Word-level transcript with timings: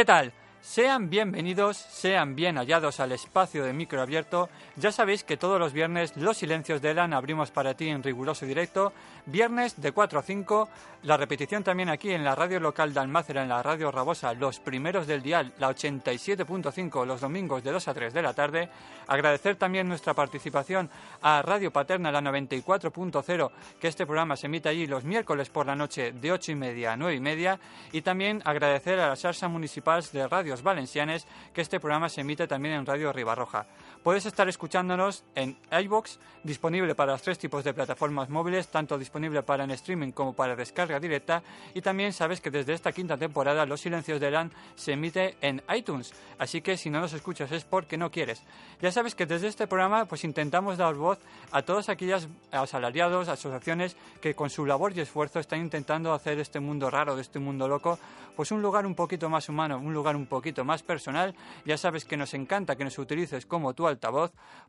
Tal? 0.06 0.33
Sean 0.66 1.09
bienvenidos, 1.09 1.77
sean 1.77 2.34
bien 2.34 2.56
hallados 2.56 2.98
al 2.98 3.12
espacio 3.12 3.65
de 3.65 3.73
micro 3.73 4.02
abierto. 4.02 4.51
Ya 4.74 4.91
sabéis 4.91 5.23
que 5.23 5.37
todos 5.37 5.61
los 5.61 5.73
viernes 5.73 6.16
los 6.16 6.38
silencios 6.38 6.83
de 6.83 6.91
Elan 6.91 7.15
abrimos 7.15 7.52
para 7.52 7.74
ti 7.74 7.88
en 7.88 8.02
riguroso 8.02 8.45
directo. 8.45 8.93
Viernes 9.27 9.80
de 9.80 9.93
4 9.93 10.19
a 10.19 10.23
5. 10.23 10.69
La 11.05 11.16
repetición 11.16 11.62
también 11.62 11.88
aquí 11.88 12.10
en 12.10 12.24
la 12.24 12.34
radio 12.34 12.59
local 12.59 12.93
de 12.93 12.98
Almácera, 12.98 13.45
en 13.45 13.48
la 13.48 13.62
radio 13.62 13.93
Rabosa, 13.93 14.34
los 14.34 14.59
primeros 14.59 15.07
del 15.07 15.23
dial, 15.23 15.52
la 15.59 15.71
87.5, 15.71 17.07
los 17.07 17.21
domingos 17.21 17.62
de 17.62 17.71
2 17.71 17.88
a 17.88 17.95
3 17.95 18.13
de 18.13 18.23
la 18.23 18.35
tarde. 18.35 18.69
Agradecer 19.07 19.54
también 19.54 19.87
nuestra 19.87 20.15
participación 20.15 20.91
a 21.23 21.43
Radio 21.43 21.73
Paterna, 21.73 22.10
la 22.10 22.21
94.0, 22.21 23.51
que 23.79 23.87
este 23.87 24.04
programa 24.04 24.37
se 24.37 24.46
emite 24.46 24.69
allí 24.69 24.88
los 24.88 25.04
miércoles 25.04 25.48
por 25.48 25.66
la 25.66 25.76
noche 25.76 26.10
de 26.10 26.32
8 26.32 26.52
y 26.52 26.57
media 26.57 26.95
a 26.95 26.96
9 26.96 27.15
y 27.15 27.21
media. 27.21 27.60
Y 27.93 28.02
también 28.02 28.43
agradecer 28.45 28.98
a 28.98 29.09
las 29.10 29.21
Sarsa 29.21 29.46
Municipales 29.46 30.10
de 30.10 30.26
Valencianes, 30.62 31.26
que 31.52 31.60
este 31.60 31.80
programa 31.80 32.09
se 32.09 32.21
emite 32.21 32.46
también 32.46 32.74
en 32.74 32.87
Radio 32.87 33.12
Ribarroja. 33.12 33.66
Puedes 34.07 34.24
estar 34.24 34.49
escuchándonos 34.49 35.24
en 35.35 35.57
iBox, 35.82 36.21
disponible 36.45 36.95
para 36.95 37.10
los 37.10 37.23
tres 37.23 37.40
tipos 37.40 37.65
de 37.65 37.74
plataformas 37.74 38.30
móviles, 38.30 38.68
tanto 38.68 38.96
disponible 38.96 39.43
para 39.43 39.65
en 39.65 39.73
streaming 39.73 40.13
como 40.13 40.32
para 40.32 40.54
descarga 40.54 41.01
directa. 41.01 41.43
Y 41.74 41.82
también 41.82 42.13
sabes 42.13 42.40
que 42.40 42.52
desde 42.52 42.73
esta 42.73 42.93
quinta 42.93 43.16
temporada 43.16 43.66
Los 43.66 43.80
Silencios 43.80 44.21
de 44.21 44.30
Lan 44.30 44.52
se 44.76 44.93
emite 44.93 45.37
en 45.40 45.60
iTunes. 45.74 46.13
Así 46.38 46.60
que 46.60 46.76
si 46.76 46.88
no 46.88 47.01
nos 47.01 47.15
escuchas 47.15 47.51
es 47.51 47.65
porque 47.65 47.96
no 47.96 48.13
quieres. 48.13 48.45
Ya 48.80 48.93
sabes 48.93 49.16
que 49.16 49.26
desde 49.26 49.48
este 49.48 49.66
programa 49.66 50.04
pues 50.04 50.23
intentamos 50.23 50.79
dar 50.79 50.95
voz 50.95 51.18
a 51.51 51.63
todos 51.63 51.88
aquellos 51.88 52.29
asalariados, 52.52 53.26
asociaciones 53.26 53.96
que 54.20 54.37
con 54.37 54.51
su 54.51 54.66
labor 54.66 54.93
y 54.96 55.01
esfuerzo 55.01 55.41
están 55.41 55.63
intentando 55.63 56.13
hacer 56.13 56.38
este 56.38 56.60
mundo 56.60 56.91
raro, 56.91 57.16
de 57.16 57.23
este 57.23 57.41
mundo 57.41 57.66
loco, 57.66 57.98
pues 58.37 58.52
un 58.52 58.63
lugar 58.63 58.87
un 58.87 58.95
poquito 58.95 59.29
más 59.29 59.48
humano, 59.48 59.79
un 59.79 59.95
lugar 59.95 60.15
un 60.15 60.26
poquito 60.26 60.65
más 60.65 60.85
personal. 60.85 61.35
Ya 61.65 61.76
sabes 61.76 62.04
que 62.04 62.16
nos 62.16 62.35
encanta 62.35 62.76
que 62.76 62.85
nos 62.85 62.98
utilices 62.98 63.46
como 63.46 63.74
tu 63.74 63.88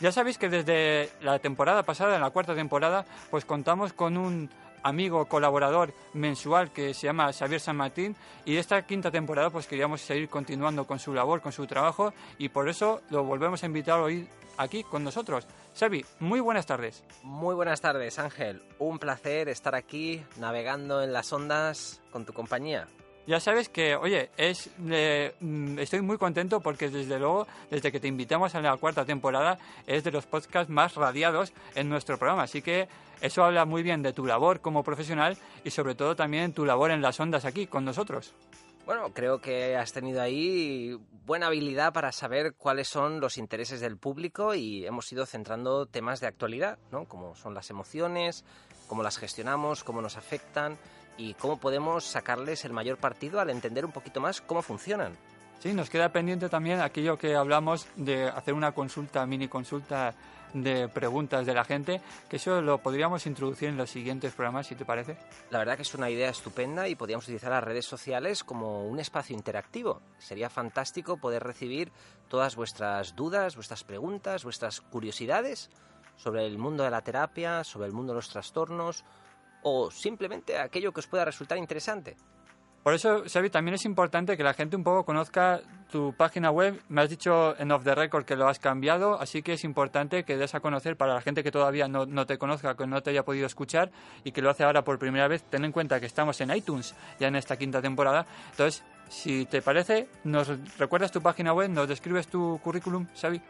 Ya 0.00 0.10
sabéis 0.10 0.38
que 0.38 0.48
desde 0.48 1.10
la 1.20 1.38
temporada 1.38 1.84
pasada, 1.84 2.16
en 2.16 2.20
la 2.20 2.30
cuarta 2.30 2.52
temporada, 2.54 3.06
pues 3.30 3.44
contamos 3.44 3.92
con 3.92 4.16
un 4.16 4.50
amigo 4.82 5.26
colaborador 5.26 5.94
mensual 6.12 6.70
que 6.70 6.94
se 6.94 7.06
llama 7.06 7.32
Xavier 7.32 7.60
San 7.60 7.76
Martín 7.76 8.14
y 8.44 8.56
esta 8.56 8.86
quinta 8.86 9.10
temporada 9.10 9.50
pues 9.50 9.66
queríamos 9.66 10.02
seguir 10.02 10.28
continuando 10.28 10.86
con 10.86 10.98
su 10.98 11.14
labor, 11.14 11.40
con 11.40 11.52
su 11.52 11.66
trabajo 11.66 12.12
y 12.38 12.50
por 12.50 12.68
eso 12.68 13.00
lo 13.10 13.24
volvemos 13.24 13.62
a 13.62 13.66
invitar 13.66 13.98
hoy 13.98 14.28
aquí 14.58 14.84
con 14.84 15.02
nosotros. 15.02 15.46
Xavi, 15.78 16.04
muy 16.20 16.40
buenas 16.40 16.66
tardes. 16.66 17.02
Muy 17.22 17.54
buenas 17.54 17.80
tardes 17.80 18.18
Ángel, 18.18 18.62
un 18.78 18.98
placer 18.98 19.48
estar 19.48 19.74
aquí 19.74 20.22
navegando 20.38 21.02
en 21.02 21.12
las 21.12 21.32
ondas 21.32 22.00
con 22.12 22.24
tu 22.24 22.32
compañía. 22.32 22.86
Ya 23.26 23.40
sabes 23.40 23.70
que, 23.70 23.96
oye, 23.96 24.30
es, 24.36 24.68
eh, 24.90 25.34
mm, 25.40 25.78
estoy 25.78 26.02
muy 26.02 26.18
contento 26.18 26.60
porque 26.60 26.90
desde 26.90 27.18
luego, 27.18 27.46
desde 27.70 27.90
que 27.90 27.98
te 27.98 28.06
invitamos 28.06 28.54
a 28.54 28.60
la 28.60 28.76
cuarta 28.76 29.06
temporada, 29.06 29.58
es 29.86 30.04
de 30.04 30.12
los 30.12 30.26
podcasts 30.26 30.70
más 30.70 30.94
radiados 30.94 31.54
en 31.74 31.88
nuestro 31.88 32.18
programa. 32.18 32.42
Así 32.42 32.60
que 32.60 32.86
eso 33.22 33.42
habla 33.42 33.64
muy 33.64 33.82
bien 33.82 34.02
de 34.02 34.12
tu 34.12 34.26
labor 34.26 34.60
como 34.60 34.84
profesional 34.84 35.38
y 35.64 35.70
sobre 35.70 35.94
todo 35.94 36.14
también 36.14 36.52
tu 36.52 36.66
labor 36.66 36.90
en 36.90 37.00
las 37.00 37.18
ondas 37.18 37.46
aquí 37.46 37.66
con 37.66 37.86
nosotros. 37.86 38.34
Bueno, 38.86 39.14
creo 39.14 39.40
que 39.40 39.76
has 39.76 39.94
tenido 39.94 40.20
ahí 40.20 40.98
buena 41.24 41.46
habilidad 41.46 41.94
para 41.94 42.12
saber 42.12 42.54
cuáles 42.54 42.86
son 42.86 43.18
los 43.18 43.38
intereses 43.38 43.80
del 43.80 43.96
público 43.96 44.54
y 44.54 44.84
hemos 44.84 45.10
ido 45.10 45.24
centrando 45.24 45.86
temas 45.86 46.20
de 46.20 46.26
actualidad, 46.26 46.78
¿no? 46.92 47.06
Como 47.06 47.34
son 47.34 47.54
las 47.54 47.70
emociones, 47.70 48.44
cómo 48.86 49.02
las 49.02 49.16
gestionamos, 49.16 49.84
cómo 49.84 50.02
nos 50.02 50.18
afectan 50.18 50.76
y 51.16 51.32
cómo 51.34 51.58
podemos 51.58 52.04
sacarles 52.04 52.66
el 52.66 52.74
mayor 52.74 52.98
partido 52.98 53.40
al 53.40 53.48
entender 53.48 53.86
un 53.86 53.92
poquito 53.92 54.20
más 54.20 54.42
cómo 54.42 54.60
funcionan. 54.60 55.16
Sí, 55.60 55.72
nos 55.72 55.88
queda 55.88 56.10
pendiente 56.10 56.50
también 56.50 56.80
aquello 56.80 57.16
que 57.16 57.34
hablamos 57.36 57.86
de 57.96 58.28
hacer 58.28 58.52
una 58.52 58.72
consulta, 58.72 59.24
mini 59.24 59.48
consulta 59.48 60.14
de 60.54 60.88
preguntas 60.88 61.44
de 61.44 61.52
la 61.52 61.64
gente, 61.64 62.00
que 62.28 62.36
eso 62.36 62.62
lo 62.62 62.78
podríamos 62.78 63.26
introducir 63.26 63.68
en 63.68 63.76
los 63.76 63.90
siguientes 63.90 64.32
programas, 64.32 64.68
si 64.68 64.74
te 64.74 64.84
parece. 64.84 65.18
La 65.50 65.58
verdad 65.58 65.76
que 65.76 65.82
es 65.82 65.94
una 65.94 66.08
idea 66.08 66.30
estupenda 66.30 66.88
y 66.88 66.94
podríamos 66.94 67.24
utilizar 67.24 67.50
las 67.50 67.64
redes 67.64 67.84
sociales 67.84 68.44
como 68.44 68.86
un 68.86 69.00
espacio 69.00 69.36
interactivo. 69.36 70.00
Sería 70.18 70.48
fantástico 70.48 71.18
poder 71.18 71.42
recibir 71.42 71.92
todas 72.28 72.56
vuestras 72.56 73.14
dudas, 73.16 73.56
vuestras 73.56 73.84
preguntas, 73.84 74.44
vuestras 74.44 74.80
curiosidades 74.80 75.70
sobre 76.16 76.46
el 76.46 76.58
mundo 76.58 76.84
de 76.84 76.90
la 76.90 77.02
terapia, 77.02 77.64
sobre 77.64 77.88
el 77.88 77.92
mundo 77.92 78.12
de 78.12 78.18
los 78.18 78.28
trastornos 78.28 79.04
o 79.62 79.90
simplemente 79.90 80.58
aquello 80.58 80.92
que 80.92 81.00
os 81.00 81.06
pueda 81.06 81.24
resultar 81.24 81.58
interesante. 81.58 82.16
Por 82.84 82.92
eso, 82.92 83.24
Xavi, 83.26 83.48
también 83.48 83.76
es 83.76 83.86
importante 83.86 84.36
que 84.36 84.44
la 84.44 84.52
gente 84.52 84.76
un 84.76 84.84
poco 84.84 85.06
conozca 85.06 85.62
tu 85.90 86.12
página 86.12 86.50
web. 86.50 86.78
Me 86.90 87.00
has 87.00 87.08
dicho 87.08 87.58
en 87.58 87.72
Off 87.72 87.82
the 87.82 87.94
Record 87.94 88.26
que 88.26 88.36
lo 88.36 88.46
has 88.46 88.58
cambiado, 88.58 89.18
así 89.18 89.40
que 89.40 89.54
es 89.54 89.64
importante 89.64 90.24
que 90.24 90.36
des 90.36 90.54
a 90.54 90.60
conocer 90.60 90.94
para 90.94 91.14
la 91.14 91.22
gente 91.22 91.42
que 91.42 91.50
todavía 91.50 91.88
no, 91.88 92.04
no, 92.04 92.26
te 92.26 92.36
conozca, 92.36 92.76
que 92.76 92.86
no 92.86 93.02
te 93.02 93.08
haya 93.08 93.24
podido 93.24 93.46
escuchar 93.46 93.90
y 94.22 94.32
que 94.32 94.42
lo 94.42 94.50
hace 94.50 94.64
ahora 94.64 94.84
por 94.84 94.98
primera 94.98 95.28
vez. 95.28 95.42
Ten 95.44 95.64
en 95.64 95.72
cuenta 95.72 95.98
que 95.98 96.04
estamos 96.04 96.38
en 96.42 96.54
iTunes 96.54 96.94
ya 97.18 97.28
en 97.28 97.36
esta 97.36 97.56
quinta 97.56 97.80
temporada. 97.80 98.26
Entonces, 98.50 98.84
si 99.08 99.46
te 99.46 99.62
parece, 99.62 100.06
nos 100.24 100.48
recuerdas 100.76 101.10
tu 101.10 101.22
página 101.22 101.54
web, 101.54 101.70
nos 101.70 101.88
describes 101.88 102.28
tu 102.28 102.60
currículum, 102.62 103.06
Xavi. 103.18 103.40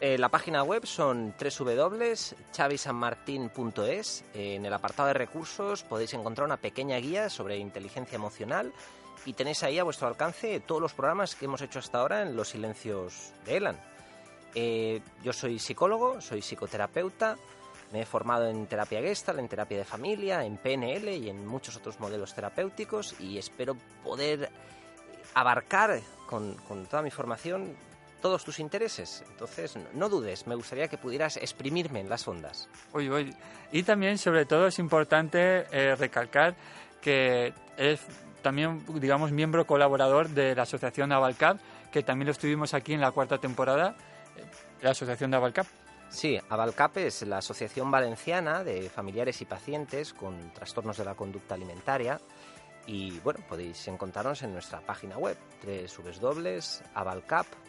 Eh, 0.00 0.16
la 0.16 0.28
página 0.28 0.62
web 0.62 0.86
son 0.86 1.34
www.chavisanmartin.es. 1.36 4.24
En 4.32 4.64
el 4.64 4.72
apartado 4.72 5.08
de 5.08 5.14
recursos 5.14 5.82
podéis 5.82 6.14
encontrar 6.14 6.46
una 6.46 6.56
pequeña 6.56 6.98
guía 6.98 7.28
sobre 7.28 7.56
inteligencia 7.56 8.14
emocional 8.14 8.72
y 9.26 9.32
tenéis 9.32 9.64
ahí 9.64 9.80
a 9.80 9.84
vuestro 9.84 10.06
alcance 10.06 10.60
todos 10.60 10.80
los 10.80 10.94
programas 10.94 11.34
que 11.34 11.46
hemos 11.46 11.62
hecho 11.62 11.80
hasta 11.80 11.98
ahora 11.98 12.22
en 12.22 12.36
Los 12.36 12.50
Silencios 12.50 13.32
de 13.44 13.56
Elan. 13.56 13.76
Eh, 14.54 15.00
yo 15.24 15.32
soy 15.32 15.58
psicólogo, 15.58 16.20
soy 16.20 16.42
psicoterapeuta, 16.42 17.36
me 17.92 18.02
he 18.02 18.06
formado 18.06 18.46
en 18.46 18.68
terapia 18.68 19.02
gestal, 19.02 19.40
en 19.40 19.48
terapia 19.48 19.78
de 19.78 19.84
familia, 19.84 20.44
en 20.44 20.58
PNL 20.58 21.08
y 21.08 21.28
en 21.28 21.44
muchos 21.44 21.76
otros 21.76 21.98
modelos 21.98 22.34
terapéuticos 22.34 23.16
y 23.18 23.36
espero 23.36 23.76
poder 24.04 24.48
abarcar 25.34 26.00
con 26.28 26.54
toda 26.88 27.02
mi 27.02 27.10
formación 27.10 27.74
todos 28.20 28.44
tus 28.44 28.58
intereses. 28.58 29.24
Entonces, 29.30 29.74
no 29.94 30.08
dudes, 30.08 30.46
me 30.46 30.54
gustaría 30.54 30.88
que 30.88 30.98
pudieras 30.98 31.36
exprimirme 31.36 32.00
en 32.00 32.08
las 32.08 32.26
ondas. 32.26 32.68
Uy, 32.92 33.10
uy. 33.10 33.34
Y 33.72 33.82
también, 33.82 34.18
sobre 34.18 34.44
todo, 34.44 34.66
es 34.66 34.78
importante 34.78 35.66
eh, 35.70 35.94
recalcar 35.96 36.56
que 37.00 37.52
es 37.76 38.00
también, 38.42 38.84
digamos, 39.00 39.32
miembro 39.32 39.66
colaborador 39.66 40.28
de 40.28 40.54
la 40.54 40.62
asociación 40.62 41.12
Avalcap, 41.12 41.58
que 41.92 42.02
también 42.02 42.26
lo 42.26 42.32
estuvimos 42.32 42.74
aquí 42.74 42.94
en 42.94 43.00
la 43.00 43.10
cuarta 43.10 43.38
temporada, 43.38 43.96
eh, 44.36 44.44
la 44.82 44.90
asociación 44.90 45.30
de 45.30 45.36
Avalcap. 45.36 45.66
Sí, 46.10 46.38
Avalcap 46.48 46.96
es 46.96 47.22
la 47.22 47.38
Asociación 47.38 47.90
Valenciana 47.90 48.64
de 48.64 48.88
Familiares 48.88 49.42
y 49.42 49.44
Pacientes 49.44 50.14
con 50.14 50.52
Trastornos 50.54 50.96
de 50.96 51.04
la 51.04 51.14
Conducta 51.14 51.54
Alimentaria. 51.54 52.18
Y 52.88 53.20
bueno, 53.20 53.38
podéis 53.48 53.86
encontrarnos 53.86 54.42
en 54.42 54.52
nuestra 54.52 54.80
página 54.80 55.16
web, 55.16 55.36
www.avalcap.com 55.62 57.68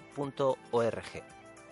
.org. 0.71 1.23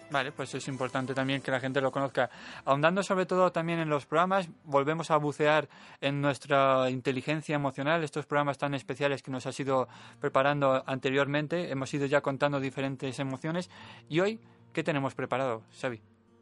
Vale, 0.10 0.32
pues 0.32 0.56
es 0.56 0.66
importante 0.70 1.14
también 1.14 1.42
que 1.42 1.52
la 1.52 1.60
gente 1.60 1.82
lo 1.82 1.92
conozca. 1.92 2.30
Ahondando 2.64 3.04
sobre 3.04 3.26
todo 3.26 3.52
también 3.52 3.80
en 3.80 3.90
los 3.90 4.06
programas, 4.06 4.48
volvemos 4.64 5.12
a 5.12 5.18
bucear 5.18 5.68
en 6.00 6.22
nuestra 6.22 6.90
inteligencia 6.90 7.56
emocional, 7.56 8.06
estos 8.06 8.26
programas 8.26 8.58
tan 8.58 8.74
especiales 8.74 9.22
que 9.22 9.32
nos 9.32 9.46
ha 9.46 9.62
ido 9.62 9.90
preparando 10.22 10.82
anteriormente. 10.88 11.70
Hemos 11.70 11.94
ido 11.94 12.06
ya 12.06 12.22
contando 12.22 12.62
diferentes 12.62 13.20
emociones. 13.20 13.70
Y 14.08 14.22
hoy, 14.22 14.40
¿qué 14.72 14.82
tenemos 14.82 15.14
preparado, 15.14 15.64
Xavi? 15.82 16.02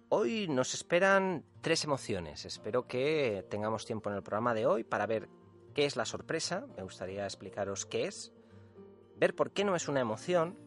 Hoy 0.10 0.48
nos 0.48 0.75
esperan 0.75 1.44
tres 1.62 1.86
emociones. 1.86 2.46
Espero 2.46 2.86
que 2.86 3.48
tengamos 3.50 3.84
tiempo 3.84 4.12
en 4.12 4.18
el 4.18 4.22
programa 4.22 4.54
de 4.54 4.68
hoy 4.68 4.84
para 4.84 5.07
ver 5.07 5.28
qué 5.75 5.86
es 5.86 5.95
la 5.95 6.06
sorpresa. 6.06 6.66
Me 6.75 6.81
gustaría 6.81 7.25
explicaros 7.25 7.86
qué 7.86 8.07
es. 8.07 8.31
Ver 9.18 9.36
por 9.36 9.51
qué 9.51 9.63
no 9.63 9.75
es 9.75 9.88
una 9.88 10.00
emoción. 10.00 10.57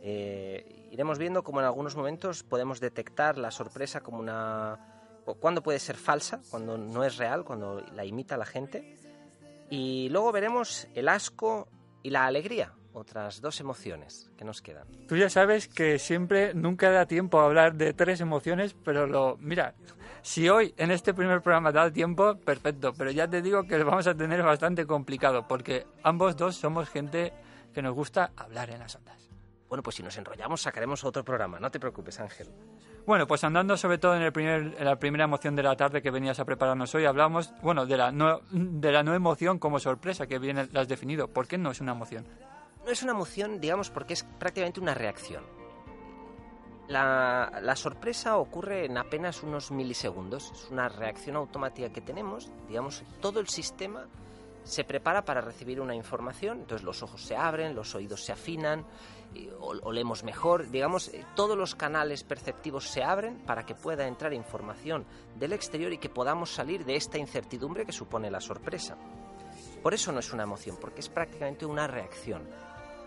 Eh, 0.00 0.88
iremos 0.90 1.18
viendo 1.18 1.42
cómo 1.42 1.60
en 1.60 1.66
algunos 1.66 1.94
momentos 1.94 2.42
podemos 2.42 2.80
detectar 2.80 3.36
la 3.36 3.50
sorpresa 3.50 4.00
como 4.00 4.18
una... 4.18 5.20
cuando 5.40 5.62
puede 5.62 5.78
ser 5.78 5.96
falsa, 5.96 6.40
cuando 6.50 6.78
no 6.78 7.04
es 7.04 7.18
real, 7.18 7.44
cuando 7.44 7.80
la 7.80 8.04
imita 8.04 8.36
la 8.38 8.46
gente. 8.46 8.96
Y 9.68 10.08
luego 10.08 10.32
veremos 10.32 10.88
el 10.94 11.08
asco 11.08 11.68
y 12.02 12.10
la 12.10 12.26
alegría, 12.26 12.74
otras 12.92 13.40
dos 13.40 13.60
emociones 13.60 14.30
que 14.36 14.44
nos 14.44 14.62
quedan. 14.62 14.86
Tú 15.08 15.16
ya 15.16 15.30
sabes 15.30 15.68
que 15.68 15.98
siempre 15.98 16.54
nunca 16.54 16.90
da 16.90 17.06
tiempo 17.06 17.40
a 17.40 17.46
hablar 17.46 17.74
de 17.74 17.92
tres 17.92 18.20
emociones, 18.20 18.74
pero 18.84 19.06
lo 19.06 19.36
mira, 19.40 19.74
si 20.22 20.48
hoy 20.48 20.74
en 20.76 20.90
este 20.90 21.14
primer 21.14 21.42
programa 21.42 21.72
da 21.72 21.90
tiempo, 21.90 22.36
perfecto, 22.36 22.92
pero 22.96 23.10
ya 23.10 23.28
te 23.28 23.42
digo 23.42 23.64
que 23.64 23.78
lo 23.78 23.84
vamos 23.84 24.06
a 24.06 24.14
tener 24.14 24.42
bastante 24.42 24.86
complicado 24.86 25.48
porque 25.48 25.86
ambos 26.02 26.36
dos 26.36 26.56
somos 26.56 26.88
gente 26.88 27.32
que 27.74 27.82
nos 27.82 27.94
gusta 27.94 28.32
hablar 28.36 28.70
en 28.70 28.80
las 28.80 28.94
ondas. 28.94 29.30
Bueno, 29.68 29.82
pues 29.82 29.96
si 29.96 30.02
nos 30.02 30.16
enrollamos 30.18 30.60
sacaremos 30.60 31.02
otro 31.02 31.24
programa, 31.24 31.58
no 31.58 31.70
te 31.70 31.80
preocupes, 31.80 32.20
Ángel. 32.20 32.48
Bueno, 33.06 33.26
pues 33.26 33.42
andando 33.42 33.76
sobre 33.76 33.98
todo 33.98 34.14
en, 34.14 34.22
el 34.22 34.32
primer, 34.32 34.76
en 34.78 34.84
la 34.84 34.96
primera 34.96 35.24
emoción 35.24 35.56
de 35.56 35.62
la 35.62 35.74
tarde 35.74 36.02
que 36.02 36.10
venías 36.10 36.38
a 36.38 36.44
prepararnos 36.44 36.94
hoy, 36.94 37.04
hablamos, 37.04 37.52
bueno, 37.62 37.84
de 37.84 37.96
la 37.96 38.12
no, 38.12 38.42
de 38.50 38.92
la 38.92 39.02
no 39.02 39.14
emoción 39.14 39.58
como 39.58 39.80
sorpresa 39.80 40.26
que 40.26 40.38
bien 40.38 40.68
la 40.70 40.80
has 40.80 40.88
definido. 40.88 41.26
¿Por 41.26 41.48
qué 41.48 41.58
no 41.58 41.70
es 41.72 41.80
una 41.80 41.92
emoción? 41.92 42.24
No 42.84 42.90
es 42.90 43.02
una 43.02 43.12
emoción, 43.12 43.60
digamos, 43.60 43.90
porque 43.90 44.14
es 44.14 44.24
prácticamente 44.38 44.80
una 44.80 44.94
reacción. 44.94 45.44
La, 46.88 47.74
sorpresa 47.76 48.36
ocurre 48.36 48.84
en 48.84 48.98
apenas 48.98 49.42
unos 49.42 49.70
milisegundos. 49.70 50.50
Es 50.52 50.70
una 50.70 50.88
reacción 50.88 51.36
automática 51.36 51.90
que 51.90 52.00
tenemos. 52.00 52.50
Digamos, 52.68 53.02
todo 53.20 53.40
el 53.40 53.48
sistema 53.48 54.08
se 54.64 54.84
prepara 54.84 55.24
para 55.24 55.40
recibir 55.40 55.80
una 55.80 55.94
información. 55.94 56.60
Entonces 56.60 56.84
los 56.84 57.02
ojos 57.02 57.22
se 57.22 57.36
abren, 57.36 57.74
los 57.74 57.94
oídos 57.94 58.24
se 58.24 58.32
afinan, 58.32 58.84
olemos 59.60 60.24
mejor. 60.24 60.68
Digamos, 60.70 61.08
eh, 61.08 61.24
todos 61.34 61.56
los 61.56 61.74
canales 61.74 62.24
perceptivos 62.24 62.88
se 62.88 63.02
abren 63.02 63.38
para 63.46 63.64
que 63.64 63.74
pueda 63.74 64.06
entrar 64.06 64.34
información 64.34 65.06
del 65.36 65.52
exterior 65.52 65.92
y 65.92 65.98
que 65.98 66.10
podamos 66.10 66.50
salir 66.50 66.84
de 66.84 66.96
esta 66.96 67.16
incertidumbre 67.16 67.86
que 67.86 67.92
supone 67.92 68.30
la 68.30 68.40
sorpresa. 68.40 68.98
Por 69.82 69.94
eso 69.94 70.12
no 70.12 70.20
es 70.20 70.32
una 70.32 70.42
emoción, 70.44 70.76
porque 70.80 71.00
es 71.00 71.08
prácticamente 71.08 71.64
una 71.64 71.86
reacción. 71.86 72.42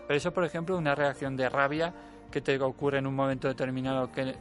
Pero 0.06 0.16
eso, 0.16 0.32
por 0.32 0.44
ejemplo, 0.44 0.76
una 0.76 0.94
reacción 0.94 1.36
de 1.36 1.48
rabia 1.48 1.92
que 2.30 2.40
te 2.40 2.60
ocurre 2.60 2.98
en 2.98 3.06
un 3.06 3.14
momento 3.14 3.48
determinado, 3.48 4.10
que, 4.12 4.34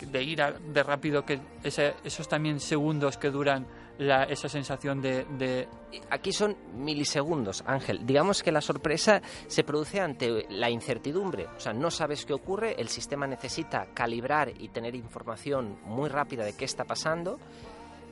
de 0.00 0.22
ira, 0.22 0.52
de 0.52 0.82
rápido, 0.82 1.24
que 1.24 1.40
esos 1.62 2.28
también 2.28 2.60
segundos 2.60 3.18
que 3.18 3.30
duran 3.30 3.66
la, 3.98 4.24
esa 4.24 4.48
sensación 4.48 5.00
de, 5.00 5.68
Aquí 6.10 6.32
son 6.32 6.56
milisegundos, 6.74 7.62
Ángel. 7.66 8.06
Digamos 8.06 8.42
que 8.42 8.50
la 8.50 8.60
sorpresa 8.60 9.20
se 9.46 9.64
produce 9.64 10.00
ante 10.00 10.46
la 10.48 10.70
incertidumbre. 10.70 11.46
O 11.56 11.60
sea, 11.60 11.72
no 11.72 11.90
sabes 11.90 12.24
qué 12.24 12.32
ocurre, 12.32 12.74
el 12.78 12.88
sistema 12.88 13.26
necesita 13.26 13.88
calibrar 13.92 14.52
y 14.58 14.68
tener 14.68 14.94
información 14.94 15.78
muy 15.84 16.08
rápida 16.08 16.44
de 16.44 16.54
qué 16.54 16.64
está 16.64 16.84
pasando. 16.84 17.38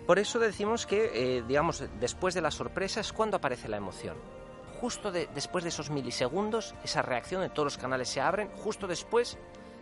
Por 0.06 0.18
eso 0.18 0.38
decimos 0.38 0.86
que, 0.86 1.10
eh, 1.38 1.42
digamos, 1.46 1.84
después 1.98 2.34
de 2.34 2.42
la 2.42 2.50
sorpresa 2.50 3.00
es 3.00 3.12
cuando 3.12 3.36
aparece 3.36 3.68
la 3.68 3.76
emoción 3.76 4.16
justo 4.80 5.12
después 5.12 5.62
de 5.62 5.68
esos 5.68 5.90
milisegundos, 5.90 6.74
esa 6.82 7.02
reacción 7.02 7.42
de 7.42 7.50
todos 7.50 7.66
los 7.66 7.78
canales 7.78 8.08
se 8.08 8.20
abren, 8.20 8.48
justo 8.56 8.86
después 8.86 9.36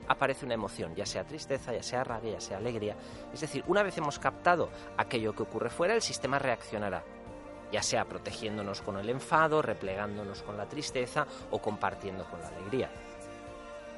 aparece 0.09 0.45
una 0.45 0.55
emoción, 0.55 0.95
ya 0.97 1.07
sea 1.07 1.25
tristeza, 1.25 1.73
ya 1.73 1.83
sea 1.83 2.03
rabia, 2.03 2.33
ya 2.33 2.41
sea 2.41 2.57
alegría. 2.57 2.97
Es 3.33 3.41
decir, 3.41 3.63
una 3.69 3.83
vez 3.83 3.97
hemos 3.97 4.19
captado 4.19 4.71
aquello 4.97 5.35
que 5.35 5.45
ocurre 5.45 5.71
fuera, 5.71 5.95
el 5.95 6.03
sistema 6.03 6.39
reaccionará, 6.41 7.05
ya 7.71 7.83
sea 7.83 8.07
protegiéndonos 8.07 8.83
con 8.83 8.99
el 8.99 9.09
enfado, 9.09 9.63
replegándonos 9.63 10.43
con 10.43 10.57
la 10.57 10.67
tristeza 10.67 11.27
o 11.51 11.61
compartiendo 11.61 12.25
con 12.25 12.41
la 12.41 12.49
alegría. 12.49 12.91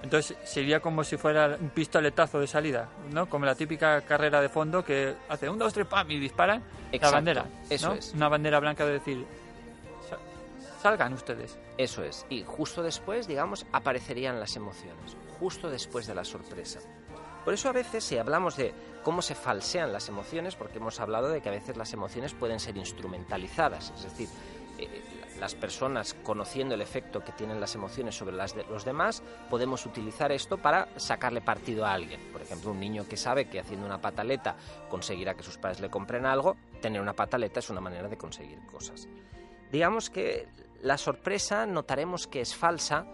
Entonces 0.02 0.36
sería 0.44 0.80
como 0.80 1.04
si 1.04 1.16
fuera 1.16 1.56
un 1.60 1.70
pistoletazo 1.70 2.40
de 2.40 2.46
salida, 2.46 2.88
¿no? 3.12 3.28
Como 3.28 3.44
la 3.44 3.54
típica 3.54 4.00
carrera 4.02 4.40
de 4.40 4.48
fondo 4.48 4.82
que 4.84 5.14
hace 5.28 5.48
un, 5.48 5.58
dos, 5.58 5.72
tres, 5.72 5.86
pam 5.86 6.10
y 6.10 6.18
disparan 6.18 6.62
la 6.92 7.10
bandera. 7.10 7.46
Eso 7.68 7.92
es. 7.92 8.14
Una 8.14 8.28
bandera 8.28 8.60
blanca 8.60 8.86
de 8.86 8.92
decir, 8.92 9.26
salgan 10.80 11.12
ustedes. 11.12 11.58
Eso 11.76 12.02
es. 12.02 12.26
Y 12.30 12.44
justo 12.44 12.82
después, 12.82 13.26
digamos, 13.26 13.66
aparecerían 13.72 14.40
las 14.40 14.56
emociones, 14.56 15.16
justo 15.38 15.68
después 15.68 16.06
de 16.06 16.14
la 16.14 16.24
sorpresa. 16.24 16.80
Por 17.44 17.54
eso 17.54 17.68
a 17.68 17.72
veces 17.72 18.04
si 18.04 18.18
hablamos 18.18 18.56
de 18.56 18.74
cómo 19.02 19.22
se 19.22 19.34
falsean 19.34 19.92
las 19.92 20.08
emociones, 20.08 20.56
porque 20.56 20.78
hemos 20.78 21.00
hablado 21.00 21.28
de 21.28 21.40
que 21.40 21.48
a 21.48 21.52
veces 21.52 21.76
las 21.76 21.92
emociones 21.92 22.34
pueden 22.34 22.60
ser 22.60 22.76
instrumentalizadas, 22.76 23.92
es 23.96 24.04
decir, 24.04 24.28
eh, 24.78 25.02
las 25.38 25.54
personas 25.54 26.14
conociendo 26.22 26.74
el 26.74 26.82
efecto 26.82 27.24
que 27.24 27.32
tienen 27.32 27.60
las 27.60 27.74
emociones 27.74 28.14
sobre 28.14 28.36
las 28.36 28.54
de 28.54 28.64
los 28.64 28.84
demás, 28.84 29.22
podemos 29.48 29.86
utilizar 29.86 30.30
esto 30.32 30.58
para 30.58 30.88
sacarle 30.96 31.40
partido 31.40 31.86
a 31.86 31.94
alguien. 31.94 32.20
Por 32.30 32.42
ejemplo, 32.42 32.70
un 32.70 32.78
niño 32.78 33.08
que 33.08 33.16
sabe 33.16 33.48
que 33.48 33.58
haciendo 33.58 33.86
una 33.86 34.02
pataleta 34.02 34.56
conseguirá 34.90 35.34
que 35.34 35.42
sus 35.42 35.56
padres 35.56 35.80
le 35.80 35.88
compren 35.88 36.26
algo, 36.26 36.56
tener 36.82 37.00
una 37.00 37.14
pataleta 37.14 37.60
es 37.60 37.70
una 37.70 37.80
manera 37.80 38.08
de 38.08 38.18
conseguir 38.18 38.58
cosas. 38.66 39.08
Digamos 39.72 40.10
que 40.10 40.46
la 40.82 40.96
sorpresa 40.96 41.66
notaremos 41.66 42.26
que 42.26 42.40
es 42.40 42.54
falsa 42.54 43.06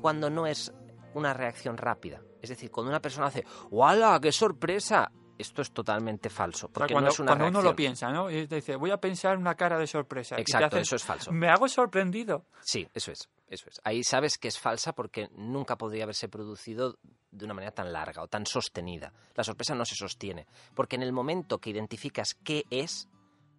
cuando 0.00 0.30
no 0.30 0.46
es 0.46 0.72
una 1.14 1.34
reacción 1.34 1.76
rápida. 1.76 2.22
Es 2.40 2.48
decir, 2.48 2.70
cuando 2.70 2.90
una 2.90 3.00
persona 3.00 3.26
hace 3.26 3.44
¡Wala, 3.70 4.18
qué 4.20 4.32
sorpresa! 4.32 5.10
Esto 5.36 5.62
es 5.62 5.72
totalmente 5.72 6.28
falso. 6.28 6.68
Porque 6.68 6.92
cuando, 6.92 7.08
no 7.08 7.12
es 7.12 7.18
una 7.18 7.28
cuando 7.28 7.48
uno 7.48 7.62
lo 7.62 7.74
piensa, 7.74 8.10
¿no? 8.10 8.30
Y 8.30 8.46
dice, 8.46 8.76
voy 8.76 8.90
a 8.90 8.98
pensar 8.98 9.38
una 9.38 9.54
cara 9.54 9.78
de 9.78 9.86
sorpresa. 9.86 10.36
Exacto, 10.36 10.76
eso 10.76 10.96
es 10.96 11.02
falso. 11.02 11.32
Me 11.32 11.48
hago 11.48 11.66
sorprendido. 11.66 12.44
Sí, 12.60 12.86
eso 12.92 13.10
es, 13.10 13.30
eso 13.48 13.70
es. 13.70 13.80
Ahí 13.82 14.04
sabes 14.04 14.36
que 14.36 14.48
es 14.48 14.58
falsa 14.58 14.92
porque 14.92 15.30
nunca 15.32 15.78
podría 15.78 16.04
haberse 16.04 16.28
producido 16.28 16.98
de 17.30 17.44
una 17.46 17.54
manera 17.54 17.72
tan 17.72 17.90
larga 17.90 18.22
o 18.22 18.28
tan 18.28 18.44
sostenida. 18.44 19.14
La 19.34 19.42
sorpresa 19.42 19.74
no 19.74 19.86
se 19.86 19.94
sostiene. 19.94 20.46
Porque 20.74 20.96
en 20.96 21.02
el 21.02 21.12
momento 21.12 21.56
que 21.56 21.70
identificas 21.70 22.34
qué 22.34 22.64
es, 22.68 23.08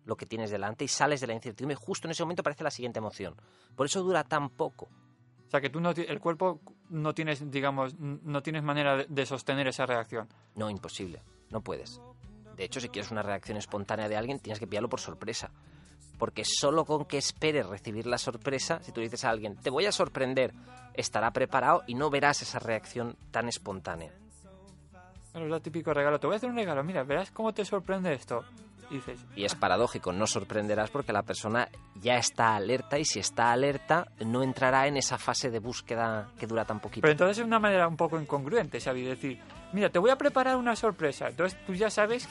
lo 0.05 0.15
que 0.15 0.25
tienes 0.25 0.49
delante 0.49 0.83
y 0.83 0.87
sales 0.87 1.21
de 1.21 1.27
la 1.27 1.33
incertidumbre, 1.33 1.75
justo 1.75 2.07
en 2.07 2.11
ese 2.11 2.23
momento 2.23 2.41
aparece 2.41 2.63
la 2.63 2.71
siguiente 2.71 2.99
emoción. 2.99 3.35
Por 3.75 3.85
eso 3.85 4.01
dura 4.01 4.23
tan 4.23 4.49
poco. 4.49 4.89
O 5.47 5.49
sea, 5.51 5.61
que 5.61 5.69
tú 5.69 5.81
no, 5.81 5.91
el 5.91 6.19
cuerpo 6.19 6.61
no 6.89 7.13
tienes, 7.13 7.51
digamos, 7.51 7.99
no 7.99 8.41
tienes 8.41 8.63
manera 8.63 9.03
de 9.03 9.25
sostener 9.25 9.67
esa 9.67 9.85
reacción. 9.85 10.29
No, 10.55 10.69
imposible. 10.69 11.21
No 11.49 11.61
puedes. 11.61 12.01
De 12.55 12.63
hecho, 12.63 12.79
si 12.79 12.89
quieres 12.89 13.11
una 13.11 13.21
reacción 13.21 13.57
espontánea 13.57 14.07
de 14.07 14.15
alguien, 14.15 14.39
tienes 14.39 14.59
que 14.59 14.67
pillarlo 14.67 14.89
por 14.89 15.01
sorpresa. 15.01 15.51
Porque 16.17 16.43
solo 16.45 16.85
con 16.85 17.05
que 17.05 17.17
esperes 17.17 17.65
recibir 17.65 18.05
la 18.07 18.17
sorpresa, 18.17 18.81
si 18.81 18.91
tú 18.91 19.01
dices 19.01 19.25
a 19.25 19.29
alguien, 19.29 19.57
te 19.57 19.69
voy 19.69 19.85
a 19.87 19.91
sorprender, 19.91 20.53
estará 20.93 21.31
preparado 21.31 21.83
y 21.87 21.95
no 21.95 22.09
verás 22.09 22.41
esa 22.41 22.59
reacción 22.59 23.17
tan 23.31 23.49
espontánea. 23.49 24.13
Bueno, 25.33 25.47
es 25.47 25.51
lo 25.51 25.61
típico 25.61 25.93
regalo. 25.93 26.19
Te 26.19 26.27
voy 26.27 26.35
a 26.35 26.37
hacer 26.37 26.49
un 26.49 26.55
regalo, 26.55 26.83
mira, 26.83 27.03
verás 27.03 27.31
cómo 27.31 27.53
te 27.53 27.65
sorprende 27.65 28.13
esto. 28.13 28.43
Y, 29.35 29.45
es 29.45 29.55
paradójico, 29.55 30.11
no 30.11 30.27
sorprenderás 30.27 30.89
porque 30.89 31.13
la 31.13 31.23
persona 31.23 31.69
ya 31.95 32.15
está 32.15 32.55
alerta 32.55 32.99
y 32.99 33.05
si 33.05 33.19
está 33.19 33.51
alerta 33.51 34.07
no 34.25 34.43
entrará 34.43 34.87
en 34.87 34.97
esa 34.97 35.17
fase 35.17 35.49
de 35.49 35.59
búsqueda 35.59 36.27
que 36.39 36.47
dura 36.47 36.65
tan 36.65 36.79
poquito. 36.79 37.01
Pero 37.01 37.11
entonces 37.11 37.39
es 37.39 37.45
una 37.45 37.59
manera 37.59 37.87
un 37.87 37.97
poco 37.97 38.19
incongruente, 38.19 38.79
¿sabes? 38.79 39.05
Decir, 39.05 39.39
mira, 39.73 39.89
te 39.89 39.99
voy 39.99 40.09
a 40.09 40.17
preparar 40.17 40.57
una 40.57 40.75
sorpresa. 40.75 41.29
Entonces 41.29 41.57
tú 41.65 41.73
ya 41.73 41.89
sabes 41.89 42.27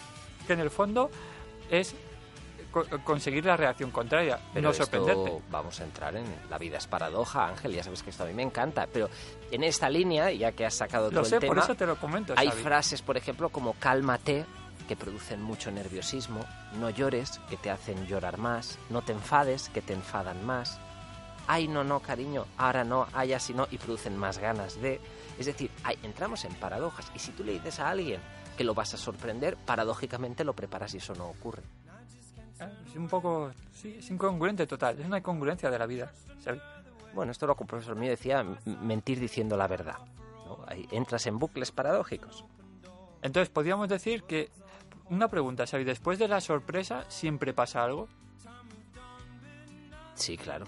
que 0.46 0.52
en 0.52 0.60
el 0.60 0.70
fondo 0.70 1.10
es 1.70 1.94
conseguir 3.04 3.44
la 3.44 3.56
reacción 3.56 3.90
contraria, 3.90 4.38
pero 4.52 4.68
no 4.68 4.74
sorprenderte. 4.74 5.42
vamos 5.50 5.80
a 5.80 5.84
entrar 5.84 6.16
en 6.16 6.24
la 6.48 6.58
vida 6.58 6.78
es 6.78 6.86
paradoja, 6.86 7.48
Ángel, 7.48 7.72
ya 7.72 7.82
sabes 7.82 8.02
que 8.02 8.10
esto 8.10 8.24
a 8.24 8.26
mí 8.26 8.32
me 8.32 8.42
encanta, 8.42 8.86
pero 8.92 9.08
en 9.50 9.64
esta 9.64 9.88
línea, 9.88 10.30
ya 10.30 10.52
que 10.52 10.64
has 10.64 10.74
sacado 10.74 11.10
todo 11.10 11.22
el 11.22 11.30
tema, 11.30 11.46
por 11.46 11.58
eso 11.58 11.74
te 11.74 11.86
lo 11.86 11.96
comento. 11.96 12.34
Hay 12.36 12.50
frases, 12.50 13.02
por 13.02 13.16
ejemplo, 13.16 13.48
como 13.48 13.74
cálmate, 13.74 14.44
que 14.90 14.96
producen 14.96 15.40
mucho 15.40 15.70
nerviosismo, 15.70 16.44
no 16.80 16.90
llores, 16.90 17.38
que 17.48 17.56
te 17.56 17.70
hacen 17.70 18.08
llorar 18.08 18.38
más, 18.38 18.76
no 18.88 19.02
te 19.02 19.12
enfades, 19.12 19.68
que 19.68 19.82
te 19.82 19.92
enfadan 19.92 20.44
más, 20.44 20.80
ay, 21.46 21.68
no, 21.68 21.84
no, 21.84 22.00
cariño, 22.00 22.46
ahora 22.56 22.82
no, 22.82 23.06
ay, 23.12 23.32
así 23.32 23.54
no, 23.54 23.68
y 23.70 23.78
producen 23.78 24.16
más 24.16 24.38
ganas 24.38 24.82
de... 24.82 25.00
Es 25.38 25.46
decir, 25.46 25.70
entramos 26.02 26.44
en 26.44 26.52
paradojas, 26.54 27.08
y 27.14 27.20
si 27.20 27.30
tú 27.30 27.44
le 27.44 27.52
dices 27.52 27.78
a 27.78 27.88
alguien 27.88 28.20
que 28.58 28.64
lo 28.64 28.74
vas 28.74 28.92
a 28.92 28.96
sorprender, 28.96 29.56
paradójicamente 29.58 30.42
lo 30.42 30.54
preparas 30.54 30.92
y 30.94 30.96
eso 30.96 31.14
no 31.14 31.28
ocurre. 31.28 31.62
Es 32.88 32.96
un 32.96 33.06
poco, 33.06 33.52
sí, 33.72 33.94
es 33.96 34.10
incongruente 34.10 34.66
total, 34.66 34.98
es 34.98 35.06
una 35.06 35.18
incongruencia 35.18 35.70
de 35.70 35.78
la 35.78 35.86
vida. 35.86 36.10
Bueno, 37.14 37.30
esto 37.30 37.46
lo 37.46 37.54
que 37.54 37.62
un 37.62 37.68
profesor 37.68 37.94
mío 37.94 38.10
decía, 38.10 38.44
mentir 38.64 39.20
diciendo 39.20 39.56
la 39.56 39.68
verdad. 39.68 39.98
Ahí 40.66 40.88
entras 40.90 41.28
en 41.28 41.38
bucles 41.38 41.70
paradójicos. 41.70 42.44
Entonces, 43.22 43.50
podríamos 43.50 43.86
decir 43.88 44.22
que 44.22 44.50
una 45.10 45.28
pregunta, 45.28 45.66
Xavi, 45.66 45.84
¿después 45.84 46.18
de 46.18 46.28
la 46.28 46.40
sorpresa 46.40 47.04
siempre 47.08 47.52
pasa 47.52 47.84
algo? 47.84 48.08
Sí, 50.14 50.36
claro. 50.36 50.66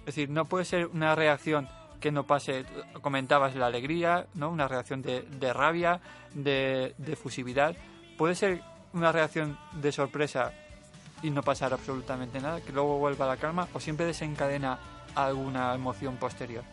Es 0.00 0.06
decir, 0.06 0.30
no 0.30 0.46
puede 0.46 0.64
ser 0.64 0.86
una 0.86 1.14
reacción 1.14 1.68
que 2.00 2.10
no 2.10 2.26
pase, 2.26 2.64
comentabas 3.00 3.54
la 3.54 3.66
alegría, 3.66 4.26
¿no? 4.34 4.50
Una 4.50 4.66
reacción 4.66 5.02
de, 5.02 5.22
de 5.22 5.52
rabia, 5.52 6.00
de, 6.34 6.94
de 6.98 7.16
fusividad. 7.16 7.76
Puede 8.18 8.34
ser 8.34 8.62
una 8.92 9.12
reacción 9.12 9.56
de 9.72 9.92
sorpresa 9.92 10.52
y 11.22 11.30
no 11.30 11.42
pasar 11.42 11.72
absolutamente 11.72 12.40
nada, 12.40 12.60
que 12.60 12.72
luego 12.72 12.98
vuelva 12.98 13.26
a 13.26 13.28
la 13.28 13.36
calma, 13.36 13.68
o 13.72 13.78
siempre 13.78 14.06
desencadena 14.06 14.78
alguna 15.14 15.72
emoción 15.74 16.16
posterior. 16.16 16.64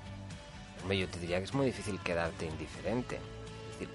Hombre, 0.81 0.97
yo 0.97 1.07
te 1.07 1.19
diría 1.19 1.37
que 1.37 1.43
es 1.43 1.53
muy 1.53 1.67
difícil 1.67 1.99
quedarte 1.99 2.47
indiferente. 2.47 3.19
Es 3.73 3.79
decir, 3.79 3.89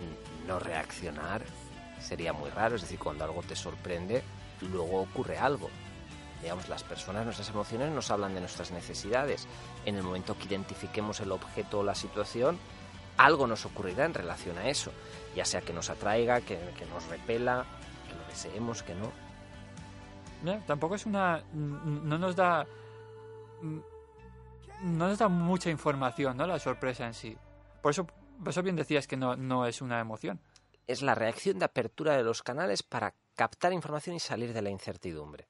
no 0.47 0.59
reaccionar 0.59 1.43
sería 2.05 2.33
muy 2.33 2.51
raro. 2.51 2.77
Es 2.77 2.83
decir, 2.83 2.99
cuando 2.99 3.25
algo 3.25 3.43
te 3.43 3.57
sorprende, 3.57 4.23
luego 4.61 5.01
ocurre 5.01 5.39
algo. 5.39 5.71
Digamos, 6.43 6.69
las 6.69 6.85
personas, 6.85 7.25
nuestras 7.25 7.49
emociones 7.49 7.91
nos 7.91 8.11
hablan 8.11 8.35
de 8.35 8.41
nuestras 8.41 8.71
necesidades. 8.71 9.49
En 9.87 9.97
el 9.97 10.03
momento 10.03 10.37
que 10.37 10.45
identifiquemos 10.45 11.21
el 11.21 11.33
objeto 11.33 11.81
o 11.81 11.83
la 11.83 11.95
situación, 11.95 12.59
algo 13.17 13.47
nos 13.47 13.65
ocurrirá 13.65 14.05
en 14.05 14.15
relación 14.15 14.59
a 14.59 14.69
eso. 14.69 14.93
Ya 15.35 15.45
sea 15.45 15.63
que 15.63 15.73
nos 15.73 15.91
atraiga, 15.91 16.41
que, 16.41 16.59
que 16.79 16.87
nos 16.87 17.07
repela, 17.09 17.65
que 18.09 18.15
lo 18.15 18.27
deseemos, 18.29 18.83
que 18.83 18.95
no. 18.95 19.11
Ya, 20.45 20.61
tampoco 20.67 20.97
es 20.97 21.07
una. 21.07 21.43
No 21.53 22.19
nos 22.19 22.37
da. 22.37 22.67
No 24.83 25.09
nos 25.09 25.19
da 25.19 25.29
mucha 25.29 25.71
información, 25.71 26.37
¿no? 26.37 26.47
La 26.47 26.59
sorpresa 26.59 27.07
en 27.07 27.15
sí. 27.15 27.39
Por 27.81 27.93
eso, 27.93 28.05
por 28.05 28.49
eso 28.51 28.63
bien 28.63 28.77
decías 28.77 29.07
que 29.07 29.17
no, 29.17 29.37
no 29.37 29.67
es 29.67 29.81
una 29.81 30.01
emoción. 30.01 30.41
Es 30.87 31.03
la 31.03 31.15
reacción 31.15 31.59
de 31.59 31.65
apertura 31.65 32.17
de 32.17 32.23
los 32.25 32.43
canales 32.43 32.83
para 32.83 33.15
captar 33.35 33.73
información 33.73 34.17
y 34.17 34.21
salir 34.21 34.53
de 34.53 34.63
la 34.63 34.71
incertidumbre. 34.71 35.49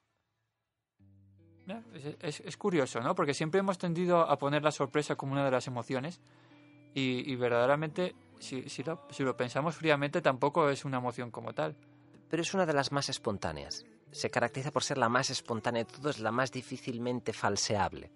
Es, 1.94 2.04
es- 2.20 2.40
es 2.40 2.56
curioso, 2.56 3.00
¿no? 3.00 3.14
Porque 3.14 3.34
siempre 3.34 3.60
hemos 3.60 3.78
tendido 3.78 4.20
a 4.20 4.38
poner 4.38 4.62
la 4.62 4.70
sorpresa 4.70 5.16
como 5.16 5.32
una 5.32 5.44
de 5.44 5.50
las 5.50 5.66
emociones 5.66 6.20
y, 6.94 7.30
y 7.30 7.36
verdaderamente, 7.36 8.14
si, 8.38 8.68
si, 8.68 8.82
lo, 8.84 9.06
si 9.10 9.22
lo 9.22 9.36
pensamos 9.36 9.74
fríamente, 9.76 10.20
tampoco 10.20 10.68
es 10.68 10.84
una 10.84 10.98
emoción 10.98 11.30
como 11.30 11.54
tal. 11.54 11.74
Pero 12.28 12.42
es 12.42 12.52
una 12.54 12.66
de 12.66 12.74
las 12.74 12.92
más 12.92 13.08
espontáneas. 13.08 13.84
Se 14.12 14.30
caracteriza 14.30 14.70
por 14.72 14.84
ser 14.84 14.98
la 14.98 15.08
más 15.08 15.30
espontánea 15.30 15.84
de 15.84 15.90
todos, 15.92 16.20
la 16.20 16.30
más 16.30 16.52
difícilmente 16.52 17.32
falseable. 17.32 18.12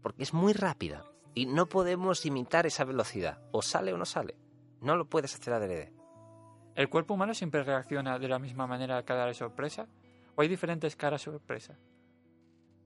Porque 0.00 0.22
es 0.22 0.32
muy 0.32 0.52
rápida 0.52 1.04
y 1.34 1.46
no 1.46 1.66
podemos 1.66 2.24
imitar 2.24 2.64
esa 2.66 2.84
velocidad. 2.84 3.42
O 3.52 3.60
sale 3.60 3.92
o 3.92 3.98
no 3.98 4.06
sale. 4.06 4.36
No 4.80 4.96
lo 4.96 5.06
puedes 5.08 5.34
hacer 5.34 5.52
adrede. 5.54 5.92
¿El 6.74 6.88
cuerpo 6.88 7.14
humano 7.14 7.34
siempre 7.34 7.62
reacciona 7.62 8.18
de 8.18 8.28
la 8.28 8.38
misma 8.38 8.66
manera 8.66 8.96
a 8.98 9.02
cada 9.04 9.32
sorpresa? 9.34 9.86
¿O 10.36 10.42
hay 10.42 10.48
diferentes 10.48 10.96
caras 10.96 11.22
sorpresa? 11.22 11.76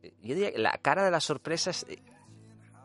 Yo 0.02 0.34
diría 0.34 0.52
que 0.52 0.58
la 0.58 0.72
cara 0.78 1.04
de 1.04 1.10
las 1.10 1.24
sorpresas, 1.24 1.86
eh, 1.88 2.02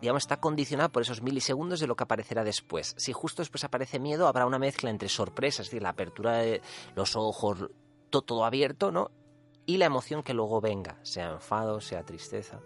digamos, 0.01 0.23
está 0.23 0.39
condicionada 0.39 0.89
por 0.89 1.01
esos 1.01 1.21
milisegundos 1.21 1.79
de 1.79 1.87
lo 1.87 1.95
que 1.95 2.03
aparecerá 2.03 2.43
después. 2.43 2.93
Si 2.97 3.11
justo 3.13 3.41
después 3.41 3.63
aparece 3.63 3.99
miedo, 3.99 4.27
habrá 4.27 4.45
una 4.45 4.59
mezcla 4.59 4.89
entre 4.89 5.09
sorpresas, 5.09 5.61
es 5.61 5.67
decir, 5.71 5.81
la 5.83 5.89
apertura 5.89 6.37
de 6.37 6.61
los 6.95 7.15
ojos, 7.15 7.69
to- 8.09 8.21
todo 8.21 8.45
abierto, 8.45 8.91
¿no? 8.91 9.11
Y 9.65 9.77
la 9.77 9.85
emoción 9.85 10.23
que 10.23 10.33
luego 10.33 10.61
venga, 10.61 10.97
sea 11.03 11.29
enfado, 11.31 11.81
sea 11.81 12.03
tristeza. 12.03 12.59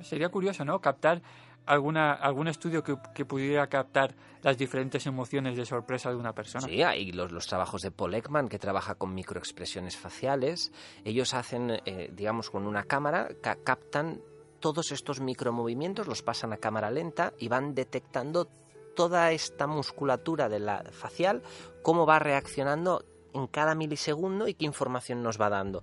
Sería 0.00 0.28
curioso, 0.28 0.64
¿no? 0.64 0.80
Captar 0.80 1.22
alguna, 1.66 2.12
algún 2.12 2.48
estudio 2.48 2.82
que, 2.82 2.96
que 3.14 3.24
pudiera 3.24 3.66
captar 3.68 4.14
las 4.42 4.58
diferentes 4.58 5.06
emociones 5.06 5.56
de 5.56 5.64
sorpresa 5.64 6.10
de 6.10 6.16
una 6.16 6.32
persona. 6.34 6.66
Sí, 6.66 6.82
hay 6.82 7.12
los, 7.12 7.32
los 7.32 7.46
trabajos 7.46 7.82
de 7.82 7.90
Paul 7.90 8.14
Ekman, 8.14 8.48
que 8.48 8.58
trabaja 8.58 8.94
con 8.96 9.14
microexpresiones 9.14 9.96
faciales. 9.96 10.72
Ellos 11.04 11.32
hacen, 11.34 11.80
eh, 11.86 12.10
digamos, 12.12 12.50
con 12.50 12.66
una 12.66 12.84
cámara, 12.84 13.28
ca- 13.40 13.56
captan 13.64 14.20
todos 14.60 14.92
estos 14.92 15.20
micromovimientos, 15.20 16.06
los 16.06 16.22
pasan 16.22 16.52
a 16.52 16.56
cámara 16.58 16.90
lenta 16.90 17.32
y 17.38 17.48
van 17.48 17.74
detectando 17.74 18.48
toda 18.96 19.32
esta 19.32 19.66
musculatura 19.66 20.48
de 20.48 20.60
la 20.60 20.84
facial, 20.92 21.42
cómo 21.82 22.06
va 22.06 22.18
reaccionando 22.18 23.04
en 23.32 23.46
cada 23.48 23.74
milisegundo 23.74 24.46
y 24.46 24.54
qué 24.54 24.64
información 24.64 25.22
nos 25.22 25.40
va 25.40 25.50
dando. 25.50 25.82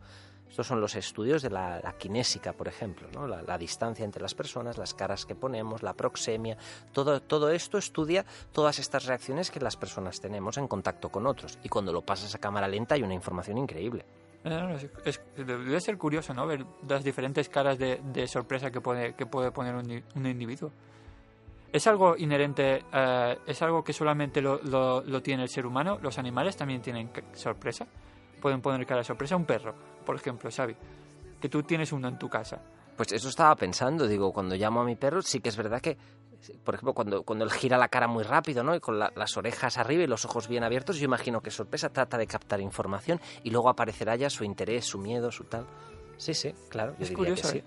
Estos 0.52 0.68
son 0.68 0.82
los 0.82 0.96
estudios 0.96 1.42
de 1.42 1.50
la, 1.50 1.80
la 1.82 1.94
kinésica, 1.94 2.52
por 2.52 2.68
ejemplo, 2.68 3.08
¿no? 3.14 3.26
la, 3.26 3.42
la 3.42 3.58
distancia 3.58 4.04
entre 4.04 4.22
las 4.22 4.36
personas, 4.36 4.78
las 4.78 4.94
caras 4.94 5.26
que 5.26 5.34
ponemos, 5.34 5.82
la 5.82 5.94
proxemia. 5.94 6.58
Todo, 6.92 7.22
todo 7.22 7.50
esto 7.52 7.78
estudia 7.78 8.26
todas 8.52 8.78
estas 8.78 9.06
reacciones 9.06 9.50
que 9.50 9.62
las 9.62 9.78
personas 9.78 10.20
tenemos 10.20 10.58
en 10.58 10.68
contacto 10.68 11.08
con 11.10 11.26
otros. 11.26 11.58
Y 11.64 11.70
cuando 11.70 11.94
lo 11.94 12.02
pasas 12.02 12.36
a 12.36 12.38
cámara 12.38 12.68
lenta 12.68 12.96
hay 12.96 13.02
una 13.04 13.14
información 13.14 13.58
increíble. 13.58 14.06
Eh, 14.44 14.90
es- 15.06 15.22
es- 15.38 15.46
debe 15.48 15.80
ser 15.80 15.98
curioso, 15.98 16.34
¿no? 16.34 16.46
Ver 16.46 16.66
las 16.86 17.02
diferentes 17.04 17.48
caras 17.48 17.78
de, 17.80 18.02
de 18.04 18.28
sorpresa 18.28 18.70
que 18.72 18.82
puede, 18.82 19.14
que 19.16 19.26
puede 19.26 19.52
poner 19.52 19.74
un, 19.76 20.04
un 20.16 20.26
individuo. 20.26 20.70
¿Es 21.72 21.88
algo 21.88 22.18
inherente, 22.18 22.84
eh, 22.92 23.38
es 23.48 23.62
algo 23.62 23.86
que 23.86 23.94
solamente 23.94 24.42
lo, 24.42 24.62
lo- 24.64 25.00
lo 25.02 25.22
tiene 25.22 25.44
el 25.44 25.50
ser 25.50 25.66
humano? 25.66 25.98
¿Los 26.02 26.18
animales 26.20 26.58
también 26.58 26.82
tienen 26.82 27.10
sorpresa? 27.36 27.88
Pueden 28.42 28.60
poner 28.62 28.86
cara 28.86 29.00
de 29.00 29.06
sorpresa. 29.06 29.36
Un 29.38 29.46
perro, 29.46 29.74
por 30.06 30.16
ejemplo, 30.16 30.50
Xavi, 30.52 30.76
que 31.40 31.50
tú 31.50 31.64
tienes 31.64 31.92
uno 31.92 32.08
en 32.08 32.18
tu 32.20 32.30
casa. 32.30 32.60
Pues 32.98 33.12
eso 33.14 33.30
estaba 33.30 33.56
pensando, 33.56 34.08
digo, 34.08 34.32
cuando 34.32 34.56
llamo 34.56 34.82
a 34.82 34.86
mi 34.86 34.96
perro, 34.96 35.22
sí 35.22 35.40
que 35.40 35.50
es 35.50 35.58
verdad 35.58 35.82
que, 35.82 35.98
por 36.64 36.76
ejemplo, 36.76 36.94
cuando, 36.94 37.24
cuando 37.24 37.46
él 37.46 37.52
gira 37.52 37.78
la 37.78 37.88
cara 37.88 38.08
muy 38.08 38.24
rápido, 38.24 38.64
¿no? 38.64 38.76
Y 38.76 38.80
con 38.80 39.00
la- 39.00 39.12
las 39.16 39.36
orejas 39.38 39.78
arriba 39.78 40.04
y 40.04 40.08
los 40.08 40.26
ojos 40.26 40.48
bien 40.48 40.64
abiertos, 40.64 40.98
yo 40.98 41.06
imagino 41.06 41.42
que 41.42 41.50
sorpresa 41.52 41.90
trata 41.90 42.18
de 42.18 42.28
captar 42.28 42.60
información 42.62 43.20
y 43.44 43.50
luego 43.50 43.70
aparecerá 43.70 44.16
ya 44.18 44.30
su 44.30 44.44
interés, 44.44 44.86
su 44.86 45.00
miedo, 45.00 45.32
su 45.32 45.46
tal. 45.46 45.66
Sí, 46.18 46.34
sí, 46.34 46.54
claro, 46.70 46.92
yo 46.98 47.04
Es 47.04 47.10
diría 47.10 47.16
curioso, 47.18 47.42
que 47.44 47.48
sí. 47.54 47.58
¿eh? 47.60 47.64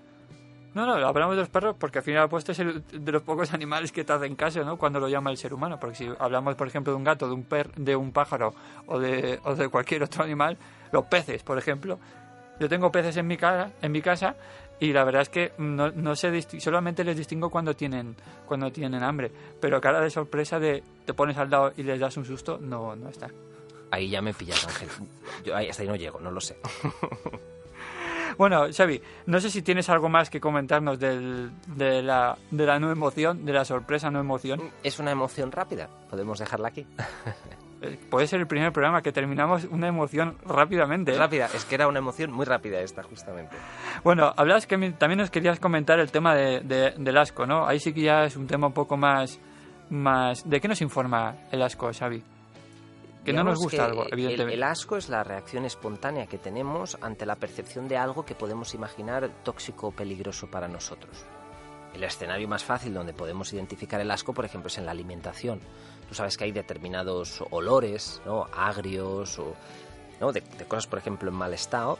No, 0.73 0.85
no, 0.85 0.93
hablamos 1.07 1.35
de 1.35 1.41
los 1.41 1.49
perros 1.49 1.75
porque 1.79 1.99
al 1.99 2.03
final 2.03 2.23
al 2.23 2.29
puesto 2.29 2.51
es 2.51 2.59
el 2.59 2.83
de 2.85 3.11
los 3.11 3.21
pocos 3.23 3.53
animales 3.53 3.93
que 3.93 4.03
te 4.03 4.11
hacen 4.11 4.35
caso, 4.35 4.61
¿no? 4.65 4.77
Cuando 4.77 4.99
lo 4.99 5.07
llama 5.07 5.31
el 5.31 5.37
ser 5.37 5.53
humano. 5.53 5.79
Porque 5.79 5.95
si 5.95 6.09
hablamos, 6.19 6.55
por 6.55 6.67
ejemplo, 6.67 6.91
de 6.91 6.97
un 6.97 7.03
gato, 7.05 7.27
de 7.29 7.33
un 7.33 7.43
per, 7.43 7.73
de 7.75 7.95
un 7.95 8.11
pájaro 8.11 8.53
o 8.87 8.99
de, 8.99 9.39
o 9.45 9.55
de 9.55 9.69
cualquier 9.69 10.03
otro 10.03 10.23
animal, 10.25 10.57
los 10.91 11.05
peces, 11.05 11.43
por 11.43 11.57
ejemplo. 11.57 11.97
Yo 12.59 12.69
tengo 12.69 12.91
peces 12.91 13.17
en 13.17 13.27
mi 13.27 13.37
casa, 13.37 13.71
en 13.81 13.91
mi 13.91 14.01
casa 14.01 14.35
y 14.79 14.91
la 14.93 15.03
verdad 15.03 15.21
es 15.23 15.29
que 15.29 15.51
no, 15.57 15.91
no 15.91 16.15
sé 16.15 16.31
disti- 16.31 16.59
solamente 16.59 17.03
les 17.03 17.15
distingo 17.17 17.49
cuando 17.49 17.75
tienen 17.75 18.15
cuando 18.45 18.71
tienen 18.71 19.03
hambre, 19.03 19.31
pero 19.61 19.79
cara 19.81 19.99
de 20.01 20.09
sorpresa 20.09 20.59
de 20.59 20.83
te 21.05 21.13
pones 21.13 21.37
al 21.37 21.49
lado 21.49 21.73
y 21.77 21.83
les 21.83 21.99
das 21.99 22.15
un 22.17 22.25
susto, 22.25 22.57
no 22.61 22.95
no 22.95 23.09
está. 23.09 23.29
Ahí 23.91 24.09
ya 24.09 24.21
me 24.21 24.33
pillas, 24.33 24.65
Ángel. 24.67 24.89
Yo 25.45 25.55
ahí, 25.55 25.69
hasta 25.69 25.83
ahí 25.83 25.87
no 25.87 25.95
llego, 25.95 26.19
no 26.19 26.31
lo 26.31 26.41
sé. 26.41 26.57
Bueno, 28.37 28.65
Xavi, 28.75 29.01
no 29.27 29.39
sé 29.39 29.49
si 29.49 29.61
tienes 29.61 29.87
algo 29.89 30.09
más 30.09 30.29
que 30.29 30.41
comentarnos 30.41 30.99
del, 30.99 31.51
de, 31.67 32.01
la, 32.03 32.37
de 32.51 32.65
la 32.65 32.79
no 32.79 32.91
emoción, 32.91 33.45
de 33.45 33.53
la 33.53 33.63
sorpresa 33.63 34.11
no 34.11 34.19
emoción. 34.19 34.71
Es 34.83 34.99
una 34.99 35.11
emoción 35.11 35.53
rápida, 35.53 35.87
podemos 36.09 36.39
dejarla 36.39 36.67
aquí. 36.69 36.85
Puede 38.09 38.27
ser 38.27 38.39
el 38.39 38.47
primer 38.47 38.71
programa 38.71 39.01
que 39.01 39.11
terminamos 39.11 39.65
una 39.65 39.87
emoción 39.87 40.37
rápidamente. 40.45 41.13
¿eh? 41.13 41.17
Rápida, 41.17 41.49
es 41.53 41.65
que 41.65 41.75
era 41.75 41.87
una 41.87 41.99
emoción 41.99 42.31
muy 42.31 42.45
rápida 42.45 42.79
esta, 42.79 43.03
justamente. 43.03 43.55
Bueno, 44.03 44.33
hablabas 44.35 44.67
que 44.67 44.77
también 44.93 45.19
nos 45.19 45.29
querías 45.31 45.59
comentar 45.59 45.99
el 45.99 46.11
tema 46.11 46.35
de, 46.35 46.61
de- 46.61 46.91
del 46.97 47.17
asco, 47.17 47.45
¿no? 47.45 47.65
Ahí 47.67 47.79
sí 47.79 47.93
que 47.93 48.01
ya 48.01 48.23
es 48.25 48.35
un 48.35 48.47
tema 48.47 48.67
un 48.67 48.73
poco 48.73 48.97
más... 48.97 49.39
más 49.89 50.47
¿De 50.49 50.59
qué 50.61 50.67
nos 50.67 50.81
informa 50.81 51.35
el 51.51 51.61
asco, 51.61 51.89
Xavi? 51.93 52.21
Que 53.23 53.33
no 53.33 53.43
nos 53.43 53.57
gusta 53.57 53.85
algo, 53.85 54.03
el- 54.05 54.13
evidentemente. 54.13 54.53
El, 54.53 54.63
asco 54.63 54.97
es 54.97 55.09
la 55.09 55.23
reacción 55.23 55.65
espontánea 55.65 56.27
que 56.27 56.37
tenemos 56.37 56.95
ante 57.01 57.25
la 57.25 57.35
percepción 57.35 57.87
de 57.87 57.97
algo 57.97 58.23
que 58.23 58.35
podemos 58.35 58.73
imaginar 58.75 59.29
tóxico 59.43 59.87
o 59.87 59.91
peligroso 59.91 60.47
para 60.47 60.67
nosotros. 60.67 61.25
El 61.95 62.03
escenario 62.03 62.47
más 62.47 62.63
fácil 62.63 62.93
donde 62.93 63.13
podemos 63.13 63.51
identificar 63.53 63.99
el 64.01 64.11
asco, 64.11 64.33
por 64.33 64.43
ejemplo, 64.45 64.67
es 64.67 64.77
en 64.77 64.85
la 64.85 64.91
alimentación. 64.91 65.59
Tú 66.07 66.13
sabes 66.15 66.37
que 66.37 66.43
hay 66.45 66.51
determinados 66.51 67.43
olores, 67.49 68.21
agrios 68.55 69.39
o 69.39 69.55
¿no? 70.19 70.31
de, 70.31 70.41
cosas, 70.67 70.87
por 70.87 70.99
ejemplo, 70.99 71.29
en 71.29 71.35
mal 71.35 71.53
estado. 71.53 71.97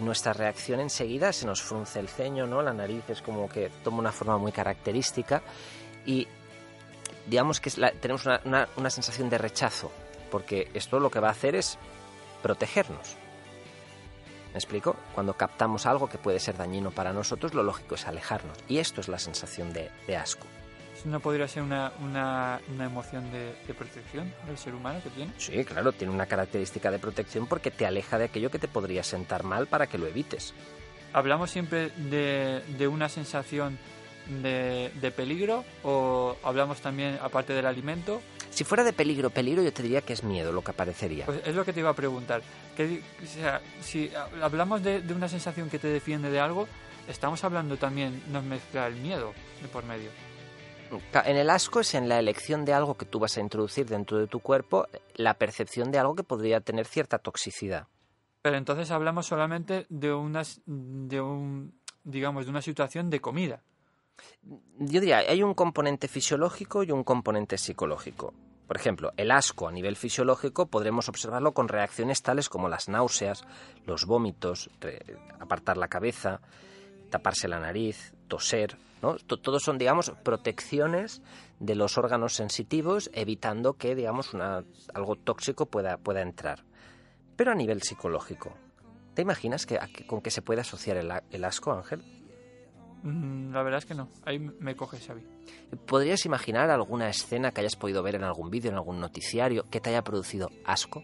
Nuestra 0.00 0.32
reacción 0.32 0.80
enseguida 0.80 1.32
se 1.32 1.46
nos 1.46 1.62
frunce 1.62 1.98
el 1.98 2.08
ceño, 2.08 2.46
¿no? 2.46 2.62
La 2.62 2.72
nariz 2.72 3.08
es 3.08 3.22
como 3.22 3.48
que 3.48 3.70
toma 3.82 3.98
una 3.98 4.12
forma 4.12 4.36
muy 4.38 4.52
característica 4.52 5.42
y 6.06 6.28
digamos 7.26 7.60
que 7.60 7.70
tenemos 8.00 8.26
una, 8.26 8.40
una- 8.44 8.68
una 8.76 8.90
sensación 8.90 9.28
de 9.30 9.38
rechazo, 9.38 9.90
porque 10.30 10.70
esto 10.74 11.00
lo 11.00 11.10
que 11.10 11.20
va 11.20 11.28
a 11.28 11.32
hacer 11.32 11.54
es 11.56 11.78
protegernos. 12.42 13.16
¿Me 14.52 14.58
explico? 14.58 14.94
Cuando 15.14 15.34
captamos 15.34 15.84
algo 15.86 16.08
que 16.08 16.18
puede 16.18 16.38
ser 16.40 16.56
dañino 16.56 16.90
para 16.90 17.12
nosotros, 17.12 17.52
lo 17.54 17.62
lógico 17.62 17.96
es 17.96 18.06
alejarnos. 18.06 18.56
Y 18.68 18.78
esto 18.78 19.00
es 19.00 19.08
la 19.08 19.18
sensación 19.18 19.72
de, 19.72 19.90
de 20.06 20.16
asco. 20.16 20.46
¿No 21.04 21.20
podría 21.20 21.46
ser 21.48 21.62
una, 21.62 21.92
una, 22.00 22.60
una 22.74 22.84
emoción 22.86 23.30
de, 23.30 23.54
de 23.66 23.74
protección 23.74 24.32
del 24.46 24.58
ser 24.58 24.74
humano 24.74 25.00
que 25.02 25.10
tiene? 25.10 25.32
Sí, 25.38 25.64
claro, 25.64 25.92
tiene 25.92 26.12
una 26.12 26.26
característica 26.26 26.90
de 26.90 26.98
protección 26.98 27.46
porque 27.46 27.70
te 27.70 27.86
aleja 27.86 28.18
de 28.18 28.24
aquello 28.24 28.50
que 28.50 28.58
te 28.58 28.68
podría 28.68 29.02
sentar 29.02 29.44
mal 29.44 29.66
para 29.66 29.86
que 29.86 29.96
lo 29.98 30.06
evites. 30.06 30.54
¿Hablamos 31.12 31.50
siempre 31.50 31.90
de, 31.90 32.62
de 32.76 32.88
una 32.88 33.08
sensación 33.08 33.78
de, 34.42 34.90
de 35.00 35.10
peligro 35.10 35.64
o 35.82 36.36
hablamos 36.42 36.80
también, 36.80 37.18
aparte 37.22 37.52
del 37.54 37.66
alimento? 37.66 38.20
Si 38.50 38.64
fuera 38.64 38.82
de 38.82 38.92
peligro, 38.92 39.30
peligro, 39.30 39.62
yo 39.62 39.72
te 39.72 39.82
diría 39.82 40.02
que 40.02 40.12
es 40.12 40.24
miedo 40.24 40.52
lo 40.52 40.62
que 40.62 40.72
aparecería. 40.72 41.26
Pues 41.26 41.40
es 41.46 41.54
lo 41.54 41.64
que 41.64 41.72
te 41.72 41.80
iba 41.80 41.90
a 41.90 41.94
preguntar. 41.94 42.42
Que, 42.76 42.86
di- 42.86 43.02
o 43.22 43.26
sea, 43.26 43.60
si 43.80 44.10
ha- 44.14 44.44
hablamos 44.44 44.82
de, 44.82 45.00
de 45.00 45.14
una 45.14 45.28
sensación 45.28 45.70
que 45.70 45.78
te 45.78 45.88
defiende 45.88 46.30
de 46.30 46.40
algo, 46.40 46.66
estamos 47.08 47.42
hablando 47.44 47.76
también, 47.76 48.22
nos 48.30 48.42
mezcla 48.44 48.86
el 48.86 48.96
miedo 48.96 49.32
de 49.62 49.68
por 49.68 49.84
medio. 49.84 50.10
En 51.24 51.36
el 51.36 51.50
asco 51.50 51.80
es 51.80 51.94
en 51.94 52.08
la 52.08 52.18
elección 52.18 52.64
de 52.64 52.72
algo 52.72 52.96
que 52.96 53.06
tú 53.06 53.18
vas 53.18 53.36
a 53.36 53.40
introducir 53.40 53.86
dentro 53.86 54.18
de 54.18 54.26
tu 54.26 54.40
cuerpo, 54.40 54.86
la 55.14 55.34
percepción 55.34 55.90
de 55.90 55.98
algo 55.98 56.14
que 56.14 56.22
podría 56.22 56.60
tener 56.60 56.86
cierta 56.86 57.18
toxicidad. 57.18 57.86
Pero 58.42 58.56
entonces 58.56 58.90
hablamos 58.90 59.26
solamente 59.26 59.86
de 59.88 60.12
unas, 60.12 60.60
de 60.64 61.20
un, 61.20 61.74
digamos, 62.04 62.44
de 62.44 62.50
una 62.50 62.62
situación 62.62 63.10
de 63.10 63.20
comida. 63.20 63.62
Yo 64.78 65.00
diría, 65.00 65.18
hay 65.18 65.42
un 65.42 65.54
componente 65.54 66.08
fisiológico 66.08 66.82
y 66.82 66.90
un 66.90 67.04
componente 67.04 67.58
psicológico. 67.58 68.34
Por 68.66 68.76
ejemplo, 68.76 69.12
el 69.16 69.30
asco 69.30 69.66
a 69.68 69.72
nivel 69.72 69.96
fisiológico 69.96 70.66
podremos 70.66 71.08
observarlo 71.08 71.52
con 71.52 71.68
reacciones 71.68 72.22
tales 72.22 72.48
como 72.48 72.68
las 72.68 72.88
náuseas, 72.88 73.44
los 73.86 74.04
vómitos, 74.04 74.70
apartar 75.40 75.78
la 75.78 75.88
cabeza, 75.88 76.40
taparse 77.10 77.48
la 77.48 77.60
nariz, 77.60 78.14
toser, 78.28 78.76
¿no? 79.02 79.16
Todos 79.16 79.62
son, 79.62 79.78
digamos, 79.78 80.12
protecciones 80.22 81.22
de 81.58 81.74
los 81.74 81.98
órganos 81.98 82.34
sensitivos, 82.34 83.10
evitando 83.12 83.74
que, 83.74 83.94
digamos, 83.94 84.36
algo 84.94 85.16
tóxico 85.16 85.66
pueda, 85.66 85.96
pueda 85.96 86.22
entrar. 86.22 86.64
Pero 87.36 87.52
a 87.52 87.54
nivel 87.54 87.82
psicológico, 87.82 88.54
¿te 89.14 89.22
imaginas 89.22 89.66
que, 89.66 89.78
con 90.06 90.20
qué 90.20 90.30
se 90.30 90.42
puede 90.42 90.60
asociar 90.60 90.96
el 90.96 91.44
asco, 91.44 91.72
Ángel? 91.72 92.04
Mm, 93.02 93.52
la 93.52 93.62
verdad 93.62 93.78
es 93.78 93.86
que 93.86 93.94
no. 93.94 94.08
Ahí 94.24 94.38
me 94.38 94.76
coge 94.76 94.98
Xavi. 94.98 95.22
¿Podrías 95.86 96.24
imaginar 96.26 96.70
alguna 96.70 97.08
escena 97.08 97.52
que 97.52 97.60
hayas 97.60 97.76
podido 97.76 98.02
ver 98.02 98.16
en 98.16 98.24
algún 98.24 98.50
vídeo, 98.50 98.70
en 98.70 98.76
algún 98.76 99.00
noticiario, 99.00 99.64
que 99.70 99.80
te 99.80 99.90
haya 99.90 100.02
producido 100.02 100.50
asco? 100.64 101.02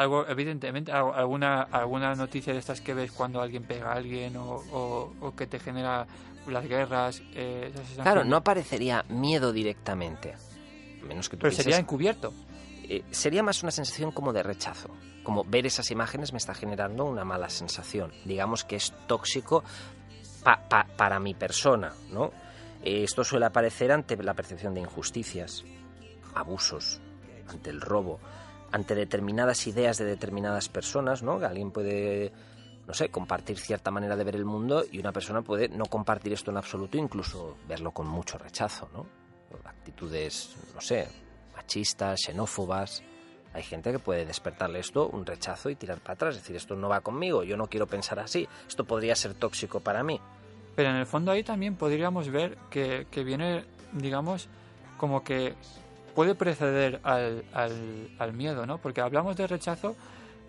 Algo, 0.00 0.26
evidentemente, 0.26 0.92
alguna, 0.92 1.60
alguna 1.64 2.14
noticia 2.14 2.54
de 2.54 2.58
estas 2.58 2.80
que 2.80 2.94
ves 2.94 3.12
cuando 3.12 3.42
alguien 3.42 3.64
pega 3.64 3.92
a 3.92 3.96
alguien 3.96 4.34
o, 4.34 5.34
que 5.36 5.46
te 5.46 5.58
genera 5.58 6.06
las 6.48 6.66
guerras. 6.66 7.22
Eh, 7.34 7.70
claro, 8.02 8.24
no 8.24 8.36
aparecería 8.36 9.04
miedo 9.10 9.52
directamente. 9.52 10.36
Menos 11.06 11.28
que 11.28 11.36
Pero 11.36 11.52
sería 11.52 11.76
encubierto. 11.76 12.32
Eh, 12.88 13.04
sería 13.10 13.42
más 13.42 13.62
una 13.62 13.70
sensación 13.72 14.10
como 14.10 14.32
de 14.32 14.42
rechazo. 14.42 14.88
Como 15.22 15.44
ver 15.44 15.66
esas 15.66 15.90
imágenes 15.90 16.32
me 16.32 16.38
está 16.38 16.54
generando 16.54 17.04
una 17.04 17.26
mala 17.26 17.50
sensación. 17.50 18.10
Digamos 18.24 18.64
que 18.64 18.76
es 18.76 18.94
tóxico 19.06 19.64
para 20.96 21.20
mi 21.20 21.34
persona, 21.34 21.92
¿no? 22.10 22.30
Esto 22.82 23.22
suele 23.22 23.44
aparecer 23.44 23.92
ante 23.92 24.16
la 24.16 24.32
percepción 24.32 24.72
de 24.72 24.80
injusticias, 24.80 25.62
abusos, 26.34 27.02
ante 27.48 27.68
el 27.68 27.82
robo, 27.82 28.18
ante 28.72 28.94
determinadas 28.94 29.66
ideas 29.66 29.98
de 29.98 30.04
determinadas 30.04 30.68
personas, 30.68 31.22
¿no? 31.22 31.34
Alguien 31.44 31.70
puede, 31.70 32.32
no 32.86 32.94
sé, 32.94 33.10
compartir 33.10 33.58
cierta 33.58 33.90
manera 33.90 34.16
de 34.16 34.24
ver 34.24 34.36
el 34.36 34.44
mundo 34.44 34.84
y 34.90 34.98
una 34.98 35.12
persona 35.12 35.42
puede 35.42 35.68
no 35.68 35.86
compartir 35.86 36.32
esto 36.32 36.50
en 36.50 36.56
absoluto, 36.56 36.98
incluso 36.98 37.56
verlo 37.68 37.90
con 37.90 38.06
mucho 38.06 38.38
rechazo, 38.38 38.88
¿no? 38.92 39.06
Actitudes, 39.64 40.56
no 40.74 40.80
sé, 40.80 41.08
machistas, 41.56 42.20
xenófobas. 42.26 43.02
Hay 43.52 43.62
gente 43.64 43.90
que 43.90 43.98
puede 43.98 44.24
despertarle 44.24 44.78
esto 44.78 45.08
un 45.08 45.26
rechazo 45.26 45.70
y 45.70 45.74
tirar 45.74 45.98
para 45.98 46.14
atrás, 46.14 46.36
decir 46.36 46.54
esto 46.54 46.76
no 46.76 46.88
va 46.88 47.00
conmigo, 47.00 47.42
yo 47.42 47.56
no 47.56 47.66
quiero 47.66 47.86
pensar 47.86 48.20
así, 48.20 48.48
esto 48.68 48.84
podría 48.84 49.16
ser 49.16 49.34
tóxico 49.34 49.80
para 49.80 50.04
mí. 50.04 50.20
Pero 50.76 50.90
en 50.90 50.96
el 50.96 51.06
fondo 51.06 51.32
ahí 51.32 51.42
también 51.42 51.74
podríamos 51.74 52.28
ver 52.30 52.56
que, 52.70 53.06
viene, 53.24 53.64
digamos, 53.92 54.48
como 54.96 55.24
que 55.24 55.54
puede 56.14 56.34
preceder 56.34 57.00
al, 57.02 57.44
al, 57.52 58.32
miedo, 58.32 58.66
¿no? 58.66 58.78
Porque 58.78 59.00
hablamos 59.00 59.36
de 59.36 59.46
rechazo 59.46 59.96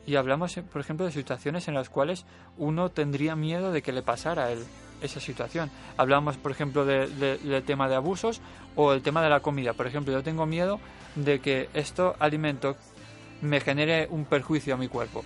y 0.06 0.16
hablamos, 0.16 0.56
por 0.72 0.82
ejemplo, 0.82 1.06
de 1.06 1.12
situaciones 1.12 1.68
en 1.68 1.74
las 1.74 1.90
cuales 1.90 2.26
uno 2.58 2.90
tendría 2.90 3.36
miedo 3.36 3.72
de 3.72 3.82
que 3.82 3.92
le 3.92 4.02
pasara 4.02 4.46
a 4.46 4.52
él 4.52 4.64
esa 5.02 5.20
situación. 5.20 5.72
Hablamos, 5.98 6.38
por 6.38 6.52
ejemplo, 6.52 6.86
del 6.86 7.64
tema 7.66 7.90
de 7.90 7.96
abusos 7.96 8.42
o 8.76 8.94
el 8.94 9.02
tema 9.02 9.22
de 9.22 9.30
la 9.30 9.40
comida. 9.40 9.74
Por 9.74 9.88
ejemplo, 9.88 10.14
yo 10.14 10.24
tengo 10.24 10.46
miedo 10.46 10.80
de 11.16 11.40
que 11.40 11.70
esto 11.74 12.16
alimento 12.20 12.76
me 13.42 13.60
genere 13.60 14.08
un 14.10 14.26
perjuicio 14.26 14.76
a 14.76 14.78
mi 14.78 14.88
cuerpo. 14.88 15.24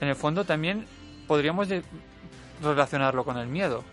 En 0.00 0.08
el 0.08 0.14
fondo 0.14 0.44
también 0.44 0.86
podríamos 1.26 1.68
relacionarlo 2.62 3.24
con 3.24 3.36
el 3.38 3.48
miedo. 3.48 3.84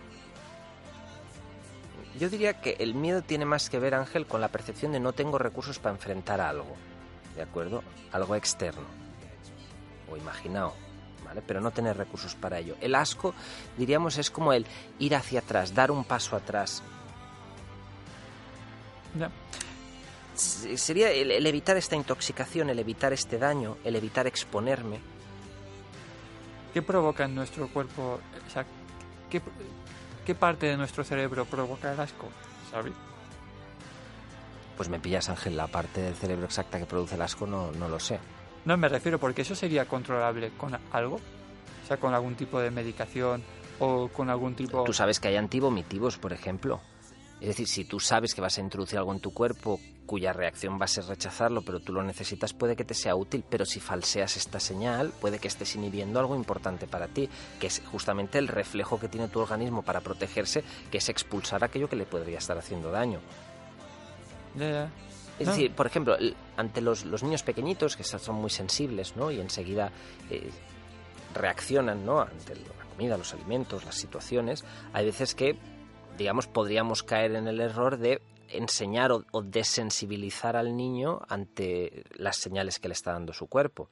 Yo 2.19 2.29
diría 2.29 2.61
que 2.61 2.77
el 2.79 2.93
miedo 2.93 3.21
tiene 3.21 3.45
más 3.45 3.69
que 3.69 3.79
ver, 3.79 3.95
Ángel, 3.95 4.27
con 4.27 4.39
la 4.39 4.49
percepción 4.49 4.91
de 4.91 4.99
no 4.99 5.13
tengo 5.13 5.37
recursos 5.37 5.79
para 5.79 5.95
enfrentar 5.95 6.41
algo, 6.41 6.75
¿de 7.35 7.41
acuerdo? 7.41 7.83
Algo 8.11 8.35
externo 8.35 8.85
o 10.11 10.17
imaginado, 10.17 10.73
¿vale? 11.25 11.41
Pero 11.45 11.59
no 11.59 11.71
tener 11.71 11.97
recursos 11.97 12.35
para 12.35 12.59
ello. 12.59 12.75
El 12.81 12.93
asco, 12.93 13.33
diríamos, 13.77 14.17
es 14.17 14.29
como 14.29 14.53
el 14.53 14.65
ir 14.99 15.15
hacia 15.15 15.39
atrás, 15.39 15.73
dar 15.73 15.89
un 15.89 16.03
paso 16.03 16.35
atrás. 16.35 16.83
Sería 20.35 21.11
el, 21.11 21.45
evitar 21.45 21.77
esta 21.77 21.95
intoxicación, 21.95 22.69
el 22.69 22.79
evitar 22.79 23.13
este 23.13 23.37
daño, 23.37 23.77
el 23.83 23.95
evitar 23.95 24.27
exponerme. 24.27 24.99
¿Qué 26.73 26.81
provoca 26.81 27.25
en 27.25 27.35
nuestro 27.35 27.67
cuerpo? 27.67 28.19
¿qué, 29.29 29.41
parte 30.33 30.67
de 30.67 30.77
nuestro 30.77 31.03
cerebro 31.03 31.45
provoca 31.45 31.91
el 31.91 31.99
asco? 31.99 32.29
¿Sabes? 32.71 32.93
Pues 34.77 34.89
me 34.89 34.99
pillas, 34.99 35.29
Ángel, 35.29 35.55
la 35.57 35.67
parte 35.67 36.01
del 36.01 36.15
cerebro 36.15 36.45
exacta 36.45 36.79
que 36.79 36.85
produce 36.85 37.15
el 37.15 37.21
asco 37.21 37.45
no, 37.45 37.71
no 37.73 37.87
lo 37.87 37.99
sé. 37.99 38.19
No 38.65 38.77
me 38.77 38.87
refiero 38.87 39.19
porque 39.19 39.41
eso 39.41 39.55
sería 39.55 39.85
controlable 39.85 40.51
con 40.57 40.77
algo, 40.91 41.15
o 41.15 41.87
sea, 41.87 41.97
con 41.97 42.13
algún 42.13 42.35
tipo 42.35 42.59
de 42.59 42.71
medicación 42.71 43.43
o 43.79 44.07
con 44.07 44.29
algún 44.29 44.55
tipo... 44.55 44.83
Tú 44.85 44.93
sabes 44.93 45.19
que 45.19 45.27
hay 45.27 45.35
antivomitivos, 45.35 46.17
por 46.17 46.31
ejemplo. 46.33 46.79
Es 47.43 47.49
decir, 47.49 47.67
si 47.67 47.83
tú 47.83 47.99
sabes 47.99 48.33
que 48.33 48.39
vas 48.39 48.57
a 48.57 48.61
introducir 48.61 48.97
algo 48.97 49.11
en 49.11 49.19
tu 49.19 49.33
cuerpo 49.33 49.77
cuya 50.05 50.31
reacción 50.31 50.79
va 50.79 50.85
a 50.85 50.87
ser 50.87 51.03
rechazarlo, 51.03 51.61
pero 51.61 51.81
tú 51.81 51.91
lo 51.91 52.01
necesitas, 52.01 52.53
puede 52.53 52.77
que 52.77 52.85
te 52.85 52.93
sea 52.93 53.17
útil, 53.17 53.43
pero 53.49 53.65
si 53.65 53.81
falseas 53.81 54.37
esta 54.37 54.61
señal, 54.61 55.11
puede 55.19 55.39
que 55.39 55.49
estés 55.49 55.75
inhibiendo 55.75 56.21
algo 56.21 56.37
importante 56.37 56.87
para 56.87 57.09
ti, 57.09 57.27
que 57.59 57.67
es 57.67 57.81
justamente 57.91 58.37
el 58.37 58.47
reflejo 58.47 58.97
que 58.97 59.09
tiene 59.09 59.27
tu 59.27 59.41
organismo 59.41 59.81
para 59.81 59.99
protegerse, 59.99 60.63
que 60.89 60.99
es 60.99 61.09
expulsar 61.09 61.65
aquello 61.65 61.89
que 61.89 61.97
le 61.97 62.05
podría 62.05 62.37
estar 62.37 62.57
haciendo 62.57 62.91
daño. 62.91 63.19
Es 65.37 65.47
decir, 65.47 65.73
por 65.73 65.85
ejemplo, 65.85 66.15
ante 66.55 66.79
los, 66.79 67.03
niños 67.23 67.43
pequeñitos, 67.43 67.97
que 67.97 68.05
son 68.05 68.35
muy 68.35 68.51
sensibles, 68.51 69.17
¿no? 69.17 69.31
Y 69.31 69.41
enseguida 69.41 69.91
eh, 70.29 70.49
reaccionan, 71.33 72.05
¿no? 72.05 72.21
Ante 72.21 72.55
la 72.55 72.85
comida, 72.89 73.17
los 73.17 73.33
alimentos, 73.33 73.83
las 73.83 73.95
situaciones, 73.95 74.63
hay 74.93 75.07
veces 75.07 75.35
que 75.35 75.57
digamos, 76.17 76.47
podríamos 76.47 77.03
caer 77.03 77.35
en 77.35 77.47
el 77.47 77.59
error 77.59 77.97
de 77.97 78.21
enseñar 78.49 79.11
o, 79.11 79.41
desensibilizar 79.41 80.55
al 80.55 80.75
niño 80.75 81.21
ante 81.27 82.03
las 82.15 82.37
señales 82.37 82.79
que 82.79 82.87
le 82.87 82.93
está 82.93 83.13
dando 83.13 83.33
su 83.33 83.47
cuerpo. 83.47 83.89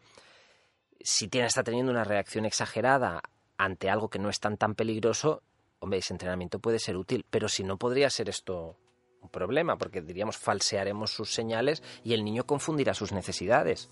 Si 0.99 1.27
tiene, 1.27 1.47
está 1.47 1.63
teniendo 1.63 1.91
una 1.91 2.03
reacción 2.03 2.45
exagerada 2.45 3.21
ante 3.57 3.89
algo 3.89 4.09
que 4.09 4.19
no 4.19 4.29
es 4.29 4.39
tan 4.39 4.57
tan 4.57 4.75
peligroso, 4.75 5.41
hombre, 5.79 5.99
ese 5.99 6.13
entrenamiento 6.13 6.59
puede 6.59 6.79
ser 6.79 6.95
útil, 6.95 7.25
pero 7.29 7.47
si 7.49 7.63
no 7.63 7.77
podría 7.77 8.09
ser 8.09 8.29
esto 8.29 8.77
un 9.21 9.29
problema, 9.29 9.77
porque 9.77 10.01
diríamos 10.01 10.37
falsearemos 10.37 11.11
sus 11.11 11.33
señales 11.33 11.83
y 12.03 12.13
el 12.13 12.23
niño 12.23 12.45
confundirá 12.45 12.93
sus 12.93 13.11
necesidades. 13.11 13.89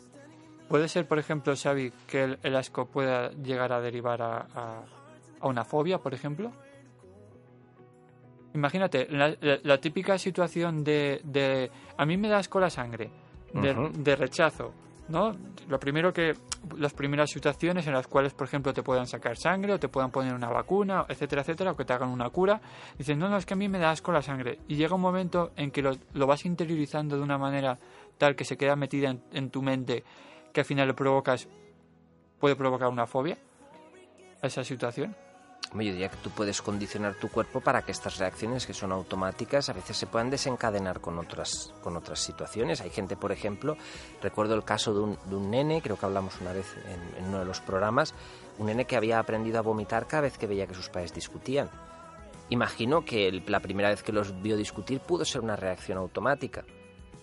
Puede 0.67 0.87
ser, 0.87 1.07
por 1.07 1.17
ejemplo, 1.17 1.55
Xavi, 1.55 1.91
que 2.07 2.37
el, 2.43 2.55
asco 2.55 2.85
pueda 2.85 3.31
llegar 3.31 3.73
a 3.73 3.81
derivar 3.81 4.21
a 4.21 4.83
una 5.41 5.65
fobia, 5.65 5.97
por 5.97 6.13
ejemplo. 6.13 6.51
Imagínate, 8.53 9.07
la, 9.09 9.77
típica 9.79 10.17
situación 10.17 10.83
de, 10.83 11.21
de, 11.23 11.69
A 11.97 12.05
mí 12.05 12.17
me 12.17 12.27
da 12.27 12.37
asco 12.37 12.59
la 12.59 12.69
sangre, 12.69 13.11
de, 13.53 14.15
rechazo, 14.15 14.73
¿no? 15.09 15.35
Lo 15.67 15.79
primero 15.79 16.11
que... 16.11 16.33
Las 16.77 16.93
primeras 16.93 17.29
situaciones 17.29 17.87
en 17.87 17.93
las 17.93 18.07
cuales, 18.07 18.33
por 18.33 18.45
ejemplo, 18.45 18.73
te 18.73 18.83
puedan 18.83 19.07
sacar 19.07 19.37
sangre 19.37 19.73
o 19.73 19.79
te 19.79 19.87
puedan 19.87 20.11
poner 20.11 20.33
una 20.33 20.49
vacuna, 20.49 21.05
etcétera, 21.07 21.41
etcétera, 21.41 21.71
o 21.71 21.75
que 21.77 21.85
te 21.85 21.93
hagan 21.93 22.09
una 22.09 22.29
cura. 22.29 22.59
Dicen, 22.97 23.17
no, 23.17 23.29
no, 23.29 23.37
es 23.37 23.45
que 23.45 23.53
a 23.53 23.57
mí 23.57 23.69
me 23.69 23.79
da 23.79 23.91
asco 23.91 24.11
la 24.11 24.21
sangre. 24.21 24.59
Y 24.67 24.75
llega 24.75 24.95
un 24.95 25.01
momento 25.01 25.51
en 25.55 25.71
que 25.71 25.81
lo, 25.81 25.91
lo 26.13 26.27
vas 26.27 26.45
interiorizando 26.45 27.15
de 27.15 27.23
una 27.23 27.37
manera 27.37 27.79
tal 28.17 28.35
que 28.35 28.43
se 28.43 28.57
queda 28.57 28.75
metida 28.75 29.09
en, 29.09 29.23
en 29.31 29.49
tu 29.49 29.61
mente 29.61 30.03
que 30.51 30.61
al 30.61 30.65
final 30.65 30.87
le 30.87 30.93
provocas... 30.93 31.47
puede 32.39 32.55
provocar 32.55 32.89
una 32.89 33.05
fobia 33.05 33.37
a 34.41 34.47
esa 34.47 34.63
situación. 34.63 35.15
Yo 35.73 35.79
diría 35.79 36.09
que 36.09 36.17
tú 36.17 36.31
puedes 36.31 36.63
condicionar 36.63 37.13
tu 37.13 37.29
cuerpo 37.29 37.61
para 37.61 37.83
que 37.83 37.91
estas 37.91 38.17
reacciones 38.17 38.65
que 38.65 38.73
son 38.73 38.91
automáticas 38.91 39.69
a 39.69 39.73
veces 39.73 39.97
se 39.97 40.07
puedan 40.07 40.31
desencadenar 40.31 40.99
con 40.99 41.19
otras, 41.19 41.73
con 41.83 41.95
otras 41.95 42.19
situaciones. 42.19 42.81
Hay 42.81 42.89
gente, 42.89 43.15
por 43.15 43.31
ejemplo, 43.31 43.77
recuerdo 44.21 44.55
el 44.55 44.63
caso 44.63 44.93
de 44.95 44.99
un, 45.01 45.17
de 45.25 45.35
un 45.35 45.51
nene, 45.51 45.81
creo 45.83 45.97
que 45.97 46.05
hablamos 46.07 46.41
una 46.41 46.53
vez 46.53 46.65
en, 47.17 47.25
uno 47.25 47.39
de 47.39 47.45
los 47.45 47.61
programas, 47.61 48.15
un 48.57 48.65
nene 48.65 48.85
que 48.85 48.95
había 48.95 49.19
aprendido 49.19 49.59
a 49.59 49.61
vomitar 49.61 50.07
cada 50.07 50.21
vez 50.21 50.39
que 50.39 50.47
veía 50.47 50.65
que 50.65 50.73
sus 50.73 50.89
padres 50.89 51.13
discutían. 51.13 51.69
Imagino 52.49 53.05
que 53.05 53.43
la 53.45 53.59
primera 53.59 53.89
vez 53.89 54.01
que 54.01 54.11
los 54.11 54.41
vio 54.41 54.57
discutir 54.57 55.01
pudo 55.01 55.23
ser 55.23 55.41
una 55.41 55.55
reacción 55.55 55.99
automática. 55.99 56.65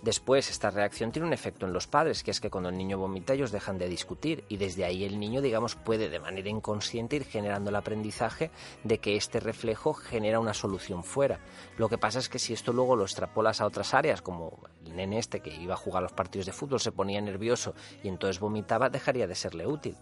Después, 0.03 0.51
esta 0.51 0.71
reacción 0.71 1.11
tiene 1.11 1.27
un 1.27 1.33
efecto 1.33 1.67
en 1.67 1.73
los 1.73 1.87
padres, 1.87 2.23
que 2.23 2.31
es 2.31 2.41
que 2.41 2.51
cuando 2.51 2.69
el 2.69 2.77
niño 2.77 2.99
vomita 2.99 3.33
ellos 3.33 3.51
dejan 3.51 3.79
de 3.79 3.89
discutir 3.89 4.45
y 4.49 4.57
desde 4.57 4.85
ahí 4.85 5.05
el 5.05 5.19
niño, 5.19 5.41
digamos, 5.41 5.75
puede 5.75 6.09
de 6.09 6.21
manera 6.21 6.49
inconsciente 6.49 7.17
ir 7.17 7.25
generando 7.25 7.71
el 7.71 7.77
aprendizaje 7.77 8.51
de 8.85 8.99
que 8.99 9.17
este 9.17 9.41
reflejo 9.41 9.95
genera 9.95 10.39
una 10.39 10.55
solución 10.55 11.03
fuera. 11.03 11.41
Lo 11.77 11.89
que 11.89 11.99
pasa 11.99 12.19
es 12.19 12.29
que 12.29 12.39
si 12.39 12.53
esto 12.53 12.73
luego 12.73 12.95
lo 12.95 13.05
extrapolas 13.05 13.61
a 13.61 13.67
otras 13.67 13.95
áreas, 13.95 14.23
como 14.23 14.61
el 14.85 14.95
nene 14.95 15.19
este 15.19 15.41
que 15.41 15.55
iba 15.55 15.75
a 15.75 15.79
jugar 15.79 16.03
los 16.03 16.13
partidos 16.13 16.47
de 16.47 16.53
fútbol, 16.53 16.81
se 16.81 16.93
ponía 16.93 17.21
nervioso 17.21 17.75
y 18.03 18.09
entonces 18.09 18.39
vomitaba, 18.39 18.89
dejaría 18.89 19.27
de 19.27 19.35
serle 19.35 19.67
útil. 19.67 19.97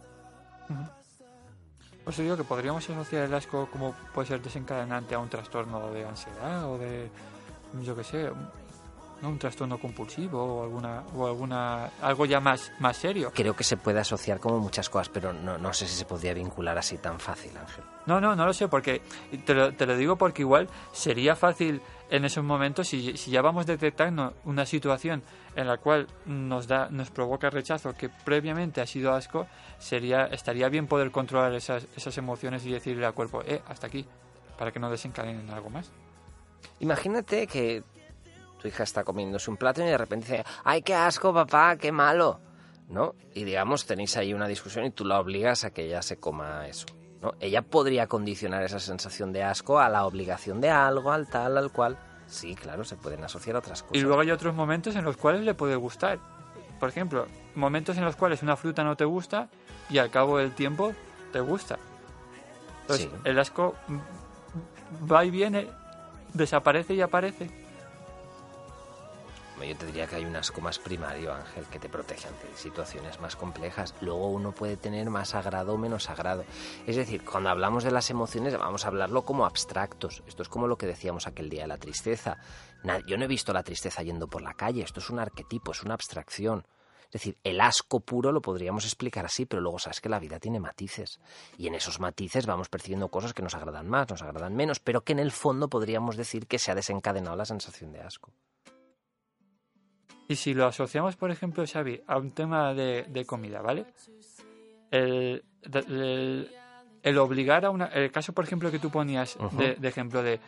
Pues 2.04 2.18
digo 2.18 2.36
que 2.36 2.44
podríamos 2.44 2.88
asociar 2.88 3.24
el 3.24 3.34
asco 3.34 3.68
como 3.72 3.94
puede 4.12 4.28
ser 4.28 4.42
desencadenante 4.42 5.14
a 5.14 5.18
un 5.18 5.30
trastorno 5.30 5.90
de 5.90 6.04
ansiedad 6.04 6.70
o 6.70 6.76
de, 6.76 7.08
yo 7.82 7.96
qué 7.96 8.04
sé, 8.04 8.30
un 9.28 9.38
trastorno 9.38 9.78
compulsivo 9.78 10.42
o 10.42 10.62
alguna 10.64 11.02
o 11.14 11.26
alguna 11.26 11.86
algo 12.00 12.26
ya 12.26 12.40
más 12.40 12.72
más 12.78 12.96
serio. 12.96 13.32
Creo 13.34 13.54
que 13.54 13.64
se 13.64 13.76
puede 13.76 14.00
asociar 14.00 14.40
como 14.40 14.58
muchas 14.58 14.88
cosas, 14.88 15.08
pero 15.08 15.32
no, 15.32 15.58
no 15.58 15.72
sé 15.72 15.86
si 15.86 15.94
se 15.94 16.04
podría 16.04 16.34
vincular 16.34 16.76
así 16.78 16.98
tan 16.98 17.18
fácil, 17.18 17.56
Ángel. 17.56 17.84
No, 18.06 18.20
no, 18.20 18.36
no 18.36 18.44
lo 18.44 18.52
sé, 18.52 18.68
porque 18.68 19.00
te 19.44 19.54
lo, 19.54 19.72
te 19.72 19.86
lo 19.86 19.96
digo 19.96 20.16
porque 20.16 20.42
igual 20.42 20.68
sería 20.92 21.34
fácil 21.34 21.80
en 22.10 22.24
esos 22.24 22.44
momentos, 22.44 22.88
si, 22.88 23.16
si 23.16 23.30
ya 23.30 23.42
vamos 23.42 23.66
detectando 23.66 24.34
una 24.44 24.66
situación 24.66 25.22
en 25.56 25.66
la 25.66 25.78
cual 25.78 26.06
nos 26.26 26.68
da, 26.68 26.88
nos 26.90 27.10
provoca 27.10 27.50
rechazo 27.50 27.94
que 27.94 28.08
previamente 28.08 28.80
ha 28.80 28.86
sido 28.86 29.12
asco, 29.12 29.46
sería, 29.78 30.26
estaría 30.26 30.68
bien 30.68 30.86
poder 30.86 31.10
controlar 31.10 31.54
esas, 31.54 31.86
esas 31.96 32.16
emociones 32.18 32.64
y 32.66 32.72
decirle 32.72 33.06
al 33.06 33.14
cuerpo, 33.14 33.42
eh, 33.42 33.62
hasta 33.66 33.86
aquí, 33.86 34.06
para 34.58 34.70
que 34.70 34.78
no 34.78 34.90
desencadenen 34.90 35.48
algo 35.50 35.70
más. 35.70 35.90
Imagínate 36.80 37.46
que 37.46 37.82
tu 38.64 38.68
hija 38.68 38.82
está 38.84 39.04
comiéndose 39.04 39.50
un 39.50 39.58
plato 39.58 39.82
y 39.82 39.84
de 39.84 39.98
repente 39.98 40.26
dice, 40.26 40.44
¡ay, 40.64 40.80
qué 40.80 40.94
asco, 40.94 41.34
papá, 41.34 41.76
qué 41.76 41.92
malo! 41.92 42.40
¿No? 42.88 43.14
Y 43.34 43.44
digamos, 43.44 43.84
tenéis 43.84 44.16
ahí 44.16 44.32
una 44.32 44.48
discusión 44.48 44.86
y 44.86 44.90
tú 44.90 45.04
la 45.04 45.20
obligas 45.20 45.64
a 45.64 45.70
que 45.70 45.84
ella 45.84 46.00
se 46.00 46.16
coma 46.16 46.66
eso. 46.66 46.86
¿no? 47.20 47.34
Ella 47.40 47.60
podría 47.60 48.06
condicionar 48.06 48.62
esa 48.62 48.80
sensación 48.80 49.34
de 49.34 49.42
asco 49.42 49.80
a 49.80 49.90
la 49.90 50.06
obligación 50.06 50.62
de 50.62 50.70
algo, 50.70 51.12
al 51.12 51.26
tal, 51.28 51.58
al 51.58 51.72
cual. 51.72 51.98
Sí, 52.26 52.54
claro, 52.54 52.84
se 52.84 52.96
pueden 52.96 53.22
asociar 53.22 53.56
a 53.56 53.58
otras 53.58 53.82
cosas. 53.82 53.96
Y 53.98 54.00
luego 54.00 54.20
hay 54.22 54.30
otros 54.30 54.54
momentos 54.54 54.96
en 54.96 55.04
los 55.04 55.18
cuales 55.18 55.42
le 55.42 55.52
puede 55.52 55.76
gustar. 55.76 56.18
Por 56.80 56.88
ejemplo, 56.88 57.26
momentos 57.54 57.98
en 57.98 58.04
los 58.06 58.16
cuales 58.16 58.42
una 58.42 58.56
fruta 58.56 58.82
no 58.82 58.96
te 58.96 59.04
gusta 59.04 59.50
y 59.90 59.98
al 59.98 60.08
cabo 60.10 60.38
del 60.38 60.54
tiempo 60.54 60.94
te 61.34 61.40
gusta. 61.40 61.78
Entonces, 62.80 63.10
Sí. 63.10 63.18
el 63.24 63.38
asco 63.38 63.74
va 65.10 65.22
y 65.26 65.30
viene, 65.30 65.68
desaparece 66.32 66.94
y 66.94 67.02
aparece. 67.02 67.63
Yo 69.66 69.76
te 69.76 69.86
diría 69.86 70.06
que 70.06 70.16
hay 70.16 70.24
un 70.24 70.36
asco 70.36 70.60
más 70.60 70.78
primario, 70.78 71.32
Ángel, 71.32 71.64
que 71.66 71.78
te 71.78 71.88
protege 71.88 72.28
ante 72.28 72.46
situaciones 72.56 73.20
más 73.20 73.34
complejas. 73.34 73.94
Luego 74.00 74.28
uno 74.28 74.52
puede 74.52 74.76
tener 74.76 75.08
más 75.10 75.34
agrado 75.34 75.74
o 75.74 75.78
menos 75.78 76.10
agrado. 76.10 76.44
Es 76.86 76.96
decir, 76.96 77.24
cuando 77.24 77.50
hablamos 77.50 77.84
de 77.84 77.90
las 77.90 78.10
emociones 78.10 78.56
vamos 78.58 78.84
a 78.84 78.88
hablarlo 78.88 79.24
como 79.24 79.46
abstractos. 79.46 80.22
Esto 80.26 80.42
es 80.42 80.48
como 80.48 80.66
lo 80.66 80.76
que 80.76 80.86
decíamos 80.86 81.26
aquel 81.26 81.48
día 81.48 81.62
de 81.62 81.68
la 81.68 81.78
tristeza. 81.78 82.38
Yo 83.06 83.16
no 83.16 83.24
he 83.24 83.28
visto 83.28 83.52
la 83.52 83.62
tristeza 83.62 84.02
yendo 84.02 84.28
por 84.28 84.42
la 84.42 84.54
calle. 84.54 84.82
Esto 84.82 85.00
es 85.00 85.08
un 85.08 85.18
arquetipo, 85.18 85.72
es 85.72 85.82
una 85.82 85.94
abstracción. 85.94 86.66
Es 87.06 87.20
decir, 87.20 87.38
el 87.44 87.60
asco 87.60 88.00
puro 88.00 88.32
lo 88.32 88.42
podríamos 88.42 88.84
explicar 88.84 89.24
así, 89.24 89.46
pero 89.46 89.62
luego 89.62 89.78
sabes 89.78 90.00
que 90.00 90.08
la 90.08 90.18
vida 90.18 90.40
tiene 90.40 90.58
matices. 90.58 91.20
Y 91.56 91.68
en 91.68 91.74
esos 91.74 92.00
matices 92.00 92.44
vamos 92.44 92.68
percibiendo 92.68 93.08
cosas 93.08 93.32
que 93.32 93.42
nos 93.42 93.54
agradan 93.54 93.88
más, 93.88 94.10
nos 94.10 94.22
agradan 94.22 94.56
menos, 94.56 94.80
pero 94.80 95.04
que 95.04 95.12
en 95.12 95.20
el 95.20 95.30
fondo 95.30 95.68
podríamos 95.68 96.16
decir 96.16 96.48
que 96.48 96.58
se 96.58 96.72
ha 96.72 96.74
desencadenado 96.74 97.36
la 97.36 97.44
sensación 97.44 97.92
de 97.92 98.00
asco. 98.00 98.32
Y 100.28 100.36
si 100.36 100.54
lo 100.54 100.66
asociamos, 100.66 101.16
por 101.16 101.30
ejemplo, 101.30 101.64
Xavi, 101.66 102.00
a 102.06 102.16
un 102.18 102.30
tema 102.32 102.72
de, 102.74 103.04
de 103.08 103.24
comida, 103.26 103.60
¿vale? 103.60 103.84
El, 104.90 105.42
el- 105.88 106.50
el 107.02 107.18
obligar 107.18 107.64
a 107.66 107.70
una... 107.70 107.86
El 107.86 108.10
caso, 108.10 108.32
por 108.32 108.44
ejemplo, 108.44 108.70
que 108.70 108.78
tú 108.78 108.90
ponías 108.90 109.36
de, 109.58 109.74
de 109.74 109.88
ejemplo 109.88 110.22
de... 110.22 110.40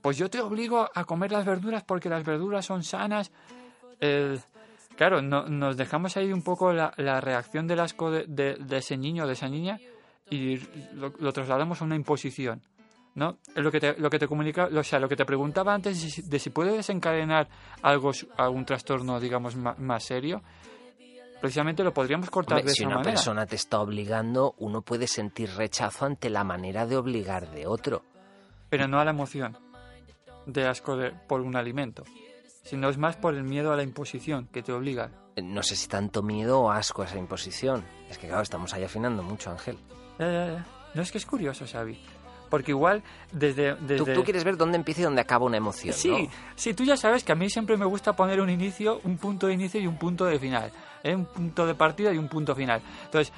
Pues 0.00 0.16
yo 0.16 0.28
te 0.30 0.40
obligo 0.40 0.88
a 0.94 1.04
comer 1.04 1.32
las 1.32 1.44
verduras 1.44 1.82
porque 1.84 2.08
las 2.08 2.24
verduras 2.24 2.64
son 2.64 2.84
sanas. 2.84 3.32
El- 4.00 4.40
claro, 4.96 5.20
no- 5.22 5.48
nos 5.48 5.76
dejamos 5.76 6.16
ahí 6.16 6.32
un 6.32 6.42
poco 6.42 6.72
la, 6.72 6.92
la 6.98 7.20
reacción 7.20 7.66
del 7.66 7.80
asco 7.80 8.10
de, 8.12 8.26
de- 8.28 8.54
de 8.56 8.76
ese 8.76 8.96
niño 8.96 9.24
o 9.24 9.26
de 9.26 9.32
esa 9.32 9.48
niña 9.48 9.78
y 10.30 10.58
lo, 10.94 11.12
lo 11.18 11.32
trasladamos 11.32 11.80
a 11.82 11.84
una 11.84 11.96
imposición. 11.96 12.62
¿No? 13.14 13.38
Lo 13.54 13.70
que 13.70 13.80
te, 13.80 13.94
lo 13.98 14.10
que 14.10 14.18
te 14.18 14.26
comunica, 14.28 14.68
o 14.74 14.82
sea, 14.82 14.98
lo 14.98 15.08
que 15.08 15.16
te 15.16 15.24
preguntaba 15.24 15.72
antes 15.74 16.02
de 16.02 16.10
si, 16.10 16.22
de 16.22 16.38
si 16.38 16.50
puede 16.50 16.72
desencadenar 16.76 17.48
algo, 17.82 18.10
algún 18.36 18.64
trastorno, 18.64 19.20
digamos, 19.20 19.54
ma- 19.56 19.74
más, 19.78 20.04
serio, 20.04 20.42
precisamente 21.40 21.84
lo 21.84 21.92
podríamos 21.92 22.30
cortar 22.30 22.58
Hombre, 22.58 22.70
de 22.70 22.74
si 22.74 22.82
esa 22.82 22.88
una 22.88 22.96
manera. 22.96 23.12
persona 23.14 23.46
te 23.46 23.56
está 23.56 23.80
obligando, 23.80 24.54
uno 24.58 24.82
puede 24.82 25.06
sentir 25.06 25.50
rechazo 25.50 26.06
ante 26.06 26.30
la 26.30 26.44
manera 26.44 26.86
de 26.86 26.96
obligar 26.96 27.50
de 27.50 27.66
otro. 27.66 28.02
Pero 28.70 28.88
no 28.88 28.98
a 28.98 29.04
la 29.04 29.10
emoción 29.12 29.56
de 30.46 30.66
asco 30.66 30.96
de, 30.96 31.10
por 31.12 31.40
un 31.40 31.54
alimento, 31.56 32.04
sino 32.64 32.88
es 32.88 32.98
más 32.98 33.16
por 33.16 33.34
el 33.34 33.44
miedo 33.44 33.72
a 33.72 33.76
la 33.76 33.82
imposición 33.82 34.46
que 34.48 34.62
te 34.62 34.72
obliga. 34.72 35.10
Eh, 35.36 35.42
No 35.42 35.62
sé 35.62 35.76
si 35.76 35.86
tanto 35.88 36.22
miedo 36.22 36.60
o 36.60 36.70
asco 36.70 37.02
a 37.02 37.04
esa 37.06 37.18
imposición. 37.18 37.84
Es 38.10 38.18
que 38.18 38.26
claro, 38.26 38.42
estamos 38.42 38.72
ahí 38.74 38.84
afinando 38.84 39.22
mucho, 39.22 39.50
Ángel. 39.50 39.78
No 40.18 41.02
es 41.02 41.10
que 41.12 41.18
es 41.18 41.26
curioso, 41.26 41.64
Xavi. 41.70 41.98
Porque 42.54 42.70
igual 42.72 43.02
desde... 43.32 43.74
Tú, 43.74 43.86
desde... 43.86 44.14
tú 44.14 44.22
quieres 44.24 44.44
ver 44.44 44.56
dónde 44.56 44.76
empieza 44.76 45.00
y 45.00 45.04
dónde 45.04 45.20
acaba 45.20 45.44
una 45.44 45.56
emoción, 45.56 45.92
Sí, 45.94 46.10
¿no? 46.10 46.28
sí, 46.54 46.72
tú 46.74 46.84
ya 46.84 46.96
sabes 46.96 47.24
que 47.24 47.32
a 47.32 47.34
mí 47.34 47.50
siempre 47.50 47.76
me 47.76 47.84
gusta 47.84 48.14
poner 48.14 48.40
un 48.40 48.48
inicio, 48.50 49.00
un 49.04 49.18
punto 49.18 49.46
de 49.48 49.54
inicio 49.54 49.80
y 49.80 49.86
un 49.86 49.96
punto 49.98 50.24
de 50.26 50.38
final. 50.38 50.70
¿eh? 51.02 51.14
Un 51.14 51.26
punto 51.26 51.66
de 51.66 51.74
partida 51.74 52.12
y 52.12 52.18
un 52.18 52.28
punto 52.28 52.54
final. 52.54 52.80
Entonces, 53.04 53.32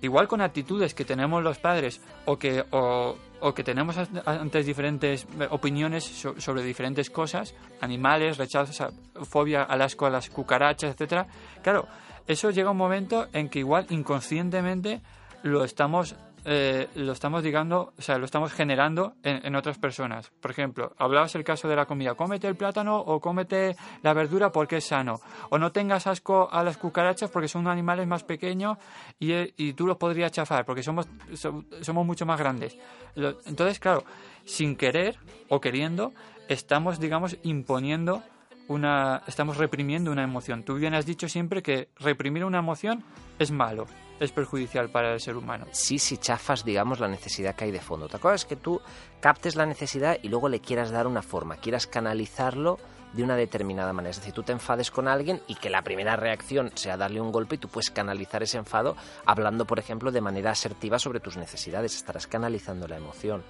igual 0.00 0.26
con 0.28 0.40
actitudes 0.40 0.94
que 0.94 1.04
tenemos 1.04 1.42
los 1.42 1.58
padres 1.58 2.00
o 2.26 2.36
que, 2.38 2.64
o, 2.70 3.16
o 3.40 3.54
que 3.54 3.62
tenemos 3.64 3.96
an- 3.98 4.22
antes 4.24 4.66
diferentes 4.66 5.26
eh, 5.38 5.46
opiniones 5.50 6.04
so- 6.04 6.38
sobre 6.40 6.62
diferentes 6.62 7.10
cosas, 7.10 7.54
animales, 7.80 8.36
rechazos, 8.38 8.80
a- 8.80 8.90
fobia 9.24 9.62
al 9.62 9.82
asco 9.82 10.06
a 10.06 10.10
las 10.10 10.28
cucarachas, 10.30 10.92
etcétera. 10.92 11.26
Claro, 11.62 11.86
eso 12.26 12.50
llega 12.50 12.70
un 12.70 12.76
momento 12.76 13.28
en 13.32 13.48
que 13.48 13.58
igual 13.60 13.86
inconscientemente 13.90 15.00
lo 15.42 15.62
estamos 15.64 16.16
eh, 16.44 16.88
lo 16.96 17.12
estamos 17.12 17.42
digando, 17.42 17.92
o 17.96 18.02
sea, 18.02 18.18
lo 18.18 18.24
estamos 18.24 18.52
generando 18.52 19.14
en, 19.22 19.54
otras 19.56 19.78
personas. 19.78 20.30
Por 20.40 20.50
ejemplo, 20.50 20.92
hablabas 20.98 21.34
el 21.34 21.44
caso 21.44 21.68
de 21.68 21.76
la 21.76 21.86
comida, 21.86 22.14
cómete 22.14 22.46
el 22.48 22.54
plátano 22.56 22.98
o 22.98 23.20
cómete 23.20 23.76
la 24.02 24.12
verdura 24.12 24.52
porque 24.52 24.76
es 24.76 24.84
sano. 24.84 25.20
O 25.50 25.58
no 25.58 25.72
tengas 25.72 26.06
asco 26.06 26.48
a 26.52 26.62
las 26.62 26.76
cucarachas 26.76 27.30
porque 27.30 27.48
son 27.48 27.66
animales 27.66 28.06
más 28.06 28.24
pequeños 28.24 28.78
y, 29.18 29.32
eh, 29.32 29.54
y 29.56 29.72
tú 29.72 29.86
los 29.86 29.96
podrías 29.96 30.32
chafar 30.32 30.64
porque 30.64 30.82
somos, 30.82 31.06
so- 31.34 31.64
somos 31.80 32.04
mucho 32.06 32.26
más 32.26 32.38
grandes. 32.38 32.76
Entonces, 33.16 33.78
claro, 33.78 34.04
sin 34.44 34.76
querer 34.76 35.16
o 35.48 35.60
queriendo, 35.60 36.12
estamos, 36.48 37.00
digamos, 37.00 37.38
imponiendo 37.42 38.22
una, 38.68 39.22
estamos 39.26 39.56
reprimiendo 39.56 40.10
una 40.10 40.24
emoción. 40.24 40.62
Tú 40.62 40.74
bien 40.74 40.94
has 40.94 41.06
dicho 41.06 41.28
siempre 41.28 41.62
que 41.62 41.88
reprimir 41.98 42.44
una 42.44 42.58
emoción 42.58 43.04
es 43.38 43.50
malo, 43.50 43.86
es 44.20 44.32
perjudicial 44.32 44.90
para 44.90 45.12
el 45.12 45.20
ser 45.20 45.36
humano. 45.36 45.66
Sí, 45.72 45.98
si 45.98 46.18
chafas, 46.18 46.64
digamos, 46.64 47.00
la 47.00 47.08
necesidad 47.08 47.54
que 47.54 47.64
hay 47.64 47.70
de 47.70 47.80
fondo. 47.80 48.08
Cosa 48.08 48.34
es 48.34 48.44
que 48.44 48.56
tú 48.56 48.80
captes 49.20 49.56
la 49.56 49.66
necesidad 49.66 50.18
y 50.22 50.28
luego 50.28 50.48
le 50.48 50.60
quieras 50.60 50.90
dar 50.90 51.06
una 51.06 51.22
forma, 51.22 51.56
quieras 51.56 51.86
canalizarlo 51.86 52.78
de 53.12 53.22
una 53.22 53.36
determinada 53.36 53.92
manera. 53.92 54.10
Es 54.10 54.18
decir, 54.18 54.34
tú 54.34 54.42
te 54.42 54.52
enfades 54.52 54.90
con 54.90 55.08
alguien 55.08 55.40
y 55.46 55.54
que 55.54 55.70
la 55.70 55.82
primera 55.82 56.16
reacción 56.16 56.72
sea 56.74 56.96
darle 56.96 57.20
un 57.20 57.32
golpe 57.32 57.56
y 57.56 57.58
tú 57.58 57.68
puedes 57.68 57.90
canalizar 57.90 58.42
ese 58.42 58.58
enfado 58.58 58.96
hablando, 59.24 59.66
por 59.66 59.78
ejemplo, 59.78 60.10
de 60.10 60.20
manera 60.20 60.50
asertiva 60.50 60.98
sobre 60.98 61.20
tus 61.20 61.36
necesidades. 61.36 61.94
Estarás 61.94 62.26
canalizando 62.26 62.88
la 62.88 62.96
emoción. 62.96 63.42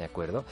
¿De 0.00 0.06
acuerdo? 0.06 0.46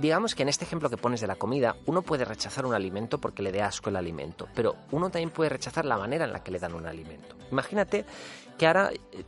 Digamos 0.00 0.36
que 0.36 0.44
en 0.44 0.48
este 0.48 0.64
ejemplo 0.64 0.88
que 0.88 0.96
pones 0.96 1.20
de 1.20 1.26
la 1.26 1.34
comida, 1.34 1.74
uno 1.86 2.02
puede 2.02 2.24
rechazar 2.24 2.64
un 2.64 2.74
alimento 2.74 3.18
porque 3.18 3.42
le 3.42 3.50
dé 3.50 3.60
asco 3.60 3.90
el 3.90 3.96
alimento, 3.96 4.46
pero 4.54 4.76
uno 4.92 5.10
también 5.10 5.30
puede 5.30 5.50
rechazar 5.50 5.84
la 5.84 5.98
manera 5.98 6.26
en 6.26 6.32
la 6.32 6.44
que 6.44 6.52
le 6.52 6.60
dan 6.60 6.74
un 6.74 6.86
alimento. 6.86 7.34
Imagínate 7.50 8.04
que 8.56 8.68
ahora, 8.68 8.92
eh, 8.92 9.24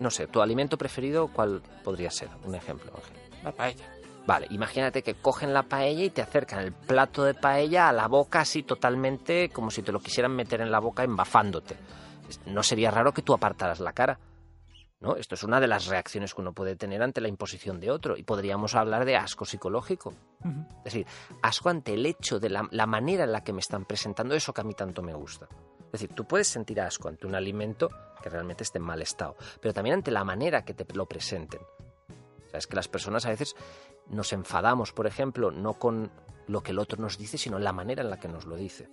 no 0.00 0.10
sé, 0.10 0.26
tu 0.26 0.42
alimento 0.42 0.76
preferido, 0.76 1.28
¿cuál 1.28 1.62
podría 1.84 2.10
ser? 2.10 2.28
Un 2.44 2.56
ejemplo, 2.56 2.90
Ángel. 2.92 3.16
La 3.44 3.52
paella. 3.52 3.84
Vale, 4.26 4.48
imagínate 4.50 5.04
que 5.04 5.14
cogen 5.14 5.54
la 5.54 5.62
paella 5.62 6.02
y 6.02 6.10
te 6.10 6.20
acercan 6.20 6.58
el 6.58 6.72
plato 6.72 7.22
de 7.22 7.34
paella 7.34 7.88
a 7.88 7.92
la 7.92 8.08
boca 8.08 8.40
así 8.40 8.64
totalmente 8.64 9.48
como 9.50 9.70
si 9.70 9.82
te 9.82 9.92
lo 9.92 10.00
quisieran 10.00 10.34
meter 10.34 10.60
en 10.60 10.72
la 10.72 10.80
boca 10.80 11.04
embafándote. 11.04 11.76
No 12.46 12.64
sería 12.64 12.90
raro 12.90 13.12
que 13.12 13.22
tú 13.22 13.32
apartaras 13.32 13.78
la 13.78 13.92
cara. 13.92 14.18
¿No? 15.00 15.14
Esto 15.14 15.36
es 15.36 15.44
una 15.44 15.60
de 15.60 15.68
las 15.68 15.86
reacciones 15.86 16.34
que 16.34 16.40
uno 16.40 16.52
puede 16.52 16.74
tener 16.74 17.02
ante 17.02 17.20
la 17.20 17.28
imposición 17.28 17.78
de 17.78 17.90
otro 17.90 18.16
y 18.16 18.24
podríamos 18.24 18.74
hablar 18.74 19.04
de 19.04 19.16
asco 19.16 19.44
psicológico. 19.44 20.12
Es 20.78 20.84
decir, 20.92 21.06
asco 21.40 21.68
ante 21.68 21.94
el 21.94 22.04
hecho 22.04 22.40
de 22.40 22.50
la, 22.50 22.66
la 22.72 22.86
manera 22.86 23.22
en 23.22 23.30
la 23.30 23.44
que 23.44 23.52
me 23.52 23.60
están 23.60 23.84
presentando 23.84 24.34
eso 24.34 24.52
que 24.52 24.60
a 24.60 24.64
mí 24.64 24.74
tanto 24.74 25.00
me 25.00 25.14
gusta. 25.14 25.46
Es 25.86 25.92
decir, 25.92 26.10
tú 26.14 26.26
puedes 26.26 26.48
sentir 26.48 26.80
asco 26.80 27.08
ante 27.08 27.28
un 27.28 27.36
alimento 27.36 27.88
que 28.20 28.28
realmente 28.28 28.64
esté 28.64 28.78
en 28.78 28.84
mal 28.84 29.00
estado, 29.00 29.36
pero 29.60 29.72
también 29.72 29.94
ante 29.94 30.10
la 30.10 30.24
manera 30.24 30.64
que 30.64 30.74
te 30.74 30.84
lo 30.94 31.06
presenten. 31.06 31.60
O 31.62 32.50
sea, 32.50 32.58
es 32.58 32.66
que 32.66 32.76
las 32.76 32.88
personas 32.88 33.24
a 33.24 33.30
veces 33.30 33.54
nos 34.08 34.32
enfadamos, 34.32 34.92
por 34.92 35.06
ejemplo, 35.06 35.50
no 35.50 35.74
con 35.74 36.10
lo 36.46 36.62
que 36.62 36.72
el 36.72 36.78
otro 36.78 37.00
nos 37.00 37.18
dice, 37.18 37.38
sino 37.38 37.58
la 37.58 37.72
manera 37.72 38.02
en 38.02 38.10
la 38.10 38.18
que 38.18 38.28
nos 38.28 38.46
lo 38.46 38.56
dice. 38.56 38.88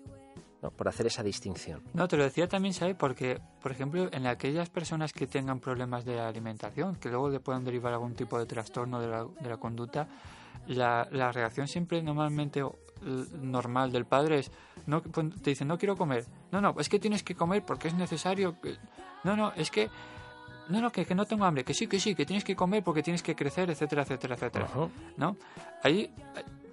¿No? 0.66 0.72
por 0.72 0.88
hacer 0.88 1.08
esa 1.08 1.24
distinción. 1.24 1.82
No, 1.94 2.08
te 2.08 2.18
lo 2.18 2.24
decía 2.24 2.48
también, 2.48 2.74
¿sabes? 2.74 2.96
Porque, 2.96 3.40
por 3.62 3.72
ejemplo, 3.72 4.10
en 4.12 4.28
aquellas 4.28 4.70
personas 4.70 5.14
que 5.14 5.28
tengan 5.28 5.60
problemas 5.60 6.06
de 6.06 6.20
alimentación, 6.20 6.96
que 6.96 7.10
luego 7.10 7.30
le 7.30 7.40
puedan 7.40 7.64
derivar 7.64 7.94
algún 7.94 8.16
tipo 8.16 8.40
de 8.40 8.46
trastorno 8.46 9.00
de 9.00 9.08
la, 9.08 9.26
de 9.26 9.50
la 9.50 9.58
conducta, 9.58 10.08
la, 10.68 11.08
la 11.12 11.32
reacción 11.32 11.68
siempre 11.68 12.02
normalmente 12.02 12.64
normal 13.42 13.92
del 13.92 14.06
padre 14.06 14.40
es, 14.40 14.52
no, 14.88 15.02
te 15.02 15.50
dicen, 15.52 15.68
no 15.68 15.78
quiero 15.78 15.96
comer. 15.96 16.26
No, 16.52 16.62
no, 16.62 16.76
es 16.80 16.90
que 16.90 17.00
tienes 17.00 17.24
que 17.24 17.36
comer 17.36 17.64
porque 17.64 17.90
es 17.90 17.94
necesario. 17.94 18.56
No, 19.24 19.36
no, 19.36 19.52
es 19.54 19.70
que 19.70 19.90
no, 20.70 20.82
no, 20.82 20.92
que, 20.92 21.06
que, 21.06 21.14
no 21.14 21.26
tengo 21.26 21.46
hambre, 21.46 21.64
que 21.64 21.74
sí, 21.74 21.86
que 21.88 22.00
sí, 22.00 22.16
que 22.16 22.26
tienes 22.26 22.44
que 22.44 22.56
comer 22.56 22.84
porque 22.84 23.04
tienes 23.04 23.22
que 23.22 23.36
crecer, 23.36 23.70
etcétera, 23.70 24.02
etcétera, 24.02 24.36
etcétera. 24.36 24.68
¿No? 25.18 25.38
Ahí, 25.84 26.12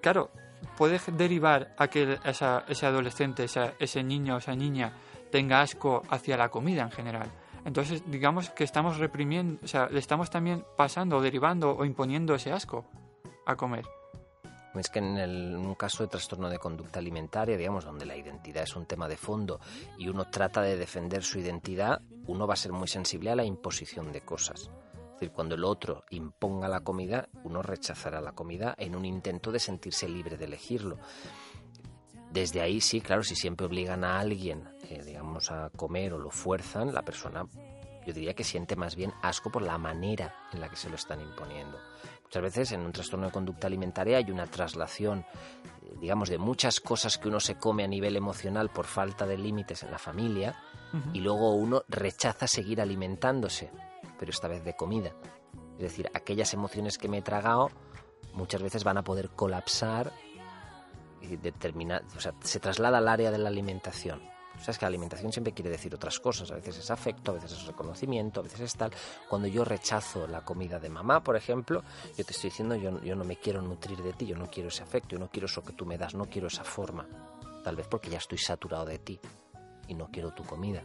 claro, 0.01 0.31
puede 0.77 1.01
derivar 1.13 1.75
a 1.79 1.89
que 1.89 2.19
esa, 2.25 2.65
ese 2.69 2.87
adolescente, 2.87 3.47
ese 3.79 4.03
niño 4.03 4.37
o 4.37 4.39
esa 4.39 4.55
niña 4.55 4.93
tenga 5.31 5.61
asco 5.61 6.03
hacia 6.11 6.37
la 6.37 6.49
comida 6.49 6.83
en 6.83 6.91
general. 6.91 7.31
Entonces, 7.65 8.03
digamos 8.07 8.51
que 8.51 8.65
estamos 8.65 8.99
reprimiendo, 8.99 9.61
o 9.63 9.69
sea, 9.69 9.89
le 9.89 10.01
estamos 10.01 10.31
también 10.31 10.65
pasando 10.77 11.21
derivando 11.21 11.77
o 11.77 11.85
imponiendo 11.85 12.35
ese 12.35 12.53
asco 12.53 12.85
a 13.47 13.57
comer. 13.57 13.85
Es 14.75 14.89
que 14.89 15.01
en, 15.01 15.19
el, 15.19 15.55
un 15.55 15.75
caso 15.75 16.03
de 16.03 16.09
trastorno 16.09 16.49
de 16.49 16.59
conducta 16.59 16.99
alimentaria, 16.99 17.57
digamos, 17.57 17.85
donde 17.85 18.07
la 18.07 18.17
identidad 18.17 18.63
es 18.63 18.75
un 18.75 18.87
tema 18.87 19.07
de 19.07 19.17
fondo 19.17 19.61
y 19.99 20.09
uno 20.09 20.29
trata 20.31 20.63
de 20.63 20.77
defender 20.77 21.23
su 21.23 21.39
identidad, 21.39 22.01
uno 22.27 22.47
va 22.47 22.55
a 22.55 22.57
ser 22.57 22.73
muy 22.73 22.89
sensible 22.89 23.31
a 23.31 23.37
la 23.37 23.45
imposición 23.45 24.13
de 24.13 24.23
cosas. 24.23 24.71
Es 25.23 25.27
decir, 25.27 25.37
cuando 25.37 25.55
el 25.55 25.63
otro 25.63 26.03
imponga 26.11 26.67
la 26.67 26.81
comida, 26.81 27.29
uno 27.45 27.63
rechazará 27.63 28.21
la 28.21 28.33
comida 28.33 28.75
en 28.77 28.97
un 28.97 29.05
intento 29.05 29.53
de 29.53 29.61
sentirse 29.61 30.09
libre 30.09 30.37
de 30.37 30.47
elegirlo. 30.47 30.99
Desde 32.33 32.61
ahí 32.61 32.81
sí, 32.81 33.01
claro, 33.01 33.23
si 33.23 33.37
siempre 33.37 33.65
obligan 33.65 34.03
a 34.03 34.19
alguien, 34.19 34.69
eh, 34.91 35.01
digamos, 35.05 35.53
a 35.53 35.71
comer 35.77 36.15
o 36.15 36.19
lo 36.19 36.31
fuerzan, 36.31 36.93
la 36.93 37.03
persona, 37.03 37.47
yo 38.05 38.13
diría 38.13 38.35
que 38.35 38.43
siente 38.43 38.75
más 38.75 38.97
bien 38.97 39.13
asco 39.23 39.49
por 39.49 39.63
la 39.63 39.79
manera 39.79 40.35
en 40.53 40.61
la 40.61 40.69
que 40.69 40.75
se 40.75 40.89
lo 40.89 40.97
están 40.97 41.21
imponiendo. 41.21 41.79
Muchas 42.25 42.43
veces 42.43 42.73
en 42.73 42.81
un 42.81 42.91
trastorno 42.91 43.27
de 43.27 43.33
conducta 43.33 43.69
alimentaria 43.69 44.17
hay 44.19 44.29
una 44.29 44.49
traslación, 44.49 45.21
eh, 45.21 45.95
digamos, 46.01 46.31
de 46.31 46.39
muchas 46.39 46.81
cosas 46.81 47.17
que 47.17 47.29
uno 47.29 47.39
se 47.39 47.55
come 47.59 47.85
a 47.85 47.89
nivel 47.89 48.17
emocional 48.17 48.71
por 48.71 48.87
falta 48.87 49.25
de 49.25 49.39
límites 49.39 49.85
en 49.85 49.93
la 49.93 49.99
familia 50.01 50.57
y 51.15 51.21
luego 51.21 51.55
uno 51.55 51.85
rechaza 51.89 52.47
seguir 52.47 52.81
alimentándose, 52.81 53.71
pero 54.23 54.31
esta 54.31 54.47
vez 54.47 54.63
de 54.63 54.77
comida. 54.77 55.13
Es 55.75 55.81
decir, 55.81 56.09
aquellas 56.15 56.55
emociones 56.55 56.97
que 56.97 57.09
me 57.09 57.19
he 57.19 57.23
tragado 57.23 57.71
muchas 58.35 58.63
veces 58.63 58.85
van 58.85 58.97
a 58.97 59.03
poder 59.03 59.31
colapsar 59.31 60.13
y 61.21 61.35
determinar, 61.39 62.05
o 62.17 62.21
sea, 62.21 62.33
se 62.41 62.61
traslada 62.61 62.99
al 62.99 63.09
área 63.09 63.33
de 63.33 63.39
la 63.39 63.49
alimentación. 63.49 64.23
Sabes 64.61 64.79
que 64.79 64.85
la 64.85 64.91
alimentación 64.91 65.33
siempre 65.33 65.53
quiere 65.53 65.71
decir 65.71 65.93
otras 65.93 66.21
cosas. 66.21 66.53
A 66.53 66.55
veces 66.55 66.79
es 66.79 66.89
afecto, 66.93 67.33
a 67.33 67.35
veces 67.35 67.51
es 67.51 67.67
reconocimiento, 67.67 68.39
a 68.39 68.43
veces 68.45 68.61
es 68.61 68.77
tal. 68.77 68.93
Cuando 69.29 69.49
yo 69.49 69.65
rechazo 69.65 70.29
la 70.29 70.45
comida 70.45 70.79
de 70.79 70.89
mamá, 70.89 71.21
por 71.25 71.35
ejemplo, 71.35 71.83
yo 72.17 72.25
te 72.25 72.31
estoy 72.31 72.51
diciendo, 72.51 72.77
yo, 72.77 73.03
yo 73.03 73.17
no 73.17 73.25
me 73.25 73.39
quiero 73.39 73.61
nutrir 73.61 74.05
de 74.05 74.13
ti, 74.13 74.27
yo 74.27 74.37
no 74.37 74.47
quiero 74.47 74.69
ese 74.69 74.85
afecto, 74.85 75.17
yo 75.17 75.19
no 75.19 75.31
quiero 75.31 75.47
eso 75.47 75.65
que 75.65 75.73
tú 75.73 75.85
me 75.85 75.99
das, 75.99 76.15
no 76.15 76.27
quiero 76.27 76.47
esa 76.47 76.63
forma. 76.63 77.09
Tal 77.65 77.75
vez 77.75 77.89
porque 77.89 78.09
ya 78.09 78.19
estoy 78.19 78.39
saturado 78.39 78.85
de 78.85 79.01
ti 79.01 79.19
y 79.89 79.95
no 79.95 80.07
quiero 80.13 80.31
tu 80.31 80.45
comida. 80.45 80.85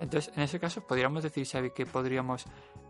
Entonces, 0.00 0.32
en 0.36 0.42
ese 0.42 0.60
caso, 0.60 0.86
podríamos 0.86 1.22
decir, 1.22 1.46
Xavi, 1.46 1.70
que 1.70 1.86
podríamos 1.86 2.44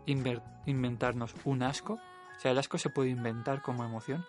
inventarnos 0.05 1.33
un 1.45 1.63
asco. 1.63 1.93
O 1.93 2.39
sea, 2.39 2.51
el 2.51 2.57
asco 2.57 2.77
se 2.77 2.89
puede 2.89 3.09
inventar 3.09 3.61
como 3.61 3.83
emoción. 3.83 4.25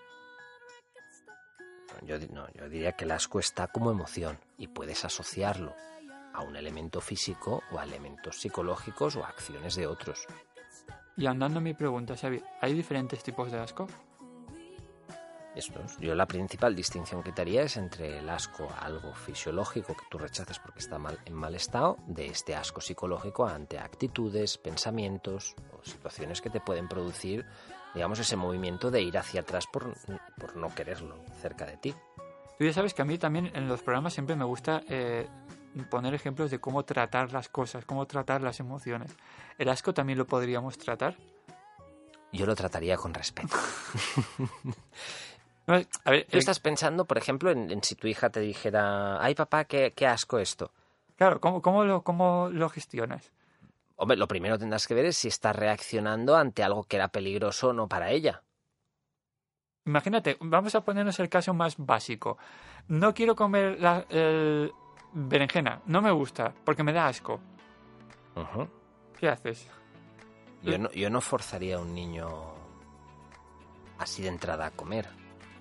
Yo, 2.03 2.19
no, 2.31 2.47
yo 2.53 2.69
diría 2.69 2.93
que 2.93 3.05
el 3.05 3.11
asco 3.11 3.41
está 3.41 3.69
como 3.69 3.91
emoción 3.91 4.39
y 4.59 4.69
puedes 4.69 5.05
asociarlo 5.05 5.75
a 6.35 6.43
un 6.43 6.55
elemento 6.57 7.01
físico 7.01 7.62
o 7.73 7.79
a 7.79 7.85
elementos 7.85 8.41
psicológicos 8.41 9.17
o 9.17 9.25
a 9.25 9.29
acciones 9.29 9.75
de 9.75 9.87
otros. 9.87 10.27
Y 11.17 11.27
andando 11.27 11.59
a 11.59 11.62
mi 11.62 11.73
pregunta, 11.73 12.15
Xavi, 12.15 12.43
¿hay 12.61 12.75
diferentes 12.75 13.23
tipos 13.23 13.51
de 13.51 13.59
asco? 13.59 13.89
Estos. 15.57 15.97
Yo 15.99 16.14
la 16.14 16.27
principal 16.27 16.77
distinción 16.77 17.23
que 17.23 17.33
te 17.33 17.40
haría 17.42 17.62
es 17.62 17.77
entre 17.77 18.19
el 18.19 18.29
asco 18.29 18.69
a 18.71 18.85
algo 18.85 19.14
fisiológico 19.14 19.97
que 19.97 20.05
tú 20.11 20.19
rechazas 20.19 20.59
porque 20.59 20.81
está 20.81 20.99
mal, 20.99 21.19
en 21.25 21.35
mal 21.35 21.55
estado, 21.55 21.97
de 22.07 22.27
este 22.27 22.55
asco 22.55 22.81
psicológico 22.81 23.47
ante 23.47 23.79
actitudes, 23.79 24.59
pensamientos 24.59 25.57
o 25.73 25.83
situaciones 25.83 26.40
que 26.40 26.51
te 26.51 26.61
pueden 26.61 26.88
producir 26.88 27.47
digamos, 27.97 28.19
ese 28.19 28.37
movimiento 28.37 28.90
de 28.90 29.01
ir 29.01 29.16
hacia 29.16 29.40
atrás 29.40 29.66
por, 29.66 29.95
por 30.38 30.55
no 30.55 30.69
quererlo 30.75 31.16
cerca 31.40 31.64
de 31.64 31.79
ti. 31.79 31.95
Tú 32.59 32.64
ya 32.64 32.73
sabes 32.75 32.92
que 32.92 33.01
a 33.01 33.07
mí 33.07 33.16
también 33.16 33.51
en 33.55 33.69
los 33.69 33.83
programas 33.83 34.12
siempre 34.12 34.37
me 34.37 34.45
gusta 34.45 34.83
eh, 34.88 35.27
poner 35.90 36.14
ejemplos 36.14 36.51
de 36.51 36.59
cómo 36.59 36.85
tratar 36.85 37.33
las 37.33 37.49
cosas, 37.49 37.87
cómo 37.87 38.07
tratar 38.07 38.42
las 38.42 38.61
emociones. 38.61 39.16
¿El 39.57 39.71
asco 39.71 39.95
también 39.95 40.19
lo 40.19 40.27
podríamos 40.27 40.77
tratar? 40.77 41.16
Yo 42.33 42.45
lo 42.45 42.55
trataría 42.55 42.97
con 42.97 43.14
respeto. 43.14 43.57
a 45.67 46.11
ver, 46.11 46.27
Tú 46.31 46.39
estás 46.39 46.61
pensando, 46.61 47.05
por 47.05 47.19
ejemplo, 47.19 47.51
en, 47.51 47.83
si 47.83 47.97
tu 47.97 48.07
hija 48.07 48.31
te 48.31 48.41
dijera, 48.41 49.23
ay 49.23 49.35
papá, 49.35 49.65
qué, 49.65 49.93
qué 49.95 50.07
asco 50.07 50.39
esto. 50.39 50.73
Claro, 51.17 51.41
¿cómo, 51.41 51.63
cómo, 51.63 51.85
lo, 51.85 52.03
¿cómo 52.03 52.49
lo 52.53 52.69
gestionas? 52.69 53.33
Hombre, 53.97 54.17
lo 54.17 54.29
primero 54.29 54.55
que 54.57 54.61
tendrás 54.61 54.87
que 54.87 54.95
ver 54.95 55.07
es 55.07 55.17
si 55.17 55.29
está 55.29 55.53
reaccionando 55.53 56.37
ante 56.37 56.63
algo 56.63 56.85
que 56.85 56.97
era 56.97 57.09
peligroso 57.09 57.69
o 57.69 57.73
no 57.73 57.89
para 57.89 58.11
ella. 58.11 58.43
Imagínate, 59.87 60.37
vamos 60.41 60.75
a 60.75 60.85
ponernos 60.85 61.19
el 61.21 61.29
caso 61.29 61.55
más 61.55 61.77
básico. 61.79 62.37
No 62.89 63.15
quiero 63.15 63.35
comer 63.35 63.81
la 63.81 64.05
berenjena, 65.13 65.81
no 65.87 66.03
me 66.03 66.11
gusta, 66.11 66.53
porque 66.65 66.83
me 66.83 66.93
da 66.93 67.07
asco. 67.07 67.41
¿Qué 69.19 69.29
haces? 69.29 69.67
Yo 70.63 70.79
no, 70.79 70.91
yo 70.91 71.09
no 71.09 71.21
forzaría 71.21 71.77
a 71.77 71.81
un 71.81 71.95
niño 71.95 72.29
así 73.99 74.23
de 74.23 74.29
entrada 74.29 74.67
a 74.67 74.71
comer. 74.73 75.09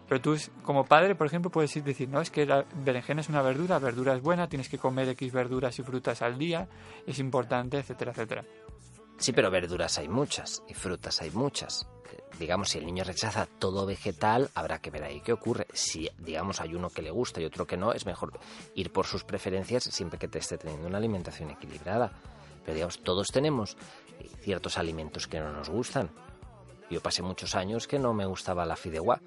Pero 0.08 0.22
tú, 0.22 0.38
como 0.64 0.86
padre, 0.86 1.16
por 1.16 1.28
ejemplo, 1.28 1.50
puedes 1.50 1.84
decir, 1.84 2.08
no, 2.10 2.22
es 2.22 2.30
que 2.30 2.46
la 2.46 2.66
berenjena 2.76 3.22
es 3.22 3.30
una 3.30 3.42
verdura, 3.42 3.80
verdura 3.80 4.16
es 4.16 4.22
buena, 4.22 4.48
tienes 4.48 4.70
que 4.70 4.78
comer 4.78 5.10
X 5.10 5.34
verduras 5.34 5.80
y 5.80 5.84
frutas 5.84 6.22
al 6.22 6.38
día, 6.38 6.68
es 7.08 7.18
importante, 7.20 7.80
etcétera, 7.80 8.12
etcétera. 8.12 8.46
Sí, 9.18 9.32
pero 9.32 9.50
verduras 9.50 9.98
hay 9.98 10.08
muchas 10.08 10.62
y 10.68 10.74
frutas 10.74 11.22
hay 11.22 11.32
muchas. 11.32 11.88
Eh, 12.12 12.24
digamos, 12.38 12.70
si 12.70 12.78
el 12.78 12.86
niño 12.86 13.04
rechaza 13.04 13.48
todo 13.48 13.86
vegetal, 13.86 14.52
habrá 14.54 14.80
que 14.80 14.92
ver 14.92 15.06
ahí 15.06 15.22
qué 15.22 15.32
ocurre. 15.32 15.68
Si, 15.74 16.10
digamos, 16.20 16.60
hay 16.62 16.76
uno 16.76 16.90
que 16.90 17.02
le 17.02 17.12
gusta 17.12 17.42
y 17.42 17.46
otro 17.46 17.66
que 17.66 17.78
no, 17.78 17.94
es 17.94 18.06
mejor 18.06 18.38
ir 18.76 18.92
por 18.92 19.08
sus 19.08 19.24
preferencias 19.24 19.86
siempre 19.86 20.20
que 20.20 20.28
te 20.28 20.40
esté 20.40 20.58
teniendo 20.58 20.88
una 20.88 20.98
alimentación 20.98 21.50
equilibrada. 21.50 22.12
Pero, 22.64 22.76
digamos, 22.76 23.02
todos 23.02 23.28
tenemos 23.28 23.78
ciertos 24.42 24.78
alimentos 24.78 25.28
que 25.28 25.40
no 25.40 25.52
nos 25.52 25.70
gustan. 25.70 26.10
Yo 26.92 27.02
pasé 27.02 27.24
muchos 27.24 27.56
años 27.56 27.88
que 27.88 27.98
no 27.98 28.14
me 28.14 28.26
gustaba 28.26 28.66
la 28.66 28.76
fideuá 28.76 29.20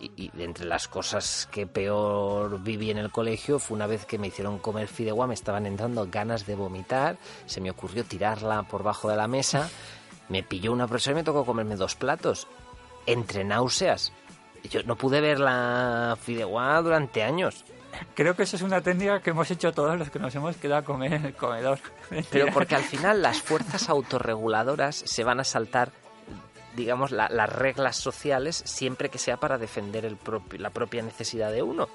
y, 0.00 0.30
entre 0.38 0.66
las 0.66 0.88
cosas 0.88 1.48
que 1.50 1.66
peor 1.66 2.60
viví 2.62 2.90
en 2.90 2.98
el 2.98 3.10
colegio 3.10 3.58
fue 3.58 3.76
una 3.76 3.86
vez 3.86 4.04
que 4.04 4.18
me 4.18 4.28
hicieron 4.28 4.58
comer 4.58 4.88
fideuá, 4.88 5.26
me 5.26 5.34
estaban 5.34 5.66
entrando 5.66 6.06
ganas 6.10 6.46
de 6.46 6.54
vomitar, 6.54 7.16
se 7.46 7.60
me 7.60 7.70
ocurrió 7.70 8.04
tirarla 8.04 8.62
por 8.64 8.82
bajo 8.82 9.08
de 9.08 9.16
la 9.16 9.28
mesa, 9.28 9.68
me 10.28 10.42
pilló 10.42 10.72
una 10.72 10.86
profesora 10.86 11.12
y 11.12 11.20
me 11.20 11.24
tocó 11.24 11.44
comerme 11.44 11.76
dos 11.76 11.94
platos, 11.94 12.46
entre 13.06 13.44
náuseas. 13.44 14.12
Yo 14.70 14.82
no 14.82 14.96
pude 14.96 15.20
ver 15.20 15.38
la 15.38 16.18
fideuá 16.20 16.80
durante 16.82 17.22
años. 17.22 17.64
Creo 18.14 18.34
que 18.34 18.42
eso 18.42 18.56
es 18.56 18.62
una 18.62 18.80
técnica 18.80 19.20
que 19.20 19.30
hemos 19.30 19.50
hecho 19.50 19.72
todos 19.72 19.98
los 19.98 20.10
que 20.10 20.18
nos 20.18 20.34
hemos 20.34 20.56
quedado 20.56 20.80
a 20.80 20.84
comer 20.84 21.14
en 21.14 21.24
el 21.26 21.34
comedor. 21.34 21.78
Pero 22.30 22.46
porque 22.52 22.74
al 22.74 22.82
final 22.82 23.22
las 23.22 23.40
fuerzas 23.40 23.88
autorreguladoras 23.88 24.96
se 24.96 25.24
van 25.24 25.40
a 25.40 25.44
saltar 25.44 25.92
digamos, 26.76 27.10
las 27.10 27.52
reglas 27.52 27.96
sociales 27.96 28.62
siempre 28.64 29.08
que 29.08 29.18
sea 29.18 29.38
para 29.38 29.58
defender 29.58 30.04
el 30.04 30.18
la 30.58 30.70
propia 30.70 31.02
necesidad 31.02 31.50
de 31.50 31.62
uno. 31.62 31.88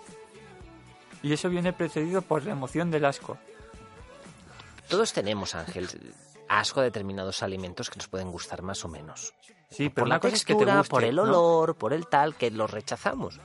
Y 1.24 1.34
eso 1.34 1.50
viene 1.50 1.72
precedido 1.72 2.22
por 2.22 2.44
la 2.44 2.52
emoción 2.52 2.90
del 2.90 3.06
asco. 3.06 3.38
Todos 4.90 5.14
tenemos, 5.14 5.56
Ángel, 5.56 5.88
asco 6.50 6.82
a 6.82 6.84
determinados 6.84 7.44
alimentos 7.44 7.90
que 7.90 7.98
nos 7.98 8.08
pueden 8.08 8.32
gustar 8.32 8.62
más 8.62 8.84
o 8.84 8.90
menos. 8.90 9.34
Sí, 9.70 9.90
pero 9.90 10.04
por 10.04 10.10
la 10.10 10.20
textura, 10.20 10.84
por 10.84 11.04
el 11.04 11.18
olor, 11.18 11.76
por 11.76 11.94
el 11.94 12.08
tal, 12.08 12.36
que 12.36 12.52
los 12.52 12.70
rechazamos. 12.70 13.40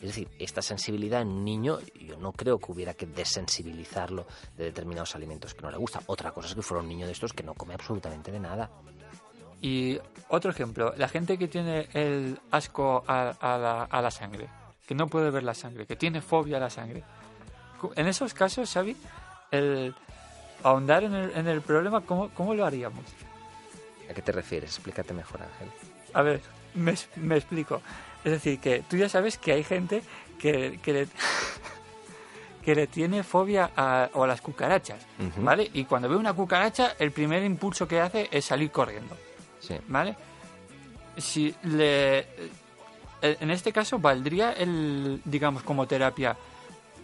Es 0.00 0.08
decir, 0.08 0.28
esta 0.38 0.62
sensibilidad 0.62 1.22
en 1.22 1.28
un 1.28 1.44
niño, 1.44 1.78
yo 1.94 2.16
no 2.16 2.32
creo 2.32 2.58
que 2.58 2.72
hubiera 2.72 2.94
que 2.94 3.06
desensibilizarlo 3.06 4.26
de 4.56 4.64
determinados 4.64 5.14
alimentos 5.14 5.54
que 5.54 5.62
no 5.62 5.70
le 5.70 5.76
gustan. 5.76 6.02
Otra 6.06 6.32
cosa 6.32 6.48
es 6.48 6.54
que 6.54 6.62
fuera 6.62 6.82
un 6.82 6.88
niño 6.88 7.06
de 7.06 7.12
estos 7.12 7.32
que 7.32 7.42
no 7.42 7.54
come 7.54 7.74
absolutamente 7.74 8.32
de 8.32 8.40
nada. 8.40 8.70
Y 9.60 9.98
otro 10.28 10.50
ejemplo, 10.50 10.94
la 10.96 11.08
gente 11.08 11.38
que 11.38 11.48
tiene 11.48 11.88
el 11.92 12.38
asco 12.50 13.04
a, 13.06 13.88
la, 13.90 14.10
sangre, 14.10 14.48
que 14.86 14.94
no 14.94 15.08
puede 15.08 15.30
ver 15.30 15.42
la 15.42 15.54
sangre, 15.54 15.86
que 15.86 15.96
tiene 15.96 16.20
fobia 16.20 16.56
a 16.56 16.60
la 16.60 16.70
sangre. 16.70 17.02
En 17.96 18.06
esos 18.06 18.34
casos, 18.34 18.72
Xavi, 18.72 18.96
el 19.50 19.94
ahondar 20.62 21.04
en 21.04 21.14
el, 21.14 21.30
en 21.36 21.48
el 21.48 21.60
problema, 21.62 22.02
¿cómo, 22.02 22.30
¿cómo, 22.30 22.54
lo 22.54 22.64
haríamos? 22.64 23.04
¿A 24.10 24.14
qué 24.14 24.22
te 24.22 24.32
refieres? 24.32 24.70
Explícate 24.70 25.14
mejor, 25.14 25.42
Ángel. 25.42 25.68
A 26.12 26.22
ver, 26.22 26.40
me, 26.74 26.94
me 27.16 27.36
explico. 27.36 27.80
Es 28.24 28.32
decir, 28.32 28.60
que 28.60 28.84
tú 28.88 28.96
ya 28.96 29.08
sabes 29.08 29.38
que 29.38 29.52
hay 29.52 29.64
gente 29.64 30.02
que, 30.38 30.78
que, 30.82 31.06
que 32.64 32.74
le 32.74 32.86
tiene 32.86 33.22
fobia 33.22 33.70
a, 33.76 34.10
o 34.14 34.24
a 34.24 34.26
las 34.26 34.40
cucarachas. 34.40 35.06
¿vale? 35.38 35.70
Y 35.72 35.84
cuando 35.84 36.08
ve 36.08 36.16
una 36.16 36.32
cucaracha, 36.32 36.94
el 36.98 37.12
primer 37.12 37.42
impulso 37.42 37.86
que 37.86 38.00
hace 38.00 38.28
es 38.30 38.44
salir 38.44 38.70
corriendo, 38.70 39.16
Sí. 39.60 39.76
¿vale? 39.88 40.16
Si 41.16 41.54
le... 41.64 42.18
eh, 42.18 43.36
En 43.40 43.50
este 43.50 43.72
caso, 43.72 43.98
¿valdría 43.98 44.52
el, 44.52 45.20
digamos, 45.24 45.62
como 45.62 45.86
terapia 45.86 46.36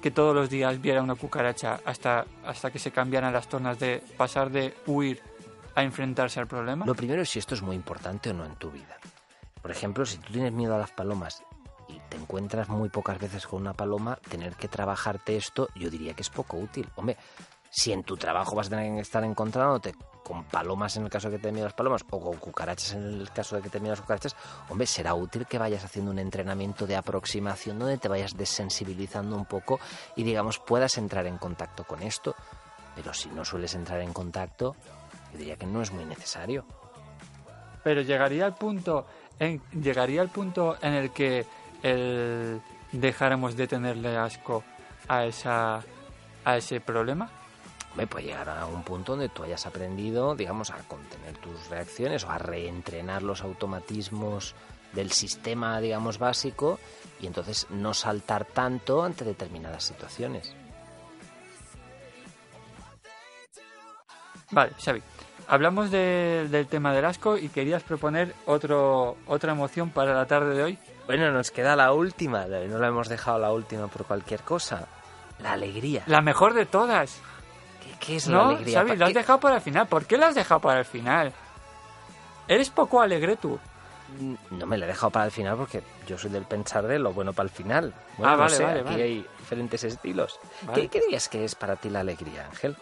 que 0.02 0.10
todos 0.10 0.34
los 0.34 0.48
días 0.50 0.80
viera 0.80 1.02
una 1.02 1.14
cucaracha 1.14 1.80
hasta, 1.84 2.26
hasta 2.44 2.70
que 2.70 2.78
se 2.78 2.90
cambiaran 2.90 3.32
las 3.32 3.48
tornas 3.48 3.78
de 3.78 4.02
pasar 4.16 4.50
de 4.50 4.74
huir 4.86 5.20
a 5.74 5.82
enfrentarse 5.82 6.40
al 6.40 6.46
problema? 6.46 6.86
Lo 6.86 6.94
primero 6.94 7.22
es 7.22 7.30
si 7.30 7.38
esto 7.38 7.54
es 7.54 7.62
muy 7.62 7.76
importante 7.76 8.30
o 8.30 8.34
no 8.34 8.44
en 8.44 8.54
tu 8.56 8.70
vida. 8.70 8.96
Por 9.60 9.70
ejemplo, 9.70 10.06
si 10.06 10.18
tú 10.18 10.32
tienes 10.32 10.52
miedo 10.52 10.74
a 10.74 10.78
las 10.78 10.90
palomas 10.90 11.42
y 11.88 11.98
te 12.08 12.16
encuentras 12.16 12.68
muy 12.68 12.88
pocas 12.88 13.18
veces 13.18 13.46
con 13.46 13.60
una 13.60 13.74
paloma, 13.74 14.18
tener 14.28 14.54
que 14.54 14.68
trabajarte 14.68 15.36
esto, 15.36 15.68
yo 15.74 15.90
diría 15.90 16.14
que 16.14 16.22
es 16.22 16.30
poco 16.30 16.56
útil. 16.56 16.88
Hombre, 16.94 17.16
si 17.70 17.92
en 17.92 18.04
tu 18.04 18.16
trabajo 18.16 18.54
vas 18.54 18.68
a 18.68 18.70
tener 18.70 18.94
que 18.94 19.00
estar 19.00 19.24
encontrándote 19.24 19.94
con 20.26 20.42
palomas 20.42 20.96
en 20.96 21.04
el 21.04 21.08
caso 21.08 21.30
de 21.30 21.38
que 21.38 21.42
te 21.42 21.52
las 21.52 21.72
palomas 21.72 22.04
o 22.10 22.20
con 22.20 22.36
cucarachas 22.38 22.94
en 22.94 23.20
el 23.20 23.30
caso 23.30 23.54
de 23.54 23.62
que 23.62 23.68
te 23.68 23.78
cucarachas, 23.78 24.34
hombre, 24.68 24.84
será 24.88 25.14
útil 25.14 25.46
que 25.46 25.56
vayas 25.56 25.84
haciendo 25.84 26.10
un 26.10 26.18
entrenamiento 26.18 26.84
de 26.84 26.96
aproximación 26.96 27.78
donde 27.78 27.96
te 27.96 28.08
vayas 28.08 28.36
desensibilizando 28.36 29.36
un 29.36 29.44
poco 29.44 29.78
y 30.16 30.24
digamos 30.24 30.58
puedas 30.58 30.98
entrar 30.98 31.26
en 31.26 31.38
contacto 31.38 31.84
con 31.84 32.02
esto. 32.02 32.34
Pero 32.96 33.14
si 33.14 33.28
no 33.28 33.44
sueles 33.44 33.74
entrar 33.74 34.00
en 34.00 34.12
contacto, 34.12 34.74
yo 35.32 35.38
diría 35.38 35.54
que 35.54 35.66
no 35.66 35.80
es 35.80 35.92
muy 35.92 36.04
necesario. 36.04 36.64
Pero 37.84 38.00
llegaría 38.00 38.46
al 38.46 38.56
punto 38.56 39.06
en, 39.38 39.62
llegaría 39.80 40.22
al 40.22 40.30
punto 40.30 40.76
en 40.82 40.94
el 40.94 41.12
que 41.12 41.46
el 41.84 42.60
dejáramos 42.90 43.56
de 43.56 43.68
tenerle 43.68 44.16
asco 44.16 44.64
a 45.06 45.24
esa 45.24 45.84
a 46.44 46.56
ese 46.56 46.80
problema. 46.80 47.30
Hombre, 47.96 48.08
puede 48.08 48.26
llegar 48.26 48.46
a 48.50 48.66
un 48.66 48.82
punto 48.82 49.12
donde 49.12 49.30
tú 49.30 49.42
hayas 49.42 49.64
aprendido, 49.64 50.34
digamos, 50.34 50.68
a 50.68 50.76
contener 50.86 51.34
tus 51.38 51.70
reacciones 51.70 52.24
o 52.24 52.30
a 52.30 52.36
reentrenar 52.36 53.22
los 53.22 53.40
automatismos 53.40 54.54
del 54.92 55.12
sistema, 55.12 55.80
digamos, 55.80 56.18
básico 56.18 56.78
y 57.22 57.26
entonces 57.26 57.66
no 57.70 57.94
saltar 57.94 58.44
tanto 58.44 59.02
ante 59.02 59.24
determinadas 59.24 59.84
situaciones. 59.84 60.54
Vale, 64.50 64.72
Xavi. 64.78 65.02
Hablamos 65.48 65.90
de- 65.90 66.48
del 66.50 66.66
tema 66.66 66.92
del 66.92 67.06
asco 67.06 67.38
y 67.38 67.48
querías 67.48 67.82
proponer 67.82 68.34
otro 68.44 69.16
otra 69.26 69.52
emoción 69.52 69.88
para 69.88 70.12
la 70.12 70.26
tarde 70.26 70.54
de 70.54 70.62
hoy. 70.62 70.78
Bueno, 71.06 71.30
nos 71.32 71.50
queda 71.50 71.74
la 71.76 71.92
última, 71.94 72.44
no 72.44 72.78
la 72.78 72.88
hemos 72.88 73.08
dejado 73.08 73.38
la 73.38 73.52
última 73.52 73.86
por 73.88 74.04
cualquier 74.04 74.42
cosa. 74.42 74.86
La 75.38 75.52
alegría. 75.52 76.02
La 76.06 76.20
mejor 76.20 76.52
de 76.52 76.66
todas. 76.66 77.22
¿Qué, 78.00 78.16
es 78.16 78.26
la 78.26 78.36
No, 78.36 78.48
alegría? 78.50 78.78
Xavi, 78.78 78.88
¿Para 78.90 78.98
lo 79.00 79.06
has 79.06 79.14
dejado 79.14 79.40
para 79.40 79.54
el 79.56 79.60
final. 79.62 79.86
¿Por 79.88 80.04
qué 80.06 80.16
lo 80.16 80.26
has 80.26 80.34
dejado 80.34 80.60
para 80.60 80.78
el 80.80 80.84
final? 80.84 81.32
Eres 82.48 82.70
poco 82.70 83.00
alegre 83.00 83.36
tú. 83.36 83.58
No 84.50 84.66
me 84.66 84.78
la 84.78 84.84
he 84.84 84.88
dejado 84.88 85.10
para 85.10 85.24
el 85.24 85.32
final 85.32 85.56
porque 85.56 85.82
yo 86.06 86.16
soy 86.16 86.30
del 86.30 86.44
pensar 86.44 86.86
de 86.86 86.98
lo 86.98 87.12
bueno 87.12 87.32
para 87.32 87.48
el 87.48 87.54
final. 87.54 87.92
Bueno, 88.16 88.32
Ah, 88.32 88.36
no 88.36 88.42
vale, 88.42 88.56
sé, 88.56 88.62
vale, 88.64 88.80
aquí 88.80 88.90
vale. 88.90 89.02
hay 89.02 89.26
diferentes 89.38 89.82
estilos. 89.82 90.38
¿Qué, 90.74 90.88
¿Qué 90.88 91.00
dirías 91.00 91.28
que 91.28 91.44
es 91.44 91.54
para 91.56 91.74
ti 91.76 91.90
la 91.90 92.00
alegría, 92.00 92.46
Ángel? 92.46 92.76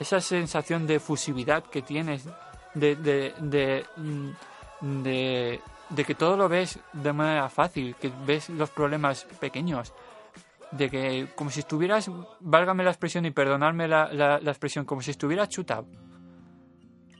Esa 0.00 0.20
sensación 0.20 0.86
de 0.86 0.98
fusividad 0.98 1.62
que 1.62 1.82
tienes, 1.82 2.24
de, 2.74 2.96
de, 2.96 3.34
de, 3.38 3.86
mm, 3.96 4.30
de, 5.04 5.60
de 5.90 6.04
que 6.04 6.14
todo 6.16 6.36
lo 6.36 6.48
ves 6.48 6.80
de 6.92 7.12
manera 7.12 7.48
fácil, 7.48 7.94
que 7.94 8.10
ves 8.26 8.48
los 8.48 8.70
problemas 8.70 9.24
pequeños, 9.38 9.92
de 10.72 10.90
que 10.90 11.28
como 11.34 11.50
si 11.50 11.60
estuvieras, 11.60 12.10
válgame 12.40 12.84
la 12.84 12.90
expresión 12.90 13.24
y 13.26 13.30
perdonadme 13.30 13.88
la, 13.88 14.12
la, 14.12 14.38
expresión, 14.50 14.84
como 14.84 15.02
si 15.02 15.10
estuvieras 15.12 15.48
chutado. 15.48 15.86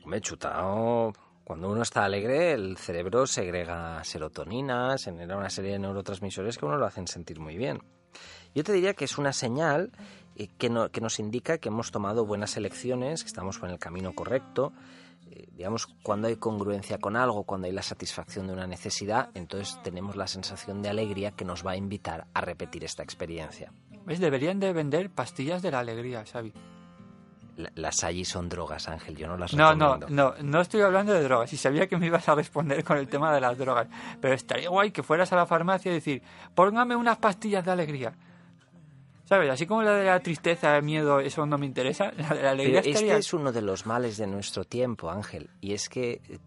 Me 0.06 0.16
he 0.16 0.20
chutado. 0.20 1.12
Cuando 1.44 1.70
uno 1.70 1.82
está 1.82 2.04
alegre, 2.04 2.52
el 2.52 2.76
cerebro 2.76 3.26
segrega 3.26 4.02
serotonina, 4.04 4.96
genera 4.96 5.36
una 5.36 5.50
serie 5.50 5.72
de 5.72 5.78
neurotransmisores 5.80 6.56
que 6.56 6.64
uno 6.66 6.76
lo 6.76 6.86
hacen 6.86 7.06
sentir 7.06 7.40
muy 7.40 7.56
bien. 7.56 7.82
Yo 8.54 8.62
te 8.64 8.72
diría 8.72 8.94
que 8.94 9.04
es 9.04 9.18
una 9.18 9.32
señal 9.32 9.90
eh, 10.36 10.48
que, 10.58 10.70
no- 10.70 10.90
que 10.90 11.00
nos 11.00 11.18
indica 11.18 11.58
que 11.58 11.68
hemos 11.68 11.90
tomado 11.90 12.24
buenas 12.24 12.56
elecciones, 12.56 13.22
que 13.22 13.28
estamos 13.28 13.58
por 13.58 13.70
el 13.70 13.78
camino 13.78 14.14
correcto. 14.14 14.72
Digamos, 15.52 15.86
cuando 16.02 16.28
hay 16.28 16.36
congruencia 16.36 16.98
con 16.98 17.16
algo, 17.16 17.44
cuando 17.44 17.66
hay 17.66 17.72
la 17.72 17.82
satisfacción 17.82 18.46
de 18.46 18.52
una 18.52 18.66
necesidad, 18.66 19.30
entonces 19.34 19.78
tenemos 19.82 20.16
la 20.16 20.26
sensación 20.26 20.82
de 20.82 20.88
alegría 20.90 21.30
que 21.32 21.44
nos 21.44 21.64
va 21.66 21.72
a 21.72 21.76
invitar 21.76 22.26
a 22.34 22.40
repetir 22.40 22.84
esta 22.84 23.02
experiencia. 23.02 23.72
¿Ves? 24.04 24.18
Deberían 24.20 24.60
de 24.60 24.72
vender 24.72 25.10
pastillas 25.10 25.62
de 25.62 25.70
la 25.70 25.78
alegría, 25.80 26.24
Xavi. 26.24 26.52
La- 27.56 27.70
Las 27.74 28.02
allí 28.02 28.24
son 28.24 28.48
drogas, 28.48 28.88
Ángel, 28.88 29.14
yo 29.16 29.28
no 29.28 29.36
las 29.36 29.52
No, 29.54 29.74
no, 29.74 29.94
recomiendo. 29.94 30.34
no, 30.38 30.42
no 30.42 30.60
estoy 30.60 30.80
hablando 30.80 31.12
de 31.12 31.22
drogas. 31.22 31.52
Y 31.52 31.56
sabía 31.58 31.86
que 31.86 31.96
me 31.98 32.06
ibas 32.06 32.28
a 32.28 32.34
responder 32.34 32.82
con 32.82 32.96
el 32.98 33.08
tema 33.08 33.32
de 33.32 33.40
las 33.40 33.56
drogas. 33.58 33.88
Pero 34.20 34.34
estaría 34.34 34.70
guay 34.70 34.90
que 34.90 35.02
fueras 35.02 35.32
a 35.32 35.36
la 35.36 35.46
farmacia 35.46 35.90
y 35.92 35.94
decir, 35.96 36.22
póngame 36.54 36.96
unas 36.96 37.18
pastillas 37.18 37.64
de 37.64 37.70
alegría. 37.70 38.14
¿Sabes? 39.32 39.48
Así 39.48 39.64
como 39.64 39.82
la 39.82 39.94
de 39.94 40.04
la 40.04 40.20
tristeza, 40.20 40.76
el 40.76 40.82
miedo, 40.82 41.18
eso 41.18 41.46
no 41.46 41.56
me 41.56 41.64
interesa. 41.64 42.12
La 42.18 42.28
de 42.28 42.34
la 42.34 42.34
Pero 42.34 42.48
alegría 42.50 42.78
este 42.80 42.90
estaría... 42.90 43.16
es 43.16 43.32
uno 43.32 43.50
de 43.50 43.62
los 43.62 43.86
males 43.86 44.18
de 44.18 44.26
nuestro 44.26 44.64
tiempo, 44.64 45.10
Ángel, 45.10 45.48
y 45.62 45.72
es 45.72 45.88
que 45.88 46.20
eh, 46.28 46.38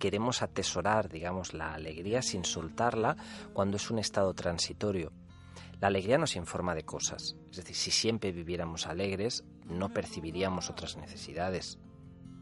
queremos 0.00 0.42
atesorar, 0.42 1.08
digamos, 1.08 1.54
la 1.54 1.72
alegría 1.72 2.22
sin 2.22 2.44
soltarla 2.44 3.16
cuando 3.52 3.76
es 3.76 3.92
un 3.92 4.00
estado 4.00 4.34
transitorio. 4.34 5.12
La 5.78 5.86
alegría 5.86 6.18
nos 6.18 6.34
informa 6.34 6.74
de 6.74 6.82
cosas, 6.82 7.36
es 7.48 7.58
decir, 7.58 7.76
si 7.76 7.92
siempre 7.92 8.32
viviéramos 8.32 8.88
alegres, 8.88 9.44
no 9.64 9.90
percibiríamos 9.90 10.68
otras 10.68 10.96
necesidades. 10.96 11.78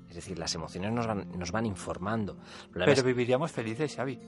Es 0.08 0.14
decir, 0.14 0.38
las 0.38 0.54
emociones 0.54 0.92
nos 0.92 1.06
van, 1.06 1.28
nos 1.38 1.52
van 1.52 1.66
informando. 1.66 2.38
Pero 2.72 3.02
viviríamos 3.02 3.52
felices, 3.52 3.96
Xavi. 3.96 4.18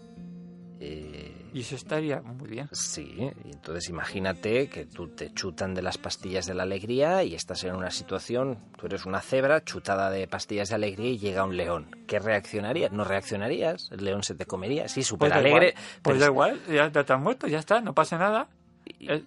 Eh, 0.81 1.51
Y 1.55 1.61
eso 1.61 1.75
estaría 1.75 2.21
muy 2.21 2.49
bien. 2.49 2.69
Sí, 2.73 3.31
entonces 3.45 3.89
imagínate 3.89 4.69
que 4.69 4.85
tú 4.87 5.09
te 5.09 5.33
chutan 5.33 5.75
de 5.75 5.83
las 5.83 5.97
pastillas 5.99 6.47
de 6.47 6.55
la 6.55 6.65
alegría 6.65 7.23
y 7.25 7.35
estás 7.35 7.65
en 7.65 7.75
una 7.75 7.91
situación, 7.91 8.59
tú 8.77 8.87
eres 8.87 9.07
una 9.07 9.21
cebra 9.21 9.65
chutada 9.65 10.11
de 10.11 10.27
pastillas 10.29 10.69
de 10.69 10.75
alegría 10.75 11.11
y 11.11 11.19
llega 11.19 11.45
un 11.45 11.57
león. 11.57 11.91
¿Qué 12.07 12.19
reaccionarías? 12.19 12.93
No 12.93 13.05
reaccionarías, 13.05 13.89
el 13.91 14.05
león 14.05 14.23
se 14.23 14.35
te 14.35 14.45
comería, 14.45 14.89
sí, 14.89 14.97
Pues 15.01 15.07
súper 15.09 15.31
da 15.31 15.37
alegre. 15.37 15.69
igual, 15.71 15.85
pues 16.03 16.21
da 16.21 16.27
igual, 16.27 16.61
ya 16.69 16.91
te, 16.91 17.13
has 17.13 17.21
muerto, 17.21 17.47
ya 17.47 17.59
está, 17.59 17.81
no 17.81 17.95
pasa 17.95 18.19
nada. 18.19 18.49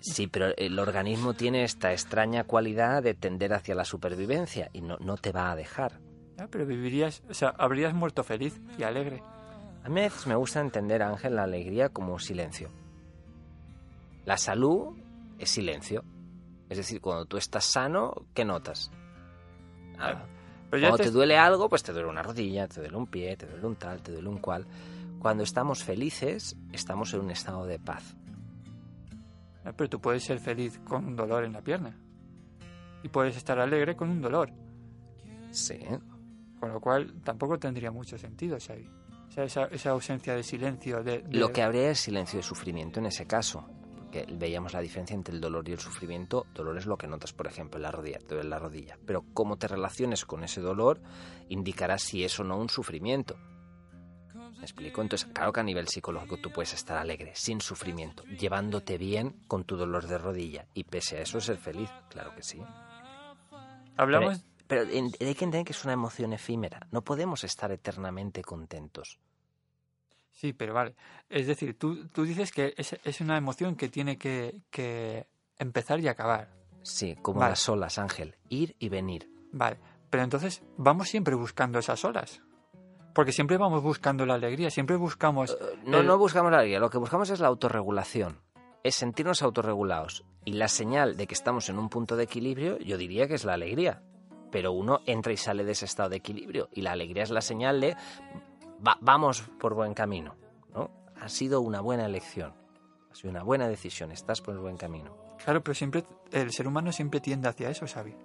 Sí, 0.01 0.27
pero 0.27 0.55
el 0.55 0.79
organismo 0.79 1.33
tiene 1.33 1.63
esta 1.63 1.91
extraña 1.91 2.43
cualidad 2.45 3.03
de 3.03 3.13
tender 3.13 3.53
hacia 3.53 3.75
la 3.75 3.83
supervivencia 3.85 4.69
y 4.71 4.81
no, 4.81 4.97
no 4.99 5.17
te 5.17 5.31
va 5.31 5.51
a 5.51 5.55
dejar. 5.55 5.99
Ya, 6.37 6.47
pero 6.47 6.65
vivirías, 6.65 7.21
o 7.29 7.33
sea, 7.33 7.49
habrías 7.57 7.93
muerto 7.93 8.23
feliz 8.23 8.61
y 8.77 8.83
alegre. 8.83 9.21
A 9.83 9.89
mí 9.89 9.99
a 10.01 10.03
veces 10.03 10.27
me 10.27 10.35
gusta 10.35 10.59
entender, 10.59 11.01
Ángel, 11.01 11.35
la 11.35 11.43
alegría 11.43 11.89
como 11.89 12.19
silencio. 12.19 12.69
La 14.25 14.37
salud 14.37 14.95
es 15.37 15.49
silencio. 15.49 16.03
Es 16.69 16.77
decir, 16.77 17.01
cuando 17.01 17.25
tú 17.25 17.37
estás 17.37 17.65
sano, 17.65 18.13
¿qué 18.33 18.45
notas? 18.45 18.91
Nada. 19.97 20.27
Pero 20.69 20.81
Cuando 20.81 20.97
te, 20.97 21.03
te 21.05 21.11
duele 21.11 21.37
algo, 21.37 21.67
pues 21.67 21.81
te 21.81 21.91
duele 21.91 22.07
una 22.07 22.21
rodilla, 22.21 22.67
te 22.67 22.81
duele 22.81 22.95
un 22.95 23.07
pie, 23.07 23.35
te 23.35 23.47
duele 23.47 23.65
un 23.65 23.75
tal, 23.75 24.01
te 24.03 24.11
duele 24.11 24.29
un 24.29 24.37
cual. 24.37 24.67
Cuando 25.17 25.43
estamos 25.43 25.83
felices, 25.83 26.55
estamos 26.71 27.13
en 27.13 27.21
un 27.21 27.31
estado 27.31 27.65
de 27.65 27.79
paz. 27.79 28.15
Ya, 29.65 29.73
pero 29.73 29.89
tú 29.89 29.99
puedes 29.99 30.23
ser 30.23 30.39
feliz 30.39 30.79
con 30.87 31.05
un 31.05 31.15
dolor 31.15 31.43
en 31.43 31.53
la 31.53 31.61
pierna. 31.61 31.97
Y 33.01 33.09
puedes 33.09 33.35
estar 33.35 33.59
alegre 33.59 33.95
con 33.95 34.09
un 34.09 34.21
dolor. 34.21 34.51
Sí. 35.51 35.79
Con 36.59 36.71
lo 36.71 36.79
cual 36.79 37.13
tampoco 37.23 37.57
tendría 37.57 37.91
mucho 37.91 38.17
sentido, 38.17 38.57
Xavi. 38.59 38.87
O 39.29 39.31
sea, 39.31 39.43
esa, 39.43 39.65
esa 39.65 39.91
ausencia 39.91 40.35
de 40.35 40.43
silencio, 40.43 41.03
de, 41.03 41.19
de- 41.21 41.37
Lo 41.37 41.51
que 41.53 41.61
habría 41.61 41.91
es 41.91 41.99
silencio 41.99 42.37
de 42.37 42.43
sufrimiento 42.43 42.99
en 42.99 43.05
ese 43.05 43.25
caso. 43.27 43.65
Porque 43.95 44.25
veíamos 44.27 44.73
la 44.73 44.79
diferencia 44.81 45.13
entre 45.13 45.35
el 45.35 45.39
dolor 45.41 45.69
y 45.69 45.73
el 45.73 45.79
sufrimiento. 45.79 46.47
Dolor 46.55 46.77
es 46.77 46.87
lo 46.87 46.97
que 46.97 47.05
notas, 47.05 47.31
por 47.31 47.45
ejemplo, 47.45 47.77
en 47.77 47.83
la 47.83 47.91
rodilla, 47.91 48.17
duele 48.27 48.49
la 48.49 48.57
rodilla. 48.57 48.97
Pero 49.05 49.23
cómo 49.35 49.57
te 49.57 49.67
relaciones 49.67 50.25
con 50.25 50.43
ese 50.43 50.61
dolor 50.61 50.99
indicará 51.47 51.99
si 51.99 52.23
es 52.23 52.39
o 52.39 52.43
no 52.43 52.57
un 52.57 52.69
sufrimiento. 52.69 53.37
¿Me 54.57 54.63
explico? 54.65 55.01
Entonces, 55.03 55.29
claro 55.31 55.53
que 55.53 55.59
a 55.59 55.63
nivel 55.63 55.87
psicológico 55.87 56.37
tú 56.37 56.51
puedes 56.51 56.73
estar 56.73 56.97
alegre, 56.97 57.31
sin 57.35 57.61
sufrimiento, 57.61 58.23
llevándote 58.25 58.97
bien 58.97 59.35
con 59.47 59.63
tu 59.63 59.77
dolor 59.77 60.07
de 60.07 60.17
rodilla 60.17 60.65
y 60.73 60.83
pese 60.85 61.17
a 61.17 61.21
eso 61.21 61.39
ser 61.39 61.57
feliz. 61.57 61.89
Claro 62.09 62.33
que 62.35 62.41
sí. 62.43 62.59
Hablamos... 63.95 64.43
Pero, 64.69 64.83
hay 64.83 65.35
que 65.35 65.43
entender 65.43 65.65
que 65.65 65.73
es 65.73 65.83
una 65.83 65.93
emoción 65.93 66.31
efímera. 66.31 66.79
No 66.91 67.01
podemos 67.03 67.43
estar 67.43 67.71
eternamente 67.71 68.41
contentos. 68.43 69.19
Sí, 70.31 70.53
pero 70.53 70.73
vale. 70.73 70.95
Es 71.27 71.47
decir, 71.47 71.77
tú, 71.77 72.07
tú 72.09 72.23
dices 72.23 72.51
que 72.51 72.73
es, 72.77 72.95
es 73.03 73.19
una 73.19 73.35
emoción 73.35 73.75
que 73.75 73.89
tiene 73.89 74.17
que, 74.17 74.61
que 74.69 75.25
empezar 75.57 75.99
y 75.99 76.07
acabar. 76.07 76.49
Sí, 76.83 77.15
como 77.21 77.39
Vale. 77.41 77.51
las 77.51 77.67
olas, 77.67 77.97
Ángel. 77.99 78.35
Ir 78.47 78.75
y 78.79 78.87
venir. 78.89 79.29
Vale. 79.51 79.77
Pero 80.09 80.23
entonces 80.23 80.63
vamos 80.77 81.09
siempre 81.09 81.35
buscando 81.35 81.79
esas 81.79 82.05
olas. 82.05 82.41
Porque 83.13 83.31
siempre 83.33 83.57
vamos 83.57 83.81
buscando 83.83 84.25
la 84.25 84.35
alegría, 84.35 84.69
siempre 84.69 84.95
buscamos... 84.95 85.57
No, 85.83 85.97
el- 85.99 86.05
no 86.07 86.17
buscamos 86.17 86.51
la 86.51 86.59
alegría, 86.59 86.79
lo 86.79 86.89
que 86.91 86.99
buscamos 86.99 87.29
es 87.31 87.39
la 87.39 87.47
autorregulación. 87.47 88.39
es 88.83 88.95
sentirnos 88.95 89.41
autorregulados. 89.41 90.23
Y 90.45 90.53
la 90.53 90.67
señal 90.69 91.17
de 91.17 91.27
que 91.27 91.33
estamos 91.33 91.67
en 91.69 91.79
un 91.79 91.89
punto 91.89 92.15
de 92.15 92.23
equilibrio, 92.23 92.77
yo 92.77 92.97
diría 92.97 93.27
que 93.27 93.33
es 93.33 93.43
la 93.43 93.55
alegría. 93.55 94.03
Pero 94.51 94.71
uno 94.71 95.01
entra 95.05 95.31
y 95.31 95.37
sale 95.37 95.63
de 95.63 95.73
ese 95.73 95.85
estado 95.85 96.09
de 96.09 96.17
equilibrio. 96.17 96.69
Y 96.73 96.81
la 96.81 96.91
alegría 96.91 97.23
es 97.23 97.29
la 97.29 97.41
señal 97.41 97.81
de 97.81 97.95
vamos 99.01 99.43
por 99.59 99.73
buen 99.73 99.93
camino. 99.93 100.35
¿no? 100.73 100.91
Ha 101.19 101.29
sido 101.29 101.61
una 101.61 101.81
buena 101.81 102.05
elección. 102.05 102.53
Ha 103.11 103.15
sido 103.15 103.31
una 103.31 103.43
buena 103.43 103.67
decisión. 103.67 104.11
Estás 104.11 104.41
por 104.41 104.55
el 104.55 104.59
buen 104.59 104.77
camino. 104.77 105.15
Claro, 105.43 105.63
pero 105.63 105.75
siempre 105.75 106.03
el 106.31 106.51
ser 106.51 106.67
humano 106.67 106.91
siempre 106.91 107.21
tiende 107.21 107.47
hacia 107.47 107.69
eso, 107.69 107.85
Xavi. 107.87 108.15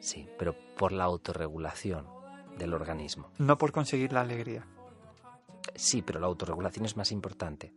Sí, 0.00 0.28
pero 0.38 0.56
por 0.76 0.92
la 0.92 1.04
autorregulación 1.04 2.06
del 2.58 2.74
organismo. 2.74 3.30
No 3.38 3.56
por 3.56 3.72
conseguir 3.72 4.12
la 4.12 4.22
alegría. 4.22 4.66
Sí, 5.74 6.02
pero 6.02 6.20
la 6.20 6.26
autorregulación 6.26 6.84
es 6.84 6.96
más 6.96 7.12
importante. 7.12 7.72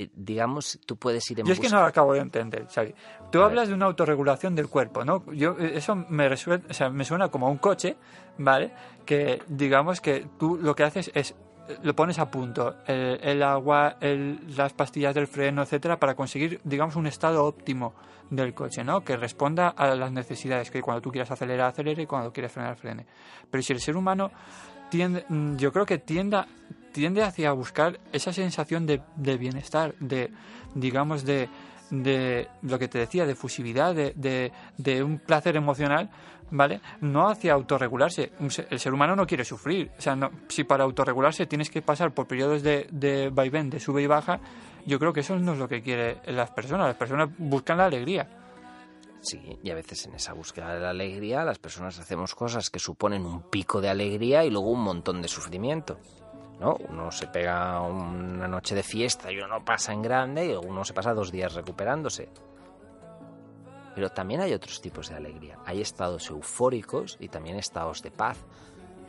Eh, 0.00 0.08
digamos, 0.14 0.78
tú 0.86 0.96
puedes 0.96 1.30
ir 1.30 1.40
en 1.40 1.46
Yo 1.46 1.52
es 1.52 1.60
que 1.60 1.68
no 1.68 1.78
lo 1.78 1.84
acabo 1.84 2.14
de 2.14 2.20
entender, 2.20 2.66
Xavi. 2.68 2.94
Tú 3.30 3.42
hablas 3.42 3.68
de 3.68 3.74
una 3.74 3.84
autorregulación 3.84 4.54
del 4.54 4.66
cuerpo, 4.66 5.04
¿no? 5.04 5.30
Yo, 5.30 5.56
eh, 5.58 5.72
eso 5.74 5.94
me, 5.94 6.26
resuena, 6.26 6.64
o 6.70 6.72
sea, 6.72 6.88
me 6.88 7.04
suena 7.04 7.28
como 7.28 7.50
un 7.50 7.58
coche, 7.58 7.98
¿vale? 8.38 8.72
Que 9.04 9.42
digamos 9.46 10.00
que 10.00 10.26
tú 10.38 10.56
lo 10.56 10.74
que 10.74 10.84
haces 10.84 11.10
es 11.12 11.34
eh, 11.68 11.76
lo 11.82 11.94
pones 11.94 12.18
a 12.18 12.30
punto, 12.30 12.76
el, 12.86 13.42
agua, 13.42 13.98
las 14.00 14.72
pastillas 14.72 15.14
del 15.14 15.26
freno, 15.26 15.62
etcétera, 15.62 16.00
para 16.00 16.14
conseguir, 16.14 16.62
digamos, 16.64 16.96
un 16.96 17.06
estado 17.06 17.44
óptimo 17.44 17.92
del 18.30 18.54
coche, 18.54 18.82
¿no? 18.82 19.04
Que 19.04 19.18
responda 19.18 19.68
a 19.68 19.94
las 19.94 20.12
necesidades, 20.12 20.70
que 20.70 20.80
cuando 20.80 21.02
tú 21.02 21.10
quieras 21.10 21.30
acelerar, 21.30 21.68
acelere 21.68 22.04
y 22.04 22.06
cuando 22.06 22.32
quieras 22.32 22.52
frenar, 22.52 22.76
frene. 22.76 23.04
Pero 23.50 23.62
si 23.62 23.74
el 23.74 23.80
ser 23.80 23.98
humano 23.98 24.30
tiende, 24.90 25.24
mm, 25.28 25.56
yo 25.56 25.72
creo 25.72 25.86
que 25.86 25.98
tienda, 25.98 26.46
tiende 26.92 27.22
hacia 27.22 27.52
buscar 27.52 27.98
esa 28.12 28.32
sensación 28.32 28.86
de, 28.86 29.00
bienestar, 29.38 29.94
de, 30.00 30.30
digamos, 30.74 31.24
de, 31.24 31.48
de 31.90 32.48
lo 32.62 32.78
que 32.78 32.88
te 32.88 32.98
decía, 32.98 33.26
de 33.26 33.34
fusividad, 33.34 33.94
de, 33.94 34.52
de, 34.76 35.02
un 35.02 35.18
placer 35.18 35.56
emocional, 35.56 36.10
¿vale? 36.50 36.80
No 37.00 37.28
hacia 37.28 37.52
autorregularse. 37.52 38.32
El 38.70 38.78
ser 38.78 38.92
humano 38.92 39.16
no 39.16 39.26
quiere 39.26 39.44
sufrir. 39.44 39.90
O 39.96 40.00
sea, 40.00 40.16
no, 40.16 40.30
si 40.48 40.64
para 40.64 40.84
autorregularse 40.84 41.46
tienes 41.46 41.70
que 41.70 41.80
pasar 41.82 42.12
por 42.12 42.26
periodos 42.26 42.62
de, 42.62 42.86
de 42.90 43.30
vaivén, 43.30 43.70
de 43.70 43.80
sube 43.80 44.02
y 44.02 44.06
baja, 44.06 44.40
yo 44.86 44.98
creo 44.98 45.12
que 45.12 45.20
eso 45.20 45.38
no 45.38 45.52
es 45.52 45.58
lo 45.58 45.68
que 45.68 45.82
quieren 45.82 46.18
las 46.26 46.50
personas. 46.50 46.88
Las 46.88 46.96
personas 46.96 47.30
buscan 47.38 47.78
la 47.78 47.86
alegría. 47.86 48.28
Sí, 49.20 49.58
y 49.62 49.70
a 49.70 49.74
veces 49.74 50.06
en 50.06 50.14
esa 50.14 50.32
búsqueda 50.32 50.74
de 50.74 50.80
la 50.80 50.90
alegría 50.90 51.44
las 51.44 51.58
personas 51.58 51.98
hacemos 51.98 52.34
cosas 52.34 52.70
que 52.70 52.78
suponen 52.78 53.26
un 53.26 53.42
pico 53.42 53.80
de 53.80 53.90
alegría 53.90 54.44
y 54.44 54.50
luego 54.50 54.70
un 54.70 54.82
montón 54.82 55.20
de 55.20 55.28
sufrimiento. 55.28 55.98
¿no? 56.58 56.76
Uno 56.88 57.10
se 57.10 57.26
pega 57.26 57.80
una 57.80 58.48
noche 58.48 58.74
de 58.74 58.82
fiesta 58.82 59.30
y 59.30 59.38
uno 59.38 59.64
pasa 59.64 59.92
en 59.92 60.02
grande 60.02 60.46
y 60.46 60.54
uno 60.54 60.84
se 60.84 60.94
pasa 60.94 61.14
dos 61.14 61.30
días 61.30 61.54
recuperándose. 61.54 62.30
Pero 63.94 64.10
también 64.10 64.40
hay 64.40 64.52
otros 64.54 64.80
tipos 64.80 65.08
de 65.08 65.16
alegría. 65.16 65.58
Hay 65.66 65.80
estados 65.80 66.30
eufóricos 66.30 67.16
y 67.20 67.28
también 67.28 67.56
estados 67.56 68.02
de 68.02 68.10
paz. 68.10 68.38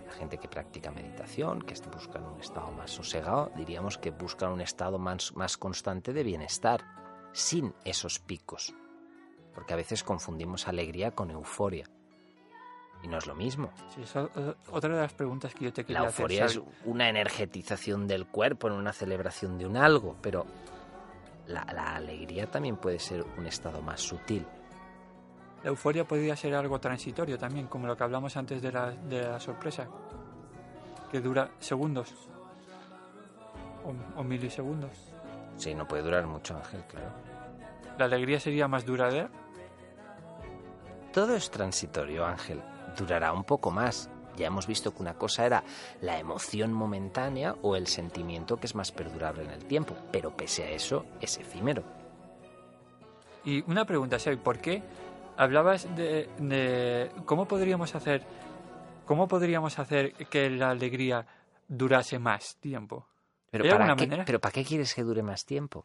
La 0.07 0.14
gente 0.14 0.38
que 0.38 0.49
practica 0.49 0.91
meditación, 0.91 1.62
que 1.62 1.76
buscan 1.93 2.26
un 2.26 2.41
estado 2.41 2.72
más 2.72 2.91
sosegado, 2.91 3.51
diríamos 3.55 3.97
que 3.97 4.12
buscan 4.12 4.51
un 4.51 4.62
estado 4.62 4.97
más, 4.97 5.34
más 5.36 5.57
constante 5.57 6.12
de 6.12 6.24
bienestar, 6.24 6.84
sin 7.32 7.74
esos 7.86 8.20
picos. 8.20 8.74
Porque 9.54 9.74
a 9.74 9.76
veces 9.76 10.04
confundimos 10.04 10.68
alegría 10.68 11.12
con 11.12 11.32
euforia. 11.32 11.86
Y 13.04 13.08
no 13.08 13.18
es 13.18 13.26
lo 13.26 13.36
mismo. 13.36 13.72
Sí, 13.93 14.04
eso, 14.04 14.30
eh, 14.36 14.54
otra 14.72 14.93
de 14.95 15.02
las 15.02 15.14
preguntas 15.14 15.54
que 15.54 15.66
yo 15.66 15.74
te 15.74 15.84
quería 15.84 16.04
hacer. 16.04 16.30
La 16.30 16.36
euforia 16.36 16.45
es 16.45 16.62
una 16.86 17.10
energetización 17.10 18.08
del 18.08 18.28
cuerpo 18.28 18.68
en 18.68 18.74
una 18.74 18.93
celebración 18.93 19.58
de 19.58 19.66
un 19.66 19.76
algo, 19.76 20.16
pero 20.22 20.45
la, 21.47 21.62
alegría 21.95 22.47
también 22.47 22.78
puede 22.78 22.99
ser 22.99 23.26
un 23.38 23.45
estado 23.47 23.82
más 23.82 24.02
sutil. 24.02 24.45
La 25.64 25.70
euforia 25.70 26.06
podría 26.06 26.36
ser 26.36 26.56
algo 26.56 26.80
transitorio 26.80 27.38
también, 27.38 27.68
como 27.68 27.88
lo 27.88 27.97
que 27.97 28.04
hablamos 28.04 28.38
antes 28.38 28.62
de 28.62 28.72
la, 28.72 28.91
de 28.91 29.22
la 29.22 29.39
sorpresa, 29.39 29.88
que 31.12 31.20
dura 31.20 31.52
segundos 31.60 32.30
o, 34.16 34.24
milisegundos. 34.24 34.91
Sí, 35.58 35.74
no 35.76 35.88
puede 35.88 36.04
durar 36.04 36.26
mucho, 36.26 36.56
Ángel, 36.56 36.84
claro. 36.86 37.12
¿La 37.97 38.06
alegría 38.06 38.39
sería 38.39 38.68
más 38.68 38.86
duradera? 38.86 39.30
Todo 41.14 41.36
es 41.36 41.51
transitorio, 41.51 42.26
Ángel 42.26 42.62
durará 42.97 43.34
un 43.34 43.43
poco 43.43 43.72
más. 43.72 44.09
Ya 44.38 44.47
hemos 44.47 44.66
visto 44.66 44.93
que 44.93 45.01
una 45.01 45.16
cosa 45.16 45.45
era 45.45 45.64
la 46.01 46.18
emoción 46.18 46.72
momentánea 46.72 47.55
o 47.62 47.76
el 47.76 47.88
sentimiento 47.88 48.57
que 48.57 48.66
es 48.66 48.76
más 48.76 48.91
perdurable 48.91 49.43
en 49.43 49.51
el 49.51 49.66
tiempo, 49.66 49.95
pero 50.12 50.36
pese 50.36 50.64
a 50.64 50.70
eso 50.70 51.05
es 51.20 51.38
efímero. 51.38 51.84
Y 53.43 53.62
una 53.70 53.86
pregunta, 53.86 54.20
Xavi, 54.20 54.38
¿por 54.38 54.59
qué 54.59 54.84
hablabas 55.36 55.88
de, 55.95 57.12
cómo 57.26 57.47
podríamos 57.47 57.95
hacer 57.95 58.24
cómo 59.05 59.28
podríamos 59.28 59.78
hacer 59.80 60.14
que 60.14 60.49
la 60.49 60.70
alegría 60.70 61.26
durase 61.68 62.20
más 62.20 62.55
tiempo? 62.57 63.07
Pero 63.49 63.68
para, 63.68 63.95
¿Pero 63.97 64.39
para 64.39 64.51
qué 64.53 64.64
quieres 64.64 64.95
que 64.95 65.03
dure 65.03 65.24
más 65.24 65.43
tiempo? 65.43 65.84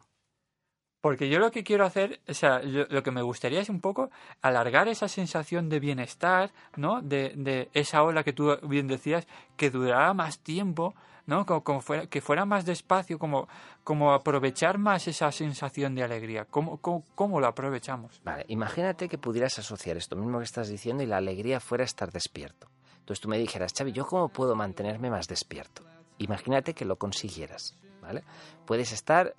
Porque 1.01 1.29
yo 1.29 1.39
lo 1.39 1.51
que 1.51 1.63
quiero 1.63 1.85
hacer, 1.85 2.21
o 2.27 2.33
sea, 2.33 2.59
lo 2.63 3.03
que 3.03 3.11
me 3.11 3.21
gustaría 3.21 3.61
es 3.61 3.69
un 3.69 3.81
poco 3.81 4.09
alargar 4.41 4.87
esa 4.87 5.07
sensación 5.07 5.69
de 5.69 5.79
bienestar, 5.79 6.51
¿no? 6.75 7.01
De, 7.01 7.69
esa 7.73 8.03
ola 8.03 8.23
que 8.23 8.33
tú 8.33 8.57
bien 8.63 8.87
decías, 8.87 9.27
que 9.55 9.69
durara 9.69 10.13
más 10.15 10.39
tiempo, 10.39 10.95
¿no? 11.27 11.45
Como, 11.45 11.81
fuera, 11.81 12.07
que 12.07 12.19
fuera 12.19 12.45
más 12.45 12.65
despacio, 12.65 13.19
como, 13.19 13.47
como 13.83 14.11
aprovechar 14.11 14.79
más 14.79 15.07
esa 15.07 15.31
sensación 15.31 15.93
de 15.93 16.03
alegría. 16.03 16.45
¿Cómo, 16.45 16.77
cómo, 16.77 17.05
cómo 17.13 17.39
lo 17.39 17.47
aprovechamos? 17.47 18.19
Vale, 18.23 18.45
imagínate 18.47 19.07
que 19.07 19.19
pudieras 19.19 19.59
asociar 19.59 19.97
esto 19.97 20.15
mismo 20.15 20.39
que 20.39 20.45
estás 20.45 20.67
diciendo 20.67 21.03
y 21.03 21.05
la 21.05 21.17
alegría 21.17 21.59
fuera 21.59 21.83
estar 21.83 22.11
despierto. 22.11 22.67
Entonces 22.99 23.21
tú 23.21 23.29
me 23.29 23.37
dijeras, 23.37 23.71
Xavi, 23.77 23.91
¿yo 23.91 24.05
cómo 24.05 24.29
puedo 24.29 24.55
mantenerme 24.55 25.11
más 25.11 25.27
despierto? 25.27 25.83
Imagínate 26.17 26.73
que 26.73 26.85
lo 26.85 26.97
consiguieras, 26.97 27.75
¿vale? 28.01 28.23
Puedes 28.65 28.91
estar 28.91 29.33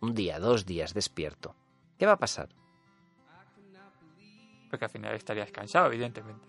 un 0.00 0.14
día, 0.14 0.38
dos 0.38 0.66
días 0.66 0.94
despierto, 0.94 1.54
¿qué 1.98 2.06
va 2.06 2.12
a 2.12 2.18
pasar? 2.18 2.48
Porque 4.70 4.84
al 4.84 4.90
final 4.90 5.14
estarías 5.14 5.50
cansado, 5.50 5.86
evidentemente. 5.86 6.48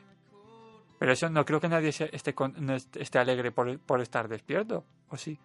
Pero 1.00 1.12
eso 1.12 1.30
no 1.30 1.46
creo 1.46 1.60
que 1.60 1.70
nadie 1.70 1.90
esté, 1.90 2.36
esté 2.96 3.20
alegre 3.20 3.52
por, 3.52 3.80
por 3.80 4.02
estar 4.02 4.28
despierto, 4.28 4.84
¿o 5.10 5.18
sí? 5.18 5.40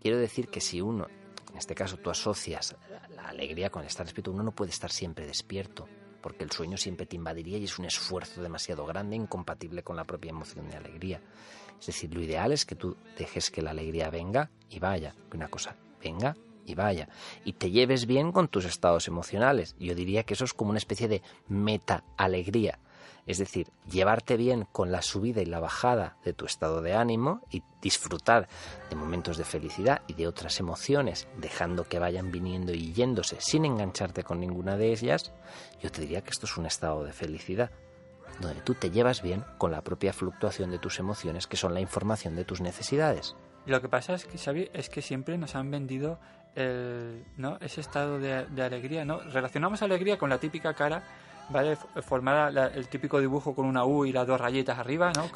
Quiero 0.00 0.16
decir 0.16 0.48
que 0.48 0.60
si 0.60 0.80
uno, 0.80 1.06
en 1.50 1.58
este 1.58 1.74
caso 1.74 1.98
tú 1.98 2.08
asocias 2.08 2.74
la 3.14 3.28
alegría 3.28 3.68
con 3.68 3.84
estar 3.84 4.06
despierto, 4.06 4.32
uno 4.32 4.42
no 4.42 4.52
puede 4.52 4.70
estar 4.70 4.90
siempre 4.90 5.26
despierto, 5.26 5.86
porque 6.22 6.44
el 6.44 6.50
sueño 6.50 6.78
siempre 6.78 7.04
te 7.04 7.16
invadiría 7.16 7.58
y 7.58 7.64
es 7.64 7.78
un 7.78 7.84
esfuerzo 7.84 8.42
demasiado 8.42 8.86
grande, 8.86 9.16
incompatible 9.16 9.82
con 9.82 9.96
la 9.96 10.04
propia 10.04 10.30
emoción 10.30 10.68
de 10.68 10.76
alegría. 10.76 11.20
Es 11.78 11.86
decir, 11.86 12.14
lo 12.14 12.22
ideal 12.22 12.52
es 12.52 12.64
que 12.64 12.76
tú 12.76 12.96
dejes 13.18 13.50
que 13.50 13.62
la 13.62 13.70
alegría 13.70 14.08
venga 14.08 14.50
y 14.70 14.78
vaya, 14.78 15.14
que 15.30 15.36
una 15.36 15.48
cosa 15.48 15.76
venga 16.02 16.34
y 16.70 16.74
vaya, 16.74 17.08
y 17.44 17.54
te 17.54 17.70
lleves 17.70 18.06
bien 18.06 18.32
con 18.32 18.48
tus 18.48 18.64
estados 18.64 19.08
emocionales. 19.08 19.76
Yo 19.78 19.94
diría 19.94 20.22
que 20.22 20.34
eso 20.34 20.44
es 20.44 20.54
como 20.54 20.70
una 20.70 20.78
especie 20.78 21.08
de 21.08 21.22
meta 21.48 22.04
alegría. 22.16 22.78
Es 23.26 23.38
decir, 23.38 23.68
llevarte 23.88 24.36
bien 24.36 24.66
con 24.72 24.90
la 24.90 25.02
subida 25.02 25.40
y 25.40 25.46
la 25.46 25.60
bajada 25.60 26.16
de 26.24 26.32
tu 26.32 26.46
estado 26.46 26.82
de 26.82 26.94
ánimo 26.94 27.42
y 27.50 27.62
disfrutar 27.80 28.48
de 28.88 28.96
momentos 28.96 29.36
de 29.36 29.44
felicidad 29.44 30.02
y 30.08 30.14
de 30.14 30.26
otras 30.26 30.58
emociones, 30.58 31.28
dejando 31.36 31.84
que 31.84 31.98
vayan 31.98 32.32
viniendo 32.32 32.72
y 32.72 32.92
yéndose 32.92 33.36
sin 33.40 33.64
engancharte 33.64 34.24
con 34.24 34.40
ninguna 34.40 34.76
de 34.76 34.92
ellas, 34.92 35.32
yo 35.82 35.92
te 35.92 36.00
diría 36.00 36.22
que 36.22 36.30
esto 36.30 36.46
es 36.46 36.56
un 36.56 36.66
estado 36.66 37.04
de 37.04 37.12
felicidad, 37.12 37.70
donde 38.40 38.62
tú 38.62 38.74
te 38.74 38.90
llevas 38.90 39.22
bien 39.22 39.44
con 39.58 39.70
la 39.70 39.82
propia 39.82 40.12
fluctuación 40.12 40.70
de 40.70 40.78
tus 40.78 40.98
emociones, 40.98 41.46
que 41.46 41.56
son 41.56 41.74
la 41.74 41.80
información 41.80 42.34
de 42.36 42.44
tus 42.44 42.60
necesidades. 42.60 43.36
Lo 43.66 43.80
que 43.80 43.88
pasa 43.88 44.14
es 44.14 44.24
que, 44.24 44.70
es 44.72 44.88
que 44.88 45.02
siempre 45.02 45.36
nos 45.36 45.54
han 45.54 45.70
vendido 45.70 46.18
el, 46.54 47.24
¿no? 47.36 47.58
ese 47.60 47.80
estado 47.80 48.18
de, 48.18 48.62
alegría. 48.62 49.04
¿no? 49.04 49.20
Relacionamos 49.20 49.82
alegría 49.82 50.18
con 50.18 50.30
la 50.30 50.38
típica 50.38 50.74
cara, 50.74 51.02
¿vale? 51.50 51.76
Formada 52.02 52.68
el 52.68 52.88
típico 52.88 53.20
dibujo 53.20 53.54
con 53.54 53.66
una 53.66 53.84
U 53.84 54.04
y 54.04 54.12
las 54.12 54.26
dos 54.26 54.40
rayitas 54.40 54.78
arriba. 54.78 55.12
¿no? 55.14 55.30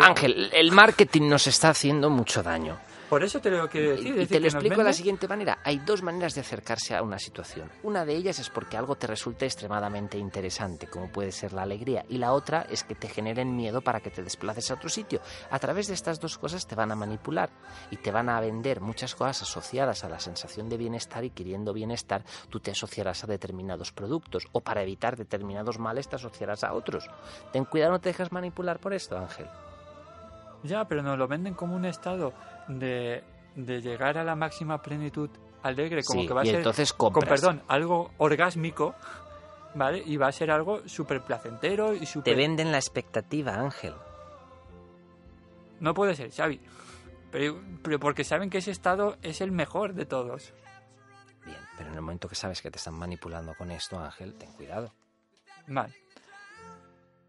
Ángel, 0.00 0.50
el 0.52 0.72
marketing 0.72 1.28
nos 1.28 1.46
está 1.46 1.70
haciendo 1.70 2.10
mucho 2.10 2.42
daño. 2.42 2.78
Por 3.10 3.24
eso 3.24 3.40
te 3.40 3.50
lo 3.50 3.68
quiero 3.68 3.90
decir. 3.90 4.16
Y 4.16 4.26
te 4.26 4.38
lo 4.38 4.46
explico 4.46 4.76
de 4.76 4.84
la 4.84 4.92
siguiente 4.92 5.26
manera. 5.26 5.58
Hay 5.64 5.78
dos 5.78 6.00
maneras 6.00 6.36
de 6.36 6.42
acercarse 6.42 6.94
a 6.94 7.02
una 7.02 7.18
situación. 7.18 7.68
Una 7.82 8.04
de 8.04 8.14
ellas 8.14 8.38
es 8.38 8.50
porque 8.50 8.76
algo 8.76 8.94
te 8.94 9.08
resulte 9.08 9.46
extremadamente 9.46 10.16
interesante, 10.16 10.86
como 10.86 11.10
puede 11.10 11.32
ser 11.32 11.52
la 11.52 11.62
alegría, 11.62 12.04
y 12.08 12.18
la 12.18 12.32
otra 12.32 12.64
es 12.70 12.84
que 12.84 12.94
te 12.94 13.08
generen 13.08 13.56
miedo 13.56 13.80
para 13.80 13.98
que 13.98 14.10
te 14.10 14.22
desplaces 14.22 14.70
a 14.70 14.74
otro 14.74 14.88
sitio. 14.88 15.20
A 15.50 15.58
través 15.58 15.88
de 15.88 15.94
estas 15.94 16.20
dos 16.20 16.38
cosas 16.38 16.68
te 16.68 16.76
van 16.76 16.92
a 16.92 16.94
manipular 16.94 17.50
y 17.90 17.96
te 17.96 18.12
van 18.12 18.28
a 18.28 18.40
vender 18.40 18.80
muchas 18.80 19.16
cosas 19.16 19.42
asociadas 19.42 20.04
a 20.04 20.08
la 20.08 20.20
sensación 20.20 20.68
de 20.68 20.76
bienestar 20.76 21.24
y 21.24 21.30
queriendo 21.30 21.72
bienestar, 21.72 22.22
tú 22.48 22.60
te 22.60 22.70
asociarás 22.70 23.24
a 23.24 23.26
determinados 23.26 23.90
productos 23.90 24.46
o 24.52 24.60
para 24.60 24.82
evitar 24.82 25.16
determinados 25.16 25.80
males 25.80 26.08
te 26.08 26.14
asociarás 26.14 26.62
a 26.62 26.74
otros. 26.74 27.10
Ten 27.52 27.64
cuidado, 27.64 27.90
no 27.90 28.00
te 28.00 28.10
dejas 28.10 28.30
manipular 28.30 28.78
por 28.78 28.92
esto, 28.92 29.18
Ángel. 29.18 29.48
Ya, 30.62 30.84
pero 30.86 31.02
nos 31.02 31.18
lo 31.18 31.26
venden 31.26 31.54
como 31.54 31.74
un 31.74 31.86
estado 31.86 32.32
de, 32.78 33.22
llegar 33.56 34.18
a 34.18 34.24
la 34.24 34.36
máxima 34.36 34.80
plenitud 34.80 35.30
alegre, 35.62 36.02
como 36.02 36.22
Sí, 36.22 36.26
que 36.26 36.34
va 36.34 36.40
a 36.42 36.44
y 36.44 36.48
ser, 36.48 36.56
entonces 36.56 36.92
con 36.92 37.12
perdón, 37.12 37.62
algo 37.68 38.12
orgásmico, 38.18 38.94
¿vale? 39.74 40.02
Y 40.04 40.16
va 40.16 40.28
a 40.28 40.32
ser 40.32 40.50
algo 40.50 40.86
súper 40.88 41.22
placentero 41.22 41.94
y 41.94 42.00
Te 42.00 42.06
súper... 42.06 42.36
venden 42.36 42.72
la 42.72 42.78
expectativa, 42.78 43.54
Ángel. 43.54 43.94
No 45.80 45.94
puede 45.94 46.14
ser, 46.14 46.30
Xavi. 46.30 46.60
Pero, 47.30 47.60
pero 47.82 47.98
porque 47.98 48.24
saben 48.24 48.50
que 48.50 48.58
ese 48.58 48.70
estado 48.70 49.16
es 49.22 49.40
el 49.40 49.52
mejor 49.52 49.94
de 49.94 50.04
todos. 50.04 50.52
Bien, 51.44 51.58
pero 51.76 51.90
en 51.90 51.94
el 51.96 52.02
momento 52.02 52.28
que 52.28 52.34
sabes 52.34 52.60
que 52.60 52.70
te 52.70 52.78
están 52.78 52.98
manipulando 52.98 53.54
con 53.54 53.70
esto, 53.70 53.98
Ángel, 53.98 54.34
ten 54.34 54.52
cuidado. 54.52 54.92
Vale. 55.68 55.94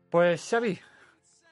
Pues 0.10 0.46
Xavi, 0.50 0.80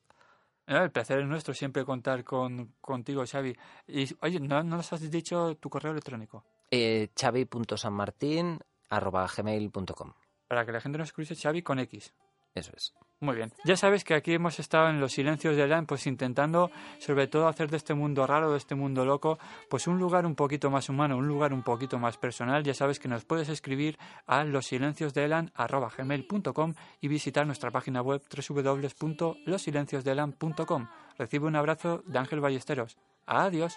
El 0.67 0.91
placer 0.91 1.21
es 1.21 1.27
nuestro 1.27 1.55
siempre 1.55 1.85
contar 1.85 2.25
con, 2.25 2.75
contigo, 2.81 3.25
Xavi. 3.27 3.57
Y 3.87 4.07
oye, 4.21 4.39
¿no, 4.39 4.63
no 4.63 4.77
nos 4.77 4.93
has 4.93 5.11
dicho 5.11 5.57
tu 5.57 5.71
correo 5.71 5.93
electrónico? 5.93 6.45
Eh, 6.71 7.09
chavi.sanmartin.gmail.com 7.15 10.13
Para 10.47 10.67
que 10.67 10.73
la 10.73 10.81
gente 10.81 10.99
nos 10.99 11.09
escuche, 11.09 11.35
Xavi 11.35 11.63
con 11.63 11.79
X. 11.79 12.13
Eso 12.55 12.73
es. 12.77 12.93
Muy 13.21 13.35
bien. 13.35 13.53
Ya 13.65 13.77
sabes 13.77 14.05
que 14.05 14.15
aquí 14.15 14.33
hemos 14.33 14.61
estado 14.61 14.91
en 14.91 15.01
los 15.01 15.11
silencios 15.13 15.57
de 15.57 15.67
LAN, 15.67 15.87
pues 15.87 16.07
intentando 16.07 16.71
sobre 16.99 17.27
todo 17.27 17.49
hacer 17.49 17.69
de 17.69 17.77
este 17.77 17.95
mundo 17.95 18.29
raro, 18.29 18.53
de 18.53 18.59
este 18.59 18.77
mundo 18.77 19.05
loco, 19.05 19.41
pues 19.69 19.89
un 19.89 19.99
lugar 19.99 20.25
un 20.25 20.37
poquito 20.37 20.71
más 20.71 20.89
humano, 20.89 21.17
un 21.17 21.27
lugar 21.27 21.53
un 21.53 21.65
poquito 21.65 21.99
más 21.99 22.17
personal. 22.17 22.63
Ya 22.63 22.75
sabes 22.75 23.01
que 23.01 23.09
nos 23.09 23.25
puedes 23.25 23.49
escribir 23.49 23.99
a 24.27 24.45
losilenciosdelan.gmail.com 24.45 26.75
y 27.01 27.09
visitar 27.09 27.45
nuestra 27.45 27.73
página 27.73 28.03
web 28.03 28.23
www.losilenciosdelan.com. 28.31 30.89
Recibe 31.19 31.47
un 31.47 31.57
abrazo 31.57 32.05
de 32.07 32.19
Ángel 32.19 32.41
Ballesteros. 32.41 32.97
Adiós. 33.27 33.77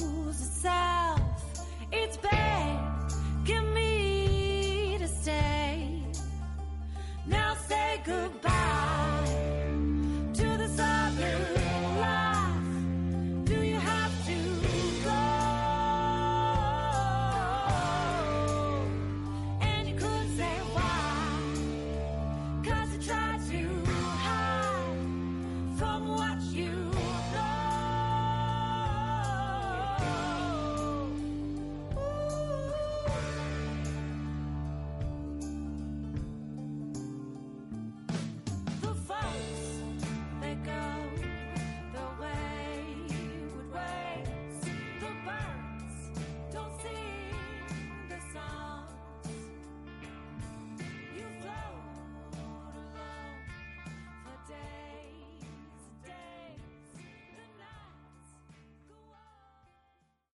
outside. 0.63 0.90